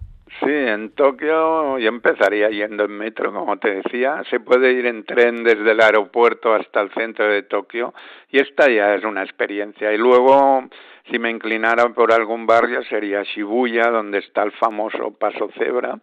Sí, 0.40 0.50
en 0.50 0.90
Tokio 0.90 1.78
yo 1.78 1.88
empezaría 1.88 2.48
yendo 2.48 2.84
en 2.84 2.92
metro, 2.92 3.32
como 3.32 3.58
te 3.58 3.82
decía. 3.82 4.22
Se 4.30 4.40
puede 4.40 4.72
ir 4.72 4.86
en 4.86 5.04
tren 5.04 5.44
desde 5.44 5.72
el 5.72 5.80
aeropuerto 5.80 6.54
hasta 6.54 6.80
el 6.80 6.90
centro 6.94 7.26
de 7.28 7.42
Tokio 7.42 7.92
y 8.30 8.40
esta 8.40 8.68
ya 8.68 8.94
es 8.94 9.04
una 9.04 9.22
experiencia. 9.22 9.92
Y 9.92 9.98
luego, 9.98 10.64
si 11.10 11.18
me 11.18 11.30
inclinara 11.30 11.88
por 11.90 12.12
algún 12.12 12.46
barrio, 12.46 12.82
sería 12.84 13.22
Shibuya, 13.22 13.90
donde 13.90 14.18
está 14.18 14.42
el 14.42 14.52
famoso 14.52 15.12
Paso 15.12 15.50
Cebra. 15.58 15.98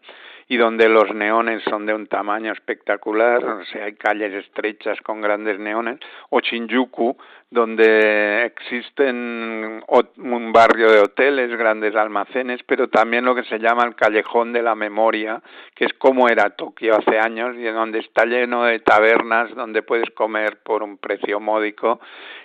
Y 0.51 0.57
donde 0.57 0.89
los 0.89 1.13
neones 1.13 1.61
son 1.63 1.85
de 1.85 1.93
un 1.93 2.07
tamaño 2.07 2.51
espectacular, 2.51 3.45
o 3.45 3.65
sea, 3.65 3.85
hay 3.85 3.93
calles 3.93 4.33
estrechas 4.33 4.99
con 5.01 5.21
grandes 5.21 5.59
neones, 5.59 5.99
o 6.31 6.39
Shinjuku, 6.39 7.15
donde 7.51 8.45
existen 8.45 9.83
un 10.17 10.51
barrio 10.51 10.91
de 10.91 11.01
hoteles, 11.01 11.55
grandes 11.55 11.95
almacenes, 11.95 12.61
pero 12.63 12.87
también 12.87 13.25
lo 13.25 13.35
que 13.35 13.43
se 13.43 13.59
llama 13.59 13.83
el 13.85 13.95
callejón 13.95 14.51
de 14.51 14.63
la 14.63 14.73
memoria, 14.73 15.39
que 15.75 15.85
es 15.85 15.93
como 15.93 16.27
era 16.27 16.49
Tokio 16.49 16.95
hace 16.97 17.19
años 17.19 17.55
y 17.55 17.65
donde 17.65 17.99
está 17.99 18.25
lleno 18.25 18.63
de 18.63 18.79
tabernas 18.79 19.53
donde 19.53 19.83
puedes 19.83 20.09
comer 20.11 20.57
por 20.63 20.81
un 20.81 20.97
precio 20.97 21.39
módico 21.39 21.99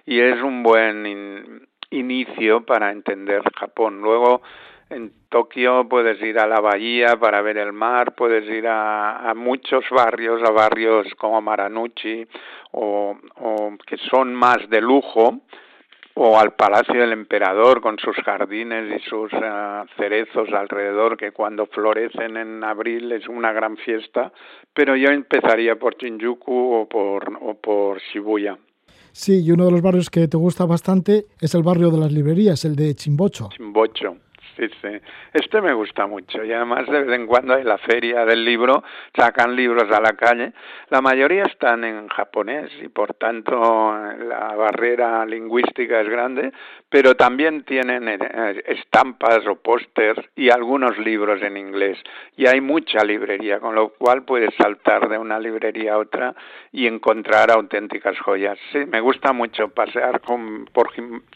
y 0.04 0.20
es 0.20 0.42
un 0.42 0.62
buen 0.62 1.66
inicio 1.88 2.66
para 2.66 2.92
entender 2.92 3.42
Japón. 3.56 4.02
Luego 4.02 4.42
en 4.94 5.12
Tokio 5.28 5.88
puedes 5.88 6.20
ir 6.22 6.38
a 6.38 6.46
la 6.46 6.60
bahía 6.60 7.16
para 7.16 7.42
ver 7.42 7.58
el 7.58 7.72
mar, 7.72 8.14
puedes 8.14 8.48
ir 8.48 8.66
a, 8.68 9.32
muchos 9.34 9.84
barrios, 9.90 10.42
a 10.42 10.52
barrios 10.52 11.06
como 11.18 11.40
Maranuchi 11.40 12.26
o, 12.72 13.16
que 13.86 13.96
son 14.10 14.34
más 14.34 14.58
de 14.70 14.80
lujo, 14.80 15.40
o 16.16 16.38
al 16.38 16.54
Palacio 16.54 17.00
del 17.00 17.12
Emperador 17.12 17.80
con 17.80 17.98
sus 17.98 18.14
jardines 18.18 19.00
y 19.00 19.08
sus 19.08 19.32
eh, 19.32 19.82
cerezos 19.96 20.48
alrededor 20.52 21.16
que 21.16 21.32
cuando 21.32 21.66
florecen 21.66 22.36
en 22.36 22.62
abril 22.62 23.10
es 23.10 23.26
una 23.26 23.52
gran 23.52 23.76
fiesta, 23.76 24.32
pero 24.72 24.94
yo 24.94 25.08
empezaría 25.08 25.76
por 25.76 25.96
Shinjuku 25.96 26.74
o 26.74 26.88
por, 26.88 27.36
o 27.40 27.54
por 27.54 28.00
Shibuya. 28.00 28.56
Sí, 29.10 29.44
y 29.44 29.50
uno 29.52 29.66
de 29.66 29.70
los 29.70 29.82
barrios 29.82 30.10
que 30.10 30.26
te 30.26 30.36
gusta 30.36 30.66
bastante 30.66 31.26
es 31.40 31.54
el 31.54 31.62
barrio 31.62 31.90
de 31.90 31.98
las 31.98 32.12
librerías, 32.12 32.64
el 32.64 32.74
de 32.74 32.94
Chimbocho. 32.94 33.48
Chimbocho, 33.48 34.16
sí, 34.56 34.68
sí. 34.80 34.88
Este 35.32 35.60
me 35.60 35.72
gusta 35.72 36.06
mucho 36.06 36.44
y 36.44 36.52
además 36.52 36.86
de 36.86 37.02
vez 37.02 37.18
en 37.18 37.26
cuando 37.26 37.54
hay 37.54 37.64
la 37.64 37.78
feria 37.78 38.24
del 38.24 38.44
libro, 38.44 38.82
sacan 39.16 39.54
libros 39.54 39.90
a 39.90 40.00
la 40.00 40.12
calle. 40.12 40.52
La 40.90 41.00
mayoría 41.00 41.44
están 41.44 41.84
en 41.84 42.08
japonés 42.08 42.70
y 42.82 42.88
por 42.88 43.14
tanto 43.14 43.94
la 44.18 44.54
barrera 44.54 45.24
lingüística 45.26 46.00
es 46.00 46.08
grande, 46.08 46.52
pero 46.88 47.14
también 47.14 47.64
tienen 47.64 48.08
eh, 48.08 48.62
estampas 48.66 49.46
o 49.46 49.56
pósters 49.56 50.20
y 50.36 50.50
algunos 50.50 50.98
libros 50.98 51.42
en 51.42 51.56
inglés. 51.56 51.98
Y 52.36 52.46
hay 52.46 52.60
mucha 52.60 53.04
librería, 53.04 53.60
con 53.60 53.74
lo 53.74 53.90
cual 53.90 54.24
puedes 54.24 54.54
saltar 54.54 55.08
de 55.08 55.18
una 55.18 55.38
librería 55.38 55.94
a 55.94 55.98
otra 55.98 56.34
y 56.72 56.86
encontrar 56.86 57.50
auténticas 57.50 58.18
joyas. 58.20 58.58
Sí, 58.72 58.78
me 58.86 59.00
gusta 59.00 59.32
mucho 59.32 59.68
pasear 59.68 60.20
con, 60.20 60.66
por 60.66 60.90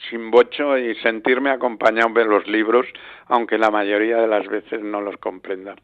Simbocho 0.08 0.78
y 0.78 0.94
sentirme 0.96 1.50
acompañado 1.50 2.08
de 2.14 2.24
los 2.24 2.46
libros 2.46 2.86
aunque 3.26 3.58
la 3.58 3.70
mayoría 3.70 4.16
de 4.18 4.28
las 4.28 4.46
veces 4.46 4.82
no 4.82 5.00
los 5.00 5.16
comprenda. 5.16 5.76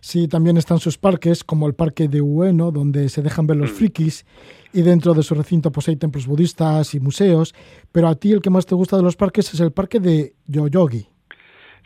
Sí, 0.00 0.28
también 0.28 0.56
están 0.56 0.78
sus 0.78 0.98
parques, 0.98 1.42
como 1.42 1.66
el 1.66 1.74
parque 1.74 2.06
de 2.06 2.20
Ueno, 2.20 2.70
donde 2.70 3.08
se 3.08 3.22
dejan 3.22 3.46
ver 3.46 3.56
los 3.56 3.72
mm. 3.72 3.74
frikis, 3.74 4.24
y 4.72 4.82
dentro 4.82 5.14
de 5.14 5.22
su 5.22 5.34
recinto 5.34 5.72
pues 5.72 5.88
hay 5.88 5.96
templos 5.96 6.26
budistas 6.26 6.94
y 6.94 7.00
museos, 7.00 7.54
pero 7.90 8.08
a 8.08 8.14
ti 8.14 8.32
el 8.32 8.40
que 8.40 8.50
más 8.50 8.66
te 8.66 8.74
gusta 8.74 8.96
de 8.96 9.02
los 9.02 9.16
parques 9.16 9.52
es 9.52 9.60
el 9.60 9.72
parque 9.72 9.98
de 9.98 10.34
Yoyogi. 10.46 11.08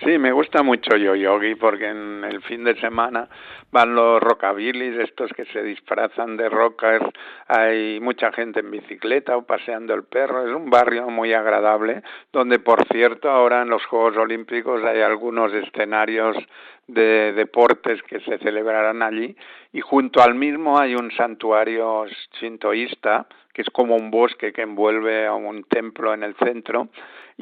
Sí, 0.02 0.16
me 0.16 0.32
gusta 0.32 0.62
mucho 0.62 0.96
Yoyogi 0.96 1.56
porque 1.56 1.88
en 1.88 2.24
el 2.24 2.40
fin 2.40 2.64
de 2.64 2.74
semana 2.80 3.28
van 3.70 3.94
los 3.94 4.18
rockabilis, 4.18 4.98
estos 4.98 5.30
que 5.34 5.44
se 5.44 5.62
disfrazan 5.62 6.38
de 6.38 6.48
rockers, 6.48 7.04
hay 7.46 8.00
mucha 8.00 8.32
gente 8.32 8.60
en 8.60 8.70
bicicleta 8.70 9.36
o 9.36 9.42
paseando 9.42 9.92
el 9.92 10.04
perro, 10.04 10.48
es 10.48 10.54
un 10.54 10.70
barrio 10.70 11.10
muy 11.10 11.34
agradable, 11.34 12.02
donde 12.32 12.58
por 12.58 12.86
cierto 12.88 13.28
ahora 13.28 13.60
en 13.60 13.68
los 13.68 13.84
Juegos 13.84 14.16
Olímpicos 14.16 14.82
hay 14.84 15.02
algunos 15.02 15.52
escenarios 15.52 16.34
de 16.86 17.34
deportes 17.34 18.02
que 18.04 18.20
se 18.20 18.38
celebrarán 18.38 19.02
allí 19.02 19.36
y 19.74 19.82
junto 19.82 20.22
al 20.22 20.34
mismo 20.34 20.78
hay 20.78 20.94
un 20.94 21.10
santuario 21.12 22.06
shintoísta 22.40 23.26
que 23.52 23.62
es 23.62 23.70
como 23.70 23.96
un 23.96 24.10
bosque 24.10 24.52
que 24.52 24.62
envuelve 24.62 25.26
a 25.26 25.34
un 25.34 25.64
templo 25.64 26.14
en 26.14 26.22
el 26.22 26.34
centro 26.36 26.88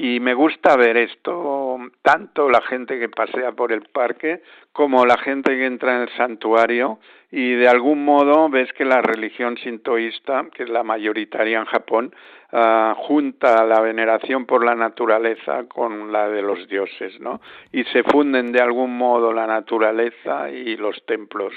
y 0.00 0.20
me 0.20 0.32
gusta 0.32 0.76
ver 0.76 0.96
esto, 0.96 1.76
tanto 2.02 2.48
la 2.48 2.62
gente 2.62 3.00
que 3.00 3.08
pasea 3.08 3.50
por 3.50 3.72
el 3.72 3.82
parque 3.82 4.42
como 4.72 5.04
la 5.04 5.18
gente 5.18 5.50
que 5.56 5.66
entra 5.66 5.96
en 5.96 6.02
el 6.02 6.16
santuario 6.16 7.00
y 7.32 7.54
de 7.54 7.66
algún 7.66 8.04
modo 8.04 8.48
ves 8.48 8.72
que 8.74 8.84
la 8.84 9.02
religión 9.02 9.56
sintoísta, 9.56 10.46
que 10.54 10.62
es 10.62 10.68
la 10.68 10.84
mayoritaria 10.84 11.58
en 11.58 11.64
Japón, 11.64 12.14
uh, 12.52 12.94
junta 12.94 13.64
la 13.64 13.80
veneración 13.80 14.46
por 14.46 14.64
la 14.64 14.76
naturaleza 14.76 15.64
con 15.64 16.12
la 16.12 16.28
de 16.28 16.42
los 16.42 16.68
dioses, 16.68 17.18
¿no? 17.18 17.40
Y 17.72 17.82
se 17.86 18.04
funden 18.04 18.52
de 18.52 18.60
algún 18.60 18.96
modo 18.96 19.32
la 19.32 19.48
naturaleza 19.48 20.48
y 20.48 20.76
los 20.76 21.04
templos, 21.06 21.54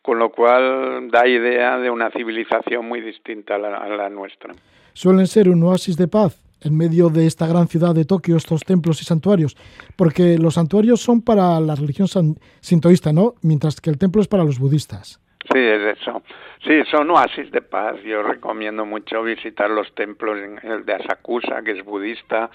con 0.00 0.18
lo 0.18 0.30
cual 0.30 1.10
da 1.10 1.28
idea 1.28 1.76
de 1.76 1.90
una 1.90 2.10
civilización 2.10 2.88
muy 2.88 3.02
distinta 3.02 3.56
a 3.56 3.58
la, 3.58 3.76
a 3.76 3.88
la 3.88 4.08
nuestra. 4.08 4.54
Suelen 4.94 5.26
ser 5.26 5.50
un 5.50 5.62
oasis 5.62 5.98
de 5.98 6.08
paz 6.08 6.51
en 6.62 6.76
medio 6.76 7.08
de 7.08 7.26
esta 7.26 7.46
gran 7.46 7.68
ciudad 7.68 7.94
de 7.94 8.04
Tokio 8.04 8.36
estos 8.36 8.62
templos 8.62 9.00
y 9.00 9.04
santuarios? 9.04 9.56
Porque 9.96 10.38
los 10.38 10.54
santuarios 10.54 11.00
son 11.00 11.22
para 11.22 11.58
la 11.60 11.74
religión 11.74 12.08
sintoísta, 12.60 13.12
¿no? 13.12 13.34
Mientras 13.42 13.80
que 13.80 13.90
el 13.90 13.98
templo 13.98 14.20
es 14.20 14.28
para 14.28 14.44
los 14.44 14.58
budistas. 14.58 15.21
Sí, 15.50 15.58
es 15.58 15.98
eso. 15.98 16.22
Sí, 16.64 16.82
son 16.90 17.10
oasis 17.10 17.50
de 17.50 17.62
paz. 17.62 18.00
Yo 18.04 18.22
recomiendo 18.22 18.86
mucho 18.86 19.22
visitar 19.24 19.68
los 19.68 19.92
templos, 19.94 20.38
el 20.62 20.84
de 20.84 20.94
Asakusa, 20.94 21.62
que 21.62 21.72
es 21.72 21.84
budista. 21.84 22.48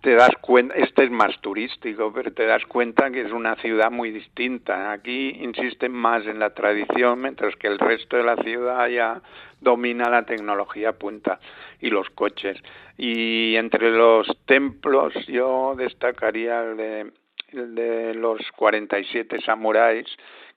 Te 0.00 0.14
das 0.14 0.30
cuenta, 0.40 0.74
este 0.76 1.04
es 1.04 1.10
más 1.10 1.38
turístico, 1.40 2.12
pero 2.14 2.32
te 2.32 2.46
das 2.46 2.64
cuenta 2.64 3.10
que 3.10 3.22
es 3.22 3.32
una 3.32 3.56
ciudad 3.56 3.90
muy 3.90 4.10
distinta. 4.10 4.92
Aquí 4.92 5.36
insisten 5.40 5.92
más 5.92 6.24
en 6.26 6.38
la 6.38 6.54
tradición, 6.54 7.20
mientras 7.20 7.54
que 7.56 7.66
el 7.66 7.78
resto 7.78 8.16
de 8.16 8.22
la 8.22 8.36
ciudad 8.36 8.88
ya 8.88 9.20
domina 9.60 10.08
la 10.08 10.24
tecnología 10.24 10.92
punta 10.92 11.38
y 11.80 11.90
los 11.90 12.08
coches. 12.10 12.56
Y 12.96 13.56
entre 13.56 13.90
los 13.90 14.26
templos 14.46 15.12
yo 15.26 15.74
destacaría 15.76 16.62
el 16.62 16.76
de, 16.78 17.12
el 17.48 17.74
de 17.74 18.14
los 18.14 18.40
47 18.56 19.40
samuráis, 19.42 20.06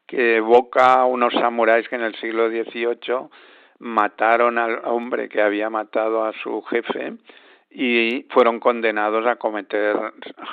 que 0.08 0.38
evoca 0.38 1.02
a 1.02 1.06
unos 1.06 1.34
samuráis 1.34 1.88
que 1.90 1.96
en 1.96 2.04
el 2.04 2.16
siglo 2.16 2.50
XVIII 2.50 3.28
mataron 3.80 4.58
al 4.58 4.82
hombre 4.86 5.30
que 5.30 5.42
había 5.42 5.70
matado 5.70 6.24
a 6.24 6.34
su 6.34 6.62
jefe 6.64 7.14
y 7.70 8.26
fueron 8.30 8.60
condenados 8.60 9.28
a 9.28 9.36
cometer 9.36 9.96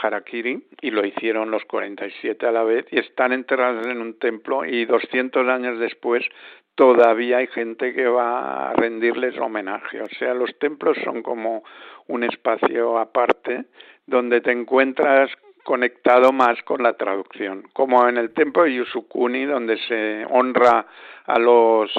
harakiri 0.02 0.66
y 0.82 0.90
lo 0.90 1.06
hicieron 1.06 1.50
los 1.50 1.64
47 1.64 2.46
a 2.46 2.52
la 2.52 2.64
vez 2.64 2.86
y 2.90 2.98
están 2.98 3.32
enterrados 3.32 3.86
en 3.86 4.00
un 4.00 4.18
templo 4.18 4.64
y 4.64 4.84
200 4.84 5.48
años 5.48 5.78
después 5.78 6.24
todavía 6.74 7.38
hay 7.38 7.46
gente 7.46 7.94
que 7.94 8.06
va 8.06 8.70
a 8.70 8.72
rendirles 8.74 9.38
homenaje. 9.38 10.02
O 10.02 10.08
sea, 10.18 10.34
los 10.34 10.58
templos 10.58 10.96
son 11.04 11.22
como 11.22 11.62
un 12.08 12.24
espacio 12.24 12.98
aparte 12.98 13.64
donde 14.06 14.40
te 14.40 14.52
encuentras 14.52 15.30
conectado 15.64 16.32
más 16.32 16.62
con 16.62 16.82
la 16.82 16.92
traducción, 16.92 17.64
como 17.72 18.08
en 18.08 18.18
el 18.18 18.32
templo 18.32 18.62
de 18.62 18.74
Yusukuni, 18.74 19.44
donde 19.46 19.78
se 19.88 20.24
honra 20.30 20.86
a 21.26 21.38
los 21.38 21.90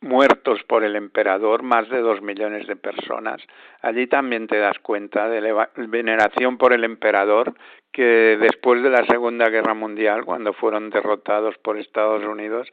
muertos 0.00 0.62
por 0.64 0.84
el 0.84 0.96
emperador, 0.96 1.62
más 1.62 1.88
de 1.88 2.00
dos 2.00 2.22
millones 2.22 2.66
de 2.66 2.76
personas. 2.76 3.40
Allí 3.82 4.06
también 4.06 4.46
te 4.46 4.58
das 4.58 4.78
cuenta 4.80 5.28
de 5.28 5.40
la 5.40 5.70
veneración 5.76 6.58
por 6.58 6.72
el 6.72 6.84
emperador 6.84 7.54
que 7.92 8.36
después 8.40 8.82
de 8.82 8.90
la 8.90 9.04
Segunda 9.06 9.48
Guerra 9.48 9.74
Mundial, 9.74 10.24
cuando 10.24 10.52
fueron 10.52 10.90
derrotados 10.90 11.56
por 11.58 11.78
Estados 11.78 12.24
Unidos, 12.24 12.68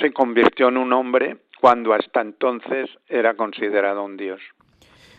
se 0.00 0.12
convirtió 0.12 0.68
en 0.68 0.78
un 0.78 0.92
hombre 0.92 1.36
cuando 1.60 1.92
hasta 1.92 2.20
entonces 2.20 2.90
era 3.08 3.34
considerado 3.34 4.02
un 4.04 4.16
dios. 4.16 4.40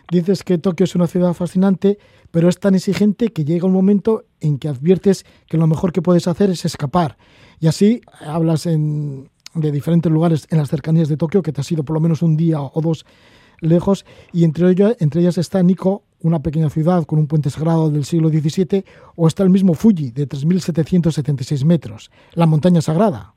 Dices 0.10 0.44
que 0.44 0.58
Tokio 0.58 0.86
es 0.86 0.96
una 0.96 1.08
ciudad 1.08 1.34
fascinante, 1.34 1.98
pero 2.32 2.48
es 2.48 2.60
tan 2.60 2.76
exigente 2.76 3.30
que 3.30 3.44
llega 3.44 3.68
un 3.68 3.74
momento 3.74 4.24
en 4.40 4.58
que 4.58 4.70
adviertes 4.70 5.26
que 5.48 5.58
lo 5.58 5.68
mejor 5.68 5.92
que 5.92 6.02
puedes 6.02 6.28
hacer 6.28 6.50
es 6.50 6.64
escapar. 6.64 7.18
Y 7.60 7.68
así 7.68 8.02
hablas 8.22 8.64
de 8.64 9.72
diferentes 9.72 10.12
lugares 10.12 10.48
en 10.50 10.60
las 10.60 10.70
cercanías 10.70 11.10
de 11.10 11.18
Tokio, 11.18 11.42
que 11.42 11.52
te 11.52 11.62
has 11.62 11.72
ido 11.72 11.84
por 11.84 11.96
lo 11.96 12.00
menos 12.00 12.22
un 12.22 12.38
día 12.38 12.62
o 12.62 12.82
dos 12.82 13.06
lejos, 13.60 14.06
y 14.32 14.44
entre, 14.44 14.70
ellas, 14.70 14.96
entre 15.00 15.22
ellas 15.22 15.38
está 15.38 15.62
Nikko, 15.62 16.04
una 16.22 16.42
pequeña 16.42 16.70
ciudad 16.70 17.06
con 17.06 17.20
un 17.20 17.28
puente 17.28 17.50
sagrado 17.50 17.90
del 17.90 18.06
siglo 18.06 18.30
XVII, 18.30 18.86
o 19.16 19.28
está 19.28 19.44
el 19.44 19.50
mismo 19.50 19.74
Fuji, 19.74 20.12
de 20.12 20.28
3.776 20.28 21.66
metros, 21.66 22.12
la 22.34 22.46
montaña 22.46 22.82
sagrada. 22.82 23.34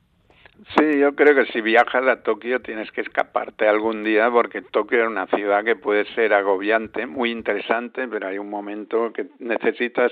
Sí, 0.77 0.99
yo 0.99 1.15
creo 1.15 1.33
que 1.33 1.51
si 1.51 1.59
viajas 1.59 2.05
a 2.07 2.21
Tokio 2.21 2.61
tienes 2.61 2.91
que 2.91 3.01
escaparte 3.01 3.67
algún 3.67 4.03
día 4.03 4.29
porque 4.29 4.61
Tokio 4.61 5.01
es 5.01 5.07
una 5.07 5.25
ciudad 5.25 5.63
que 5.63 5.75
puede 5.75 6.05
ser 6.13 6.33
agobiante, 6.33 7.07
muy 7.07 7.31
interesante, 7.31 8.07
pero 8.07 8.27
hay 8.27 8.37
un 8.37 8.49
momento 8.49 9.11
que 9.11 9.25
necesitas 9.39 10.11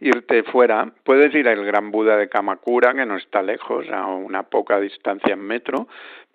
irte 0.00 0.42
fuera, 0.44 0.92
puedes 1.04 1.34
ir 1.34 1.48
al 1.48 1.64
Gran 1.64 1.90
Buda 1.90 2.16
de 2.16 2.28
Kamakura, 2.28 2.94
que 2.94 3.06
no 3.06 3.16
está 3.16 3.42
lejos, 3.42 3.88
a 3.90 4.06
una 4.06 4.44
poca 4.44 4.80
distancia 4.80 5.34
en 5.34 5.40
metro, 5.40 5.88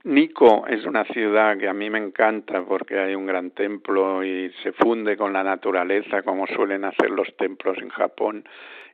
Nico 0.03 0.65
es 0.67 0.83
una 0.85 1.03
ciudad 1.05 1.57
que 1.57 1.67
a 1.67 1.73
mí 1.73 1.91
me 1.91 1.99
encanta 1.99 2.63
porque 2.63 2.97
hay 2.97 3.13
un 3.13 3.27
gran 3.27 3.51
templo 3.51 4.23
y 4.23 4.51
se 4.63 4.71
funde 4.71 5.15
con 5.15 5.31
la 5.31 5.43
naturaleza 5.43 6.23
como 6.23 6.47
suelen 6.47 6.85
hacer 6.85 7.11
los 7.11 7.27
templos 7.37 7.77
en 7.77 7.89
Japón. 7.89 8.43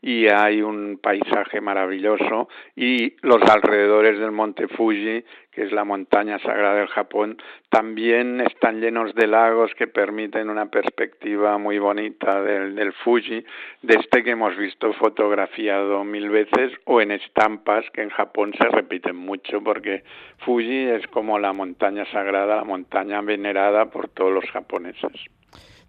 Y 0.02 0.28
hay 0.28 0.62
un 0.62 1.00
paisaje 1.02 1.62
maravilloso 1.62 2.50
y 2.76 3.16
los 3.22 3.42
alrededores 3.50 4.20
del 4.20 4.32
monte 4.32 4.68
Fuji, 4.68 5.24
que 5.58 5.64
es 5.64 5.72
la 5.72 5.86
montaña 5.86 6.38
sagrada 6.38 6.76
del 6.76 6.88
Japón, 6.90 7.42
también 7.70 8.42
están 8.42 8.80
llenos 8.80 9.16
de 9.16 9.26
lagos 9.26 9.74
que 9.74 9.88
permiten 9.88 10.52
una 10.52 10.68
perspectiva 10.68 11.58
muy 11.58 11.80
bonita 11.80 12.44
del, 12.44 12.94
Fuji, 13.04 13.44
de 13.82 13.96
este 13.96 14.24
que 14.24 14.30
hemos 14.30 14.56
visto 14.56 14.94
fotografiado 14.94 16.04
mil 16.04 16.30
veces 16.30 16.74
o 16.86 17.02
en 17.02 17.10
estampas 17.10 17.90
que 17.90 18.04
en 18.04 18.12
Japón 18.12 18.54
se 18.56 18.68
repiten 18.68 19.16
mucho 19.16 19.64
porque 19.64 20.04
Fuji 20.46 20.90
es 20.90 21.08
como 21.08 21.40
la 21.40 21.54
montaña 21.54 22.06
sagrada, 22.12 22.58
la 22.58 22.64
montaña 22.64 23.20
venerada 23.22 23.88
por 23.88 24.10
todos 24.10 24.32
los 24.32 24.46
japoneses 24.52 25.26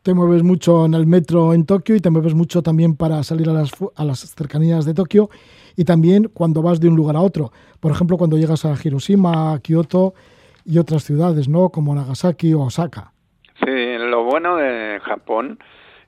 te 0.09 0.15
mueves 0.15 0.43
mucho 0.43 0.87
en 0.87 0.95
el 0.95 1.07
metro 1.07 1.53
en 1.53 1.67
Tokio 1.67 1.95
y 1.95 2.01
te 2.01 2.09
mueves 2.09 2.33
mucho 2.33 2.63
también 2.63 2.97
para 2.97 3.23
salir 3.23 3.47
a 3.51 3.53
las, 3.53 3.73
a 3.95 4.05
las 4.07 4.21
cercanías 4.21 4.87
de 4.87 4.95
Tokio 4.95 5.29
y 5.77 5.85
también 5.85 6.31
cuando 6.33 6.63
vas 6.63 6.81
de 6.81 6.89
un 6.89 6.97
lugar 6.97 7.15
a 7.15 7.21
otro. 7.21 7.53
Por 7.79 7.93
ejemplo, 7.93 8.17
cuando 8.17 8.39
llegas 8.39 8.65
a 8.65 8.75
Hiroshima, 8.83 9.61
Kioto 9.61 10.15
y 10.65 10.79
otras 10.79 11.05
ciudades, 11.05 11.47
¿no? 11.47 11.69
Como 11.69 11.95
Nagasaki 11.95 12.55
o 12.55 12.61
Osaka. 12.63 13.13
Sí, 13.63 13.99
lo 13.99 14.25
bueno 14.25 14.57
de 14.57 14.99
Japón 15.01 15.59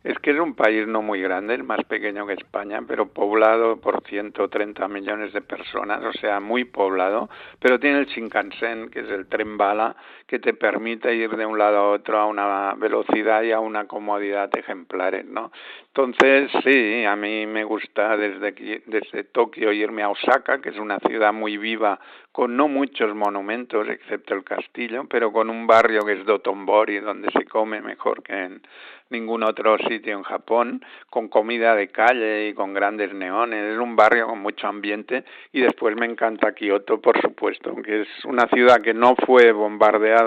es 0.03 0.19
que 0.19 0.31
es 0.31 0.41
un 0.41 0.55
país 0.55 0.87
no 0.87 1.03
muy 1.03 1.21
grande, 1.21 1.55
es 1.55 1.65
más 1.65 1.85
pequeño 1.85 2.27
que 2.27 2.33
España, 2.33 2.81
pero 2.87 3.09
poblado 3.09 3.77
por 3.77 4.03
130 4.03 4.89
millones 4.89 5.33
de 5.35 5.43
personas, 5.43 6.03
o 6.03 6.13
sea, 6.13 6.41
muy 6.41 6.65
poblado, 6.65 7.29
pero 7.59 7.79
tiene 7.79 8.01
el 8.01 8.07
Shinkansen, 8.07 8.89
que 8.89 9.01
es 9.01 9.11
el 9.11 9.27
tren 9.27 9.59
bala, 9.59 9.95
que 10.31 10.39
te 10.39 10.55
permite 10.55 11.13
ir 11.13 11.29
de 11.37 11.45
un 11.45 11.59
lado 11.59 11.77
a 11.77 11.91
otro 11.91 12.17
a 12.17 12.27
una 12.27 12.75
velocidad 12.75 13.43
y 13.43 13.51
a 13.51 13.59
una 13.59 13.89
comodidad 13.89 14.49
ejemplares, 14.57 15.27
¿no? 15.27 15.51
Entonces, 15.89 16.53
sí, 16.63 17.05
a 17.05 17.17
mí 17.17 17.47
me 17.47 17.65
gusta 17.65 18.17
desde, 18.17 18.53
desde 18.87 19.25
Tokio 19.25 19.73
irme 19.73 20.05
a 20.05 20.09
Osaka, 20.11 20.61
que 20.61 20.69
es 20.69 20.79
una 20.79 21.01
ciudad 21.01 21.33
muy 21.33 21.57
viva, 21.57 21.99
con 22.31 22.57
no 22.57 22.69
muchos 22.69 23.13
monumentos, 23.13 23.89
excepto 23.89 24.35
el 24.35 24.45
castillo, 24.45 25.05
pero 25.11 25.33
con 25.33 25.51
un 25.51 25.67
barrio 25.67 26.05
que 26.07 26.13
es 26.13 26.25
Dotonbori, 26.25 27.01
donde 27.01 27.29
se 27.33 27.45
come 27.47 27.81
mejor 27.81 28.23
que 28.23 28.45
en 28.45 28.63
ningún 29.11 29.43
otro 29.43 29.77
sitio 29.79 30.17
en 30.17 30.23
Japón, 30.23 30.85
con 31.11 31.29
comida 31.29 31.75
de 31.75 31.89
calle 31.89 32.49
y 32.49 32.55
con 32.55 32.73
grandes 32.73 33.13
neones. 33.13 33.75
Es 33.75 33.79
un 33.79 33.97
barrio 33.97 34.29
con 34.29 34.41
mucho 34.41 34.69
ambiente 34.69 35.25
y 35.53 35.61
después 35.61 35.97
me 35.97 36.07
encanta 36.07 36.55
Kioto, 36.55 37.01
por 37.01 37.21
supuesto, 37.21 37.75
que 37.83 38.03
es 38.03 38.09
una 38.25 38.47
ciudad 38.47 38.81
que 38.81 38.95
no 38.95 39.17
fue 39.27 39.51
bombardeada 39.51 40.20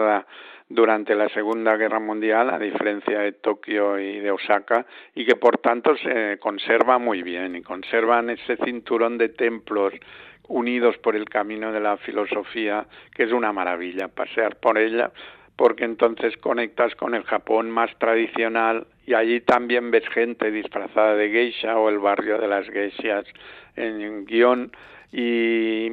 durante 0.69 1.15
la 1.15 1.29
Segunda 1.29 1.75
Guerra 1.77 1.99
Mundial, 1.99 2.49
a 2.49 2.59
diferencia 2.59 3.19
de 3.19 3.33
Tokio 3.33 3.99
y 3.99 4.19
de 4.19 4.31
Osaka, 4.31 4.85
y 5.13 5.25
que 5.25 5.35
por 5.35 5.57
tanto 5.57 5.95
se 5.97 6.37
conserva 6.39 6.97
muy 6.97 7.21
bien 7.21 7.55
y 7.55 7.61
conservan 7.61 8.29
ese 8.29 8.57
cinturón 8.57 9.17
de 9.17 9.29
templos 9.29 9.93
unidos 10.47 10.97
por 10.97 11.15
el 11.15 11.25
camino 11.25 11.71
de 11.71 11.79
la 11.79 11.97
filosofía, 11.97 12.85
que 13.15 13.23
es 13.23 13.31
una 13.31 13.53
maravilla 13.53 14.07
pasear 14.07 14.57
por 14.57 14.77
ella 14.77 15.11
porque 15.55 15.83
entonces 15.83 16.35
conectas 16.37 16.95
con 16.95 17.13
el 17.13 17.23
Japón 17.23 17.69
más 17.69 17.91
tradicional 17.99 18.87
y 19.05 19.13
allí 19.13 19.41
también 19.41 19.91
ves 19.91 20.07
gente 20.09 20.51
disfrazada 20.51 21.15
de 21.15 21.29
geisha 21.29 21.77
o 21.77 21.89
el 21.89 21.99
barrio 21.99 22.37
de 22.37 22.47
las 22.47 22.67
geishas 22.69 23.25
en 23.75 24.25
Guión 24.25 24.71
y 25.11 25.91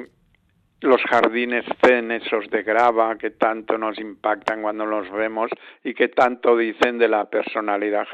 los 0.80 1.00
jardines 1.02 1.64
zen 1.84 2.10
esos 2.10 2.48
de 2.50 2.62
grava 2.62 3.16
que 3.16 3.30
tanto 3.30 3.76
nos 3.76 3.98
impactan 3.98 4.62
cuando 4.62 4.86
los 4.86 5.10
vemos 5.10 5.50
y 5.84 5.94
que 5.94 6.08
tanto 6.08 6.56
dicen 6.56 6.98
de 6.98 7.08
la 7.08 7.26
personalidad 7.26 8.04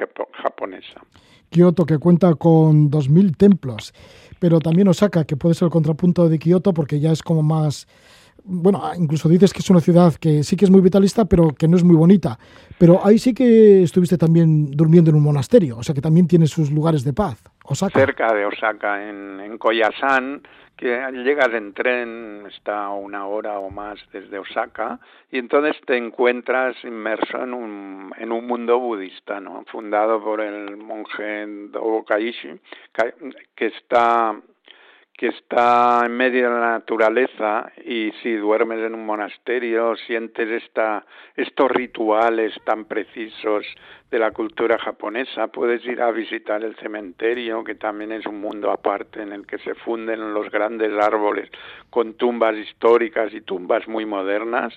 japonesa. 0.43 1.01
Kioto 1.51 1.87
que 1.87 1.99
cuenta 1.99 2.35
con 2.35 2.91
2.000 2.91 3.37
templos, 3.37 3.95
pero 4.41 4.59
también 4.59 4.89
Osaka 4.89 5.25
que 5.25 5.37
puede 5.37 5.55
ser 5.55 5.67
el 5.67 5.73
contrapunto 5.73 6.29
de 6.29 6.39
Kioto 6.39 6.75
porque 6.75 6.99
ya 6.99 7.13
es 7.13 7.23
como 7.23 7.43
más 7.43 7.87
bueno, 8.49 8.81
incluso 8.97 9.29
dices 9.29 9.53
que 9.53 9.59
es 9.59 9.71
una 9.71 9.81
ciudad 9.81 10.15
que 10.15 10.45
sí 10.45 10.57
que 10.57 10.65
es 10.65 10.71
muy 10.71 10.81
vitalista, 10.81 11.25
pero 11.25 11.49
que 11.49 11.67
no 11.67 11.77
es 11.77 11.83
muy 11.83 11.97
bonita. 11.97 12.39
Pero 12.79 13.05
ahí 13.05 13.19
sí 13.19 13.35
que 13.35 13.83
estuviste 13.83 14.17
también 14.17 14.71
durmiendo 14.71 15.11
en 15.11 15.17
un 15.17 15.25
monasterio, 15.25 15.79
o 15.79 15.83
sea 15.83 15.95
que 15.95 16.01
también 16.01 16.29
tiene 16.29 16.47
sus 16.47 16.71
lugares 16.71 17.03
de 17.03 17.13
paz. 17.13 17.43
Osaka. 17.65 17.99
Cerca 17.99 18.33
de 18.33 18.47
Osaka, 18.47 19.09
en, 19.09 19.41
en 19.41 19.59
Koyasan, 19.59 20.43
que 20.77 21.01
llegas 21.13 21.53
en 21.55 21.73
tren, 21.73 22.45
está 22.49 22.91
una 22.91 23.27
hora 23.27 23.59
o 23.59 23.71
más 23.71 23.99
desde 24.13 24.39
Osaka, 24.39 25.01
y 25.31 25.39
entonces 25.39 25.77
te 25.87 25.97
encuentras 25.97 26.77
inmerso 26.85 27.43
en 27.43 27.55
un, 27.55 28.13
en 28.19 28.31
un 28.31 28.47
mundo 28.47 28.79
budista, 28.79 29.41
¿no? 29.41 29.65
fundado 29.67 30.23
por 30.23 30.41
el 30.41 30.77
monje 30.77 31.47
Dogo 31.71 32.05
Kaishi, 32.05 32.61
que 33.55 33.67
está 33.67 34.37
que 35.17 35.29
está 35.29 36.03
en 36.05 36.13
medio 36.13 36.51
de 36.51 36.61
la 36.61 36.73
naturaleza 36.73 37.73
y 37.85 38.13
si 38.23 38.35
duermes 38.35 38.81
en 38.81 38.95
un 38.95 39.07
monasterio 39.07 39.97
sientes 39.97 40.63
esta, 40.63 41.07
estos 41.35 41.71
rituales 41.71 42.53
tan 42.65 42.85
precisos 42.85 43.65
de 44.11 44.19
la 44.19 44.31
cultura 44.31 44.79
japonesa, 44.79 45.49
puedes 45.49 45.85
ir 45.85 46.01
a 46.01 46.13
visitar 46.13 46.63
el 46.63 46.77
cementerio, 46.77 47.65
que 47.65 47.75
también 47.75 48.13
es 48.13 48.25
un 48.27 48.41
mundo 48.41 48.71
aparte 48.71 49.21
en 49.21 49.33
el 49.33 49.47
que 49.47 49.59
se 49.59 49.75
funden 49.75 50.33
los 50.33 50.51
grandes 50.51 50.93
árboles 50.93 51.51
con 51.91 52.15
tumbas 52.15 52.57
históricas 52.57 53.35
y 53.35 53.41
tumbas 53.41 53.89
muy 53.89 54.07
modernas, 54.07 54.73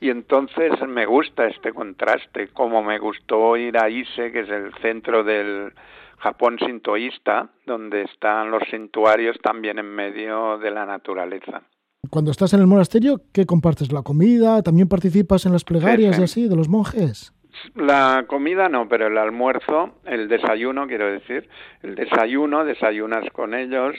y 0.00 0.08
entonces 0.08 0.72
me 0.88 1.04
gusta 1.04 1.46
este 1.46 1.72
contraste, 1.72 2.48
como 2.48 2.82
me 2.82 2.98
gustó 2.98 3.56
ir 3.56 3.76
a 3.76 3.90
Ise, 3.90 4.32
que 4.32 4.40
es 4.40 4.48
el 4.48 4.72
centro 4.80 5.24
del 5.24 5.72
Japón 6.18 6.58
sintoísta, 6.58 7.50
donde 7.66 8.02
están 8.02 8.50
los 8.50 8.62
santuarios 8.70 9.36
también 9.42 9.78
en 9.78 9.94
medio 9.94 10.58
de 10.58 10.70
la 10.70 10.86
naturaleza. 10.86 11.62
Cuando 12.08 12.30
estás 12.30 12.54
en 12.54 12.60
el 12.60 12.66
monasterio, 12.66 13.20
¿qué 13.32 13.44
compartes? 13.44 13.92
¿La 13.92 14.02
comida? 14.02 14.62
¿También 14.62 14.88
participas 14.88 15.44
en 15.44 15.52
las 15.52 15.64
plegarias 15.64 16.18
y 16.18 16.22
así 16.22 16.48
de 16.48 16.56
los 16.56 16.68
monjes? 16.68 17.34
La 17.74 18.24
comida 18.26 18.68
no, 18.68 18.88
pero 18.88 19.08
el 19.08 19.18
almuerzo, 19.18 19.98
el 20.04 20.28
desayuno, 20.28 20.86
quiero 20.86 21.10
decir, 21.10 21.48
el 21.82 21.94
desayuno, 21.94 22.64
desayunas 22.64 23.28
con 23.32 23.54
ellos, 23.54 23.96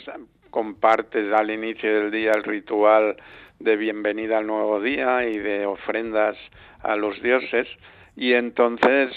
compartes 0.50 1.32
al 1.34 1.52
inicio 1.52 1.94
del 1.94 2.12
día 2.12 2.32
el 2.36 2.44
ritual 2.44 3.16
de 3.60 3.76
bienvenida 3.78 4.40
al 4.40 4.48
nuevo 4.48 4.82
día 4.82 5.26
y 5.26 5.38
de 5.38 5.66
ofrendas 5.66 6.38
a 6.82 6.96
los 6.96 7.22
dioses. 7.22 7.68
Y 8.16 8.34
entonces 8.34 9.12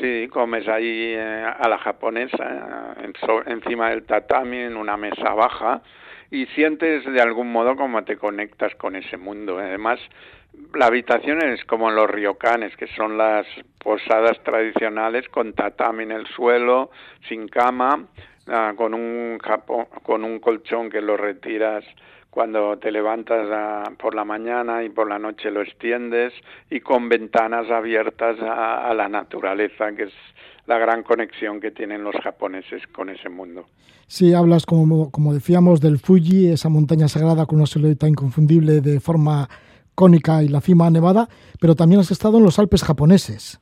sí 0.00 0.28
comes 0.28 0.66
ahí 0.68 1.14
eh, 1.16 1.44
a 1.58 1.68
la 1.68 1.78
japonesa 1.78 2.96
encima 3.46 3.90
del 3.90 4.02
tatami 4.04 4.58
en 4.58 4.76
una 4.76 4.96
mesa 4.96 5.34
baja 5.34 5.82
y 6.30 6.46
sientes 6.46 7.04
de 7.04 7.20
algún 7.20 7.52
modo 7.52 7.76
como 7.76 8.02
te 8.04 8.16
conectas 8.16 8.74
con 8.74 8.96
ese 8.96 9.16
mundo. 9.16 9.58
Además 9.58 10.00
la 10.74 10.86
habitación 10.86 11.42
es 11.42 11.64
como 11.64 11.90
los 11.90 12.08
ryokanes 12.08 12.76
que 12.76 12.86
son 12.88 13.18
las 13.18 13.46
posadas 13.82 14.42
tradicionales 14.44 15.28
con 15.28 15.52
tatami 15.52 16.04
en 16.04 16.12
el 16.12 16.26
suelo 16.26 16.90
sin 17.28 17.48
cama 17.48 18.06
ah, 18.48 18.72
con 18.76 18.94
un 18.94 19.38
con 20.02 20.24
un 20.24 20.38
colchón 20.38 20.90
que 20.90 21.00
lo 21.00 21.16
retiras 21.16 21.84
cuando 22.30 22.78
te 22.78 22.92
levantas 22.92 23.48
por 23.98 24.14
la 24.14 24.24
mañana 24.24 24.84
y 24.84 24.88
por 24.88 25.08
la 25.08 25.18
noche 25.18 25.50
lo 25.50 25.62
extiendes 25.62 26.32
y 26.70 26.80
con 26.80 27.08
ventanas 27.08 27.68
abiertas 27.70 28.36
a, 28.40 28.94
la 28.94 29.08
naturaleza, 29.08 29.92
que 29.96 30.04
es 30.04 30.12
la 30.66 30.78
gran 30.78 31.02
conexión 31.02 31.60
que 31.60 31.72
tienen 31.72 32.04
los 32.04 32.14
japoneses 32.22 32.86
con 32.92 33.10
ese 33.10 33.28
mundo. 33.28 33.66
Sí, 34.06 34.32
hablas, 34.32 34.64
como, 34.64 35.10
como 35.10 35.34
decíamos, 35.34 35.80
del 35.80 35.98
Fuji, 35.98 36.52
esa 36.52 36.68
montaña 36.68 37.08
sagrada 37.08 37.46
con 37.46 37.58
una 37.58 37.66
silueta 37.66 38.08
inconfundible 38.08 38.80
de 38.80 39.00
forma 39.00 39.48
cónica 39.94 40.42
y 40.42 40.48
la 40.48 40.60
cima 40.60 40.90
nevada, 40.90 41.28
pero 41.60 41.74
también 41.74 42.00
has 42.00 42.10
estado 42.10 42.38
en 42.38 42.44
los 42.44 42.58
Alpes 42.58 42.82
japoneses. 42.82 43.60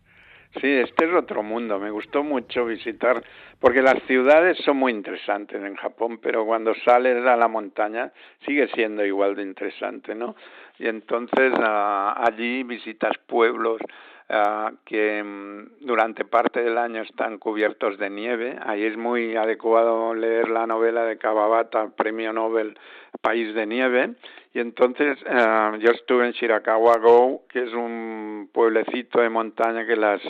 Sí, 0.61 0.67
este 0.67 1.05
es 1.05 1.15
otro 1.15 1.43
mundo. 1.43 1.79
Me 1.79 1.91
gustó 1.91 2.25
mucho 2.25 2.65
visitar, 2.65 3.23
porque 3.61 3.83
las 3.83 4.03
ciudades 4.07 4.57
son 4.65 4.79
muy 4.79 4.93
interesantes 4.93 5.63
en 5.63 5.77
Japón, 5.77 6.19
pero 6.23 6.47
cuando 6.47 6.75
sales 6.85 7.25
a 7.27 7.37
la 7.37 7.49
montaña 7.49 8.13
sigue 8.47 8.67
siendo 8.75 9.05
igual 9.05 9.37
de 9.37 9.43
interesante, 9.43 10.15
¿no? 10.15 10.37
Y 10.79 10.87
entonces 10.87 11.53
ah, 11.59 12.15
allí 12.27 12.63
visitas 12.63 13.13
pueblos 13.27 13.81
ah, 14.29 14.73
que 14.85 15.23
mm, 15.23 15.87
durante 15.87 16.25
parte 16.25 16.63
del 16.63 16.79
año 16.79 17.03
están 17.03 17.39
cubiertos 17.39 17.99
de 17.99 18.11
nieve. 18.11 18.59
Ahí 18.65 18.85
es 18.85 18.97
muy 18.97 19.37
adecuado 19.37 20.15
leer 20.15 20.49
la 20.49 20.67
novela 20.67 21.05
de 21.05 21.19
Kawabata, 21.19 21.89
Premio 21.97 22.33
Nobel 22.33 22.79
País 23.21 23.55
de 23.55 23.67
Nieve. 23.67 24.15
Y 24.55 24.61
entonces 24.61 25.19
uh, 25.23 25.77
yo 25.77 25.91
estuve 25.91 26.27
en 26.27 26.33
Shirakawa-go, 26.33 27.43
que 27.49 27.65
es 27.65 27.73
un 27.73 28.51
pueblecito 28.53 29.21
de 29.21 29.29
montaña 29.29 29.87
que 29.87 29.97
las 29.97 30.21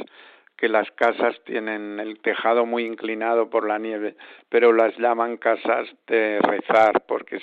que 0.59 0.69
las 0.69 0.91
casas 0.91 1.41
tienen 1.45 2.01
el 2.01 2.19
tejado 2.19 2.67
muy 2.67 2.85
inclinado 2.85 3.49
por 3.49 3.67
la 3.67 3.79
nieve, 3.79 4.17
pero 4.49 4.73
las 4.73 4.99
llaman 4.99 5.37
casas 5.37 5.89
de 6.09 6.41
rezar 6.41 7.05
porque 7.07 7.41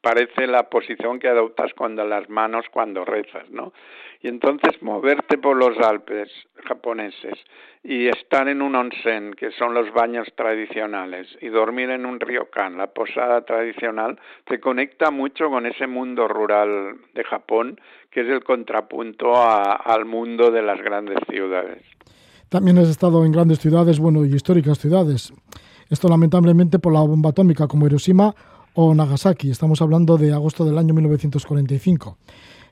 parece 0.00 0.46
la 0.46 0.70
posición 0.70 1.18
que 1.18 1.28
adoptas 1.28 1.72
cuando 1.74 2.04
las 2.06 2.28
manos 2.30 2.64
cuando 2.70 3.04
rezas, 3.04 3.48
¿no? 3.50 3.72
Y 4.24 4.28
entonces 4.28 4.80
moverte 4.80 5.36
por 5.36 5.54
los 5.54 5.76
Alpes 5.86 6.30
japoneses 6.66 7.34
y 7.82 8.06
estar 8.06 8.48
en 8.48 8.62
un 8.62 8.74
onsen, 8.74 9.34
que 9.34 9.50
son 9.50 9.74
los 9.74 9.92
baños 9.92 10.26
tradicionales, 10.34 11.26
y 11.42 11.48
dormir 11.48 11.90
en 11.90 12.06
un 12.06 12.18
ryokan, 12.18 12.78
la 12.78 12.86
posada 12.86 13.42
tradicional, 13.42 14.18
te 14.46 14.60
conecta 14.60 15.10
mucho 15.10 15.50
con 15.50 15.66
ese 15.66 15.86
mundo 15.86 16.26
rural 16.26 16.96
de 17.12 17.22
Japón, 17.24 17.78
que 18.10 18.22
es 18.22 18.28
el 18.28 18.42
contrapunto 18.42 19.34
al 19.36 20.06
mundo 20.06 20.50
de 20.50 20.62
las 20.62 20.80
grandes 20.80 21.18
ciudades. 21.28 21.82
También 22.48 22.78
has 22.78 22.88
estado 22.88 23.26
en 23.26 23.32
grandes 23.32 23.58
ciudades, 23.58 23.98
bueno, 23.98 24.24
y 24.24 24.34
históricas 24.34 24.78
ciudades. 24.78 25.34
Esto 25.90 26.08
lamentablemente 26.08 26.78
por 26.78 26.94
la 26.94 27.00
bomba 27.00 27.28
atómica 27.28 27.66
como 27.66 27.86
Hiroshima 27.86 28.34
o 28.72 28.94
Nagasaki. 28.94 29.50
Estamos 29.50 29.82
hablando 29.82 30.16
de 30.16 30.32
agosto 30.32 30.64
del 30.64 30.78
año 30.78 30.94
1945. 30.94 32.16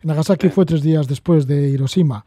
Nagasaki 0.04 0.48
fue 0.48 0.64
tres 0.64 0.82
días 0.82 1.06
después 1.06 1.46
de 1.46 1.68
Hiroshima. 1.68 2.24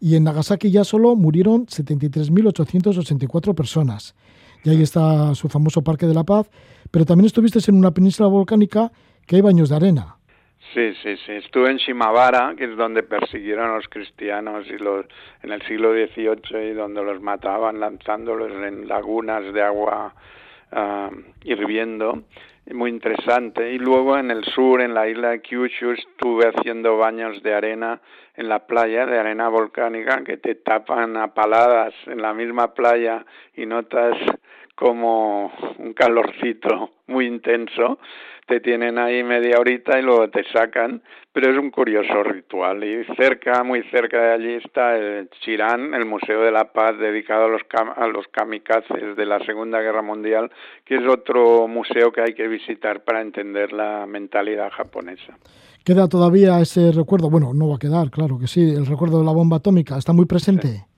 Y 0.00 0.16
en 0.16 0.24
Nagasaki 0.24 0.70
ya 0.70 0.84
solo 0.84 1.16
murieron 1.16 1.66
73.884 1.66 3.54
personas. 3.54 4.14
Y 4.62 4.70
ahí 4.70 4.82
está 4.82 5.34
su 5.34 5.48
famoso 5.48 5.82
Parque 5.82 6.06
de 6.06 6.14
la 6.14 6.24
Paz. 6.24 6.50
Pero 6.90 7.04
también 7.04 7.26
estuviste 7.26 7.58
en 7.68 7.76
una 7.76 7.92
península 7.92 8.28
volcánica 8.28 8.92
que 9.26 9.36
hay 9.36 9.42
baños 9.42 9.70
de 9.70 9.76
arena. 9.76 10.16
Sí, 10.74 10.92
sí, 11.02 11.16
sí. 11.24 11.32
Estuve 11.32 11.70
en 11.70 11.76
Shimabara, 11.76 12.54
que 12.56 12.64
es 12.64 12.76
donde 12.76 13.02
persiguieron 13.02 13.70
a 13.70 13.76
los 13.76 13.88
cristianos 13.88 14.66
y 14.68 14.76
los, 14.76 15.06
en 15.42 15.52
el 15.52 15.62
siglo 15.62 15.92
XVIII 15.92 16.70
y 16.70 16.74
donde 16.74 17.02
los 17.02 17.22
mataban 17.22 17.80
lanzándolos 17.80 18.50
en 18.50 18.88
lagunas 18.88 19.52
de 19.52 19.62
agua 19.62 20.14
uh, 20.72 21.14
hirviendo 21.44 22.24
muy 22.72 22.90
interesante. 22.90 23.72
Y 23.72 23.78
luego 23.78 24.16
en 24.16 24.30
el 24.30 24.44
sur, 24.44 24.80
en 24.80 24.94
la 24.94 25.08
isla 25.08 25.30
de 25.30 25.40
Kyushu, 25.42 25.92
estuve 25.92 26.48
haciendo 26.48 26.96
baños 26.96 27.42
de 27.42 27.54
arena 27.54 28.00
en 28.36 28.48
la 28.48 28.66
playa, 28.66 29.06
de 29.06 29.18
arena 29.18 29.48
volcánica, 29.48 30.24
que 30.24 30.38
te 30.38 30.54
tapan 30.54 31.16
a 31.16 31.34
paladas 31.34 31.94
en 32.06 32.22
la 32.22 32.32
misma 32.32 32.74
playa 32.74 33.24
y 33.54 33.66
notas 33.66 34.16
como 34.74 35.52
un 35.78 35.92
calorcito 35.94 36.90
muy 37.06 37.26
intenso 37.26 37.98
te 38.46 38.60
tienen 38.60 38.98
ahí 38.98 39.22
media 39.22 39.58
horita 39.58 39.98
y 39.98 40.02
luego 40.02 40.28
te 40.28 40.44
sacan, 40.52 41.02
pero 41.32 41.50
es 41.50 41.58
un 41.58 41.70
curioso 41.70 42.22
ritual. 42.22 42.84
Y 42.84 43.04
cerca, 43.16 43.64
muy 43.64 43.82
cerca 43.90 44.20
de 44.20 44.32
allí 44.32 44.52
está 44.64 44.96
el 44.96 45.30
Chirán, 45.40 45.94
el 45.94 46.04
Museo 46.04 46.42
de 46.42 46.52
la 46.52 46.72
Paz 46.72 46.98
dedicado 46.98 47.46
a 47.46 47.48
los, 47.48 47.62
a 47.96 48.06
los 48.06 48.26
kamikazes 48.28 49.16
de 49.16 49.26
la 49.26 49.38
Segunda 49.44 49.80
Guerra 49.80 50.02
Mundial, 50.02 50.50
que 50.84 50.96
es 50.96 51.06
otro 51.06 51.66
museo 51.68 52.12
que 52.12 52.20
hay 52.20 52.34
que 52.34 52.48
visitar 52.48 53.02
para 53.04 53.22
entender 53.22 53.72
la 53.72 54.06
mentalidad 54.06 54.70
japonesa. 54.70 55.38
¿Queda 55.84 56.08
todavía 56.08 56.60
ese 56.60 56.92
recuerdo? 56.92 57.30
Bueno, 57.30 57.52
no 57.54 57.68
va 57.68 57.76
a 57.76 57.78
quedar, 57.78 58.10
claro 58.10 58.38
que 58.38 58.46
sí, 58.46 58.74
el 58.74 58.86
recuerdo 58.86 59.18
de 59.18 59.24
la 59.24 59.32
bomba 59.32 59.58
atómica, 59.58 59.96
¿está 59.96 60.12
muy 60.12 60.26
presente? 60.26 60.68
Sí 60.68 60.93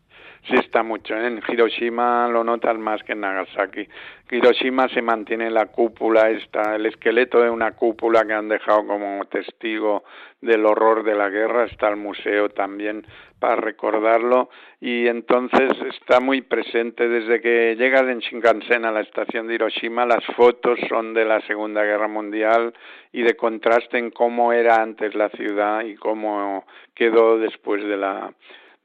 está 0.54 0.82
mucho. 0.82 1.16
En 1.16 1.42
Hiroshima 1.48 2.28
lo 2.28 2.44
notas 2.44 2.78
más 2.78 3.02
que 3.02 3.12
en 3.12 3.20
Nagasaki. 3.20 3.88
Hiroshima 4.30 4.88
se 4.88 5.02
mantiene 5.02 5.50
la 5.50 5.66
cúpula, 5.66 6.30
está 6.30 6.76
el 6.76 6.86
esqueleto 6.86 7.40
de 7.40 7.50
una 7.50 7.72
cúpula 7.72 8.24
que 8.24 8.32
han 8.32 8.48
dejado 8.48 8.86
como 8.86 9.24
testigo 9.26 10.04
del 10.40 10.64
horror 10.66 11.02
de 11.02 11.14
la 11.14 11.28
guerra. 11.28 11.64
Está 11.64 11.88
el 11.88 11.96
museo 11.96 12.48
también 12.50 13.04
para 13.38 13.56
recordarlo 13.56 14.48
y 14.80 15.06
entonces 15.08 15.70
está 15.90 16.20
muy 16.20 16.42
presente 16.42 17.08
desde 17.08 17.40
que 17.40 17.76
llegas 17.76 18.04
en 18.04 18.20
Shinkansen 18.20 18.84
a 18.84 18.92
la 18.92 19.00
estación 19.00 19.46
de 19.46 19.54
Hiroshima. 19.54 20.06
Las 20.06 20.24
fotos 20.36 20.78
son 20.88 21.12
de 21.12 21.24
la 21.24 21.40
Segunda 21.42 21.82
Guerra 21.82 22.08
Mundial 22.08 22.72
y 23.12 23.22
de 23.22 23.36
contraste 23.36 23.98
en 23.98 24.10
cómo 24.10 24.52
era 24.52 24.82
antes 24.82 25.14
la 25.14 25.28
ciudad 25.30 25.84
y 25.84 25.96
cómo 25.96 26.64
quedó 26.94 27.38
después 27.38 27.84
de 27.84 27.96
la 27.96 28.32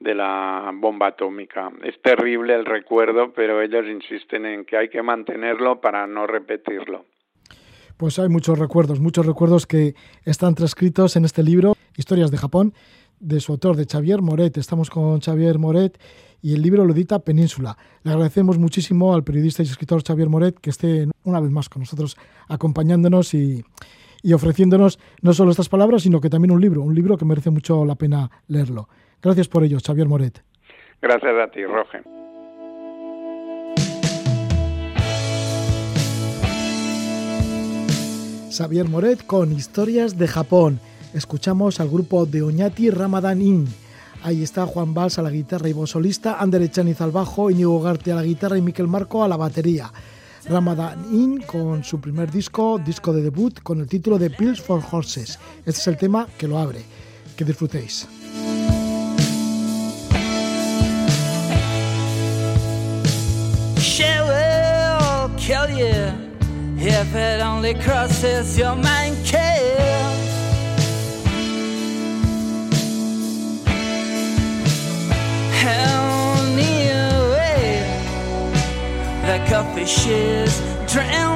de 0.01 0.15
la 0.15 0.71
bomba 0.73 1.07
atómica. 1.07 1.71
Es 1.83 2.01
terrible 2.01 2.55
el 2.55 2.65
recuerdo, 2.65 3.31
pero 3.33 3.61
ellos 3.61 3.85
insisten 3.87 4.45
en 4.45 4.65
que 4.65 4.77
hay 4.77 4.89
que 4.89 5.01
mantenerlo 5.01 5.79
para 5.79 6.07
no 6.07 6.27
repetirlo. 6.27 7.05
Pues 7.97 8.17
hay 8.17 8.29
muchos 8.29 8.57
recuerdos, 8.57 8.99
muchos 8.99 9.25
recuerdos 9.25 9.67
que 9.67 9.93
están 10.25 10.55
transcritos 10.55 11.15
en 11.15 11.25
este 11.25 11.43
libro, 11.43 11.73
Historias 11.95 12.31
de 12.31 12.37
Japón, 12.37 12.73
de 13.19 13.39
su 13.39 13.51
autor, 13.51 13.75
de 13.75 13.85
Xavier 13.85 14.23
Moret. 14.23 14.57
Estamos 14.57 14.89
con 14.89 15.19
Xavier 15.19 15.59
Moret 15.59 15.99
y 16.41 16.55
el 16.55 16.63
libro 16.63 16.83
lo 16.83 16.93
edita 16.93 17.19
Península. 17.19 17.77
Le 18.03 18.11
agradecemos 18.11 18.57
muchísimo 18.57 19.13
al 19.13 19.23
periodista 19.23 19.61
y 19.61 19.67
escritor 19.67 20.01
Xavier 20.03 20.29
Moret 20.29 20.57
que 20.59 20.71
esté 20.71 21.07
una 21.23 21.39
vez 21.39 21.51
más 21.51 21.69
con 21.69 21.81
nosotros 21.81 22.17
acompañándonos 22.47 23.35
y, 23.35 23.63
y 24.23 24.33
ofreciéndonos 24.33 24.99
no 25.21 25.33
solo 25.33 25.51
estas 25.51 25.69
palabras, 25.69 26.03
sino 26.03 26.21
que 26.21 26.29
también 26.29 26.51
un 26.51 26.61
libro, 26.61 26.81
un 26.81 26.95
libro 26.95 27.17
que 27.17 27.25
merece 27.25 27.49
mucho 27.49 27.85
la 27.85 27.95
pena 27.95 28.29
leerlo. 28.47 28.87
Gracias 29.21 29.47
por 29.47 29.63
ello, 29.63 29.77
Xavier 29.79 30.07
Moret. 30.07 30.43
Gracias 31.01 31.33
a 31.33 31.51
ti, 31.51 31.65
Roger. 31.65 32.03
Xavier 38.51 38.87
Moret 38.87 39.25
con 39.25 39.51
Historias 39.53 40.17
de 40.17 40.27
Japón. 40.27 40.79
Escuchamos 41.13 41.79
al 41.79 41.89
grupo 41.89 42.25
de 42.25 42.43
Oñati 42.43 42.89
Ramadan 42.89 43.41
Inn. 43.41 43.67
Ahí 44.23 44.43
está 44.43 44.65
Juan 44.65 44.93
Valls 44.93 45.17
a 45.17 45.23
la 45.23 45.31
guitarra 45.31 45.67
y 45.67 45.73
voz 45.73 45.91
solista, 45.91 46.39
Ander 46.39 46.61
Echaniz 46.61 47.01
al 47.01 47.11
bajo, 47.11 47.49
Íñigo 47.49 47.81
Garte 47.81 48.11
a 48.11 48.15
la 48.15 48.23
guitarra 48.23 48.57
y 48.57 48.61
Miquel 48.61 48.87
Marco 48.87 49.23
a 49.23 49.27
la 49.27 49.37
batería. 49.37 49.91
Ramadan 50.45 51.05
Inn 51.13 51.41
con 51.41 51.83
su 51.83 51.99
primer 51.99 52.31
disco, 52.31 52.79
disco 52.79 53.13
de 53.13 53.21
debut, 53.21 53.59
con 53.61 53.79
el 53.79 53.87
título 53.87 54.17
de 54.17 54.29
Pills 54.29 54.61
for 54.61 54.81
Horses. 54.91 55.39
Este 55.65 55.81
es 55.81 55.87
el 55.87 55.97
tema 55.97 56.27
que 56.37 56.47
lo 56.47 56.57
abre. 56.57 56.81
Que 57.35 57.45
disfrutéis. 57.45 58.07
fishes 79.73 80.59
drown. 80.91 81.31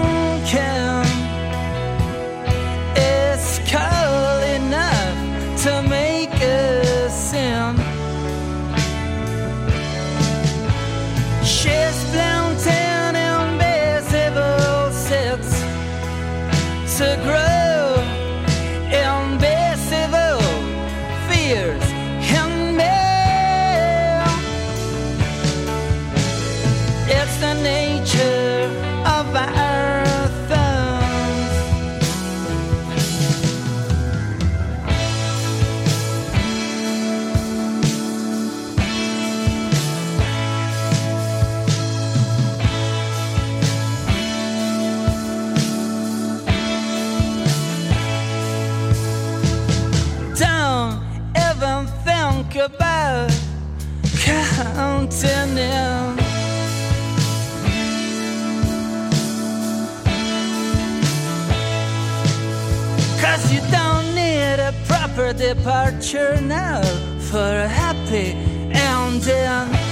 Departure 65.37 66.39
now 66.41 66.81
for 67.19 67.37
a 67.37 67.67
happy 67.67 68.31
ending. 68.71 69.84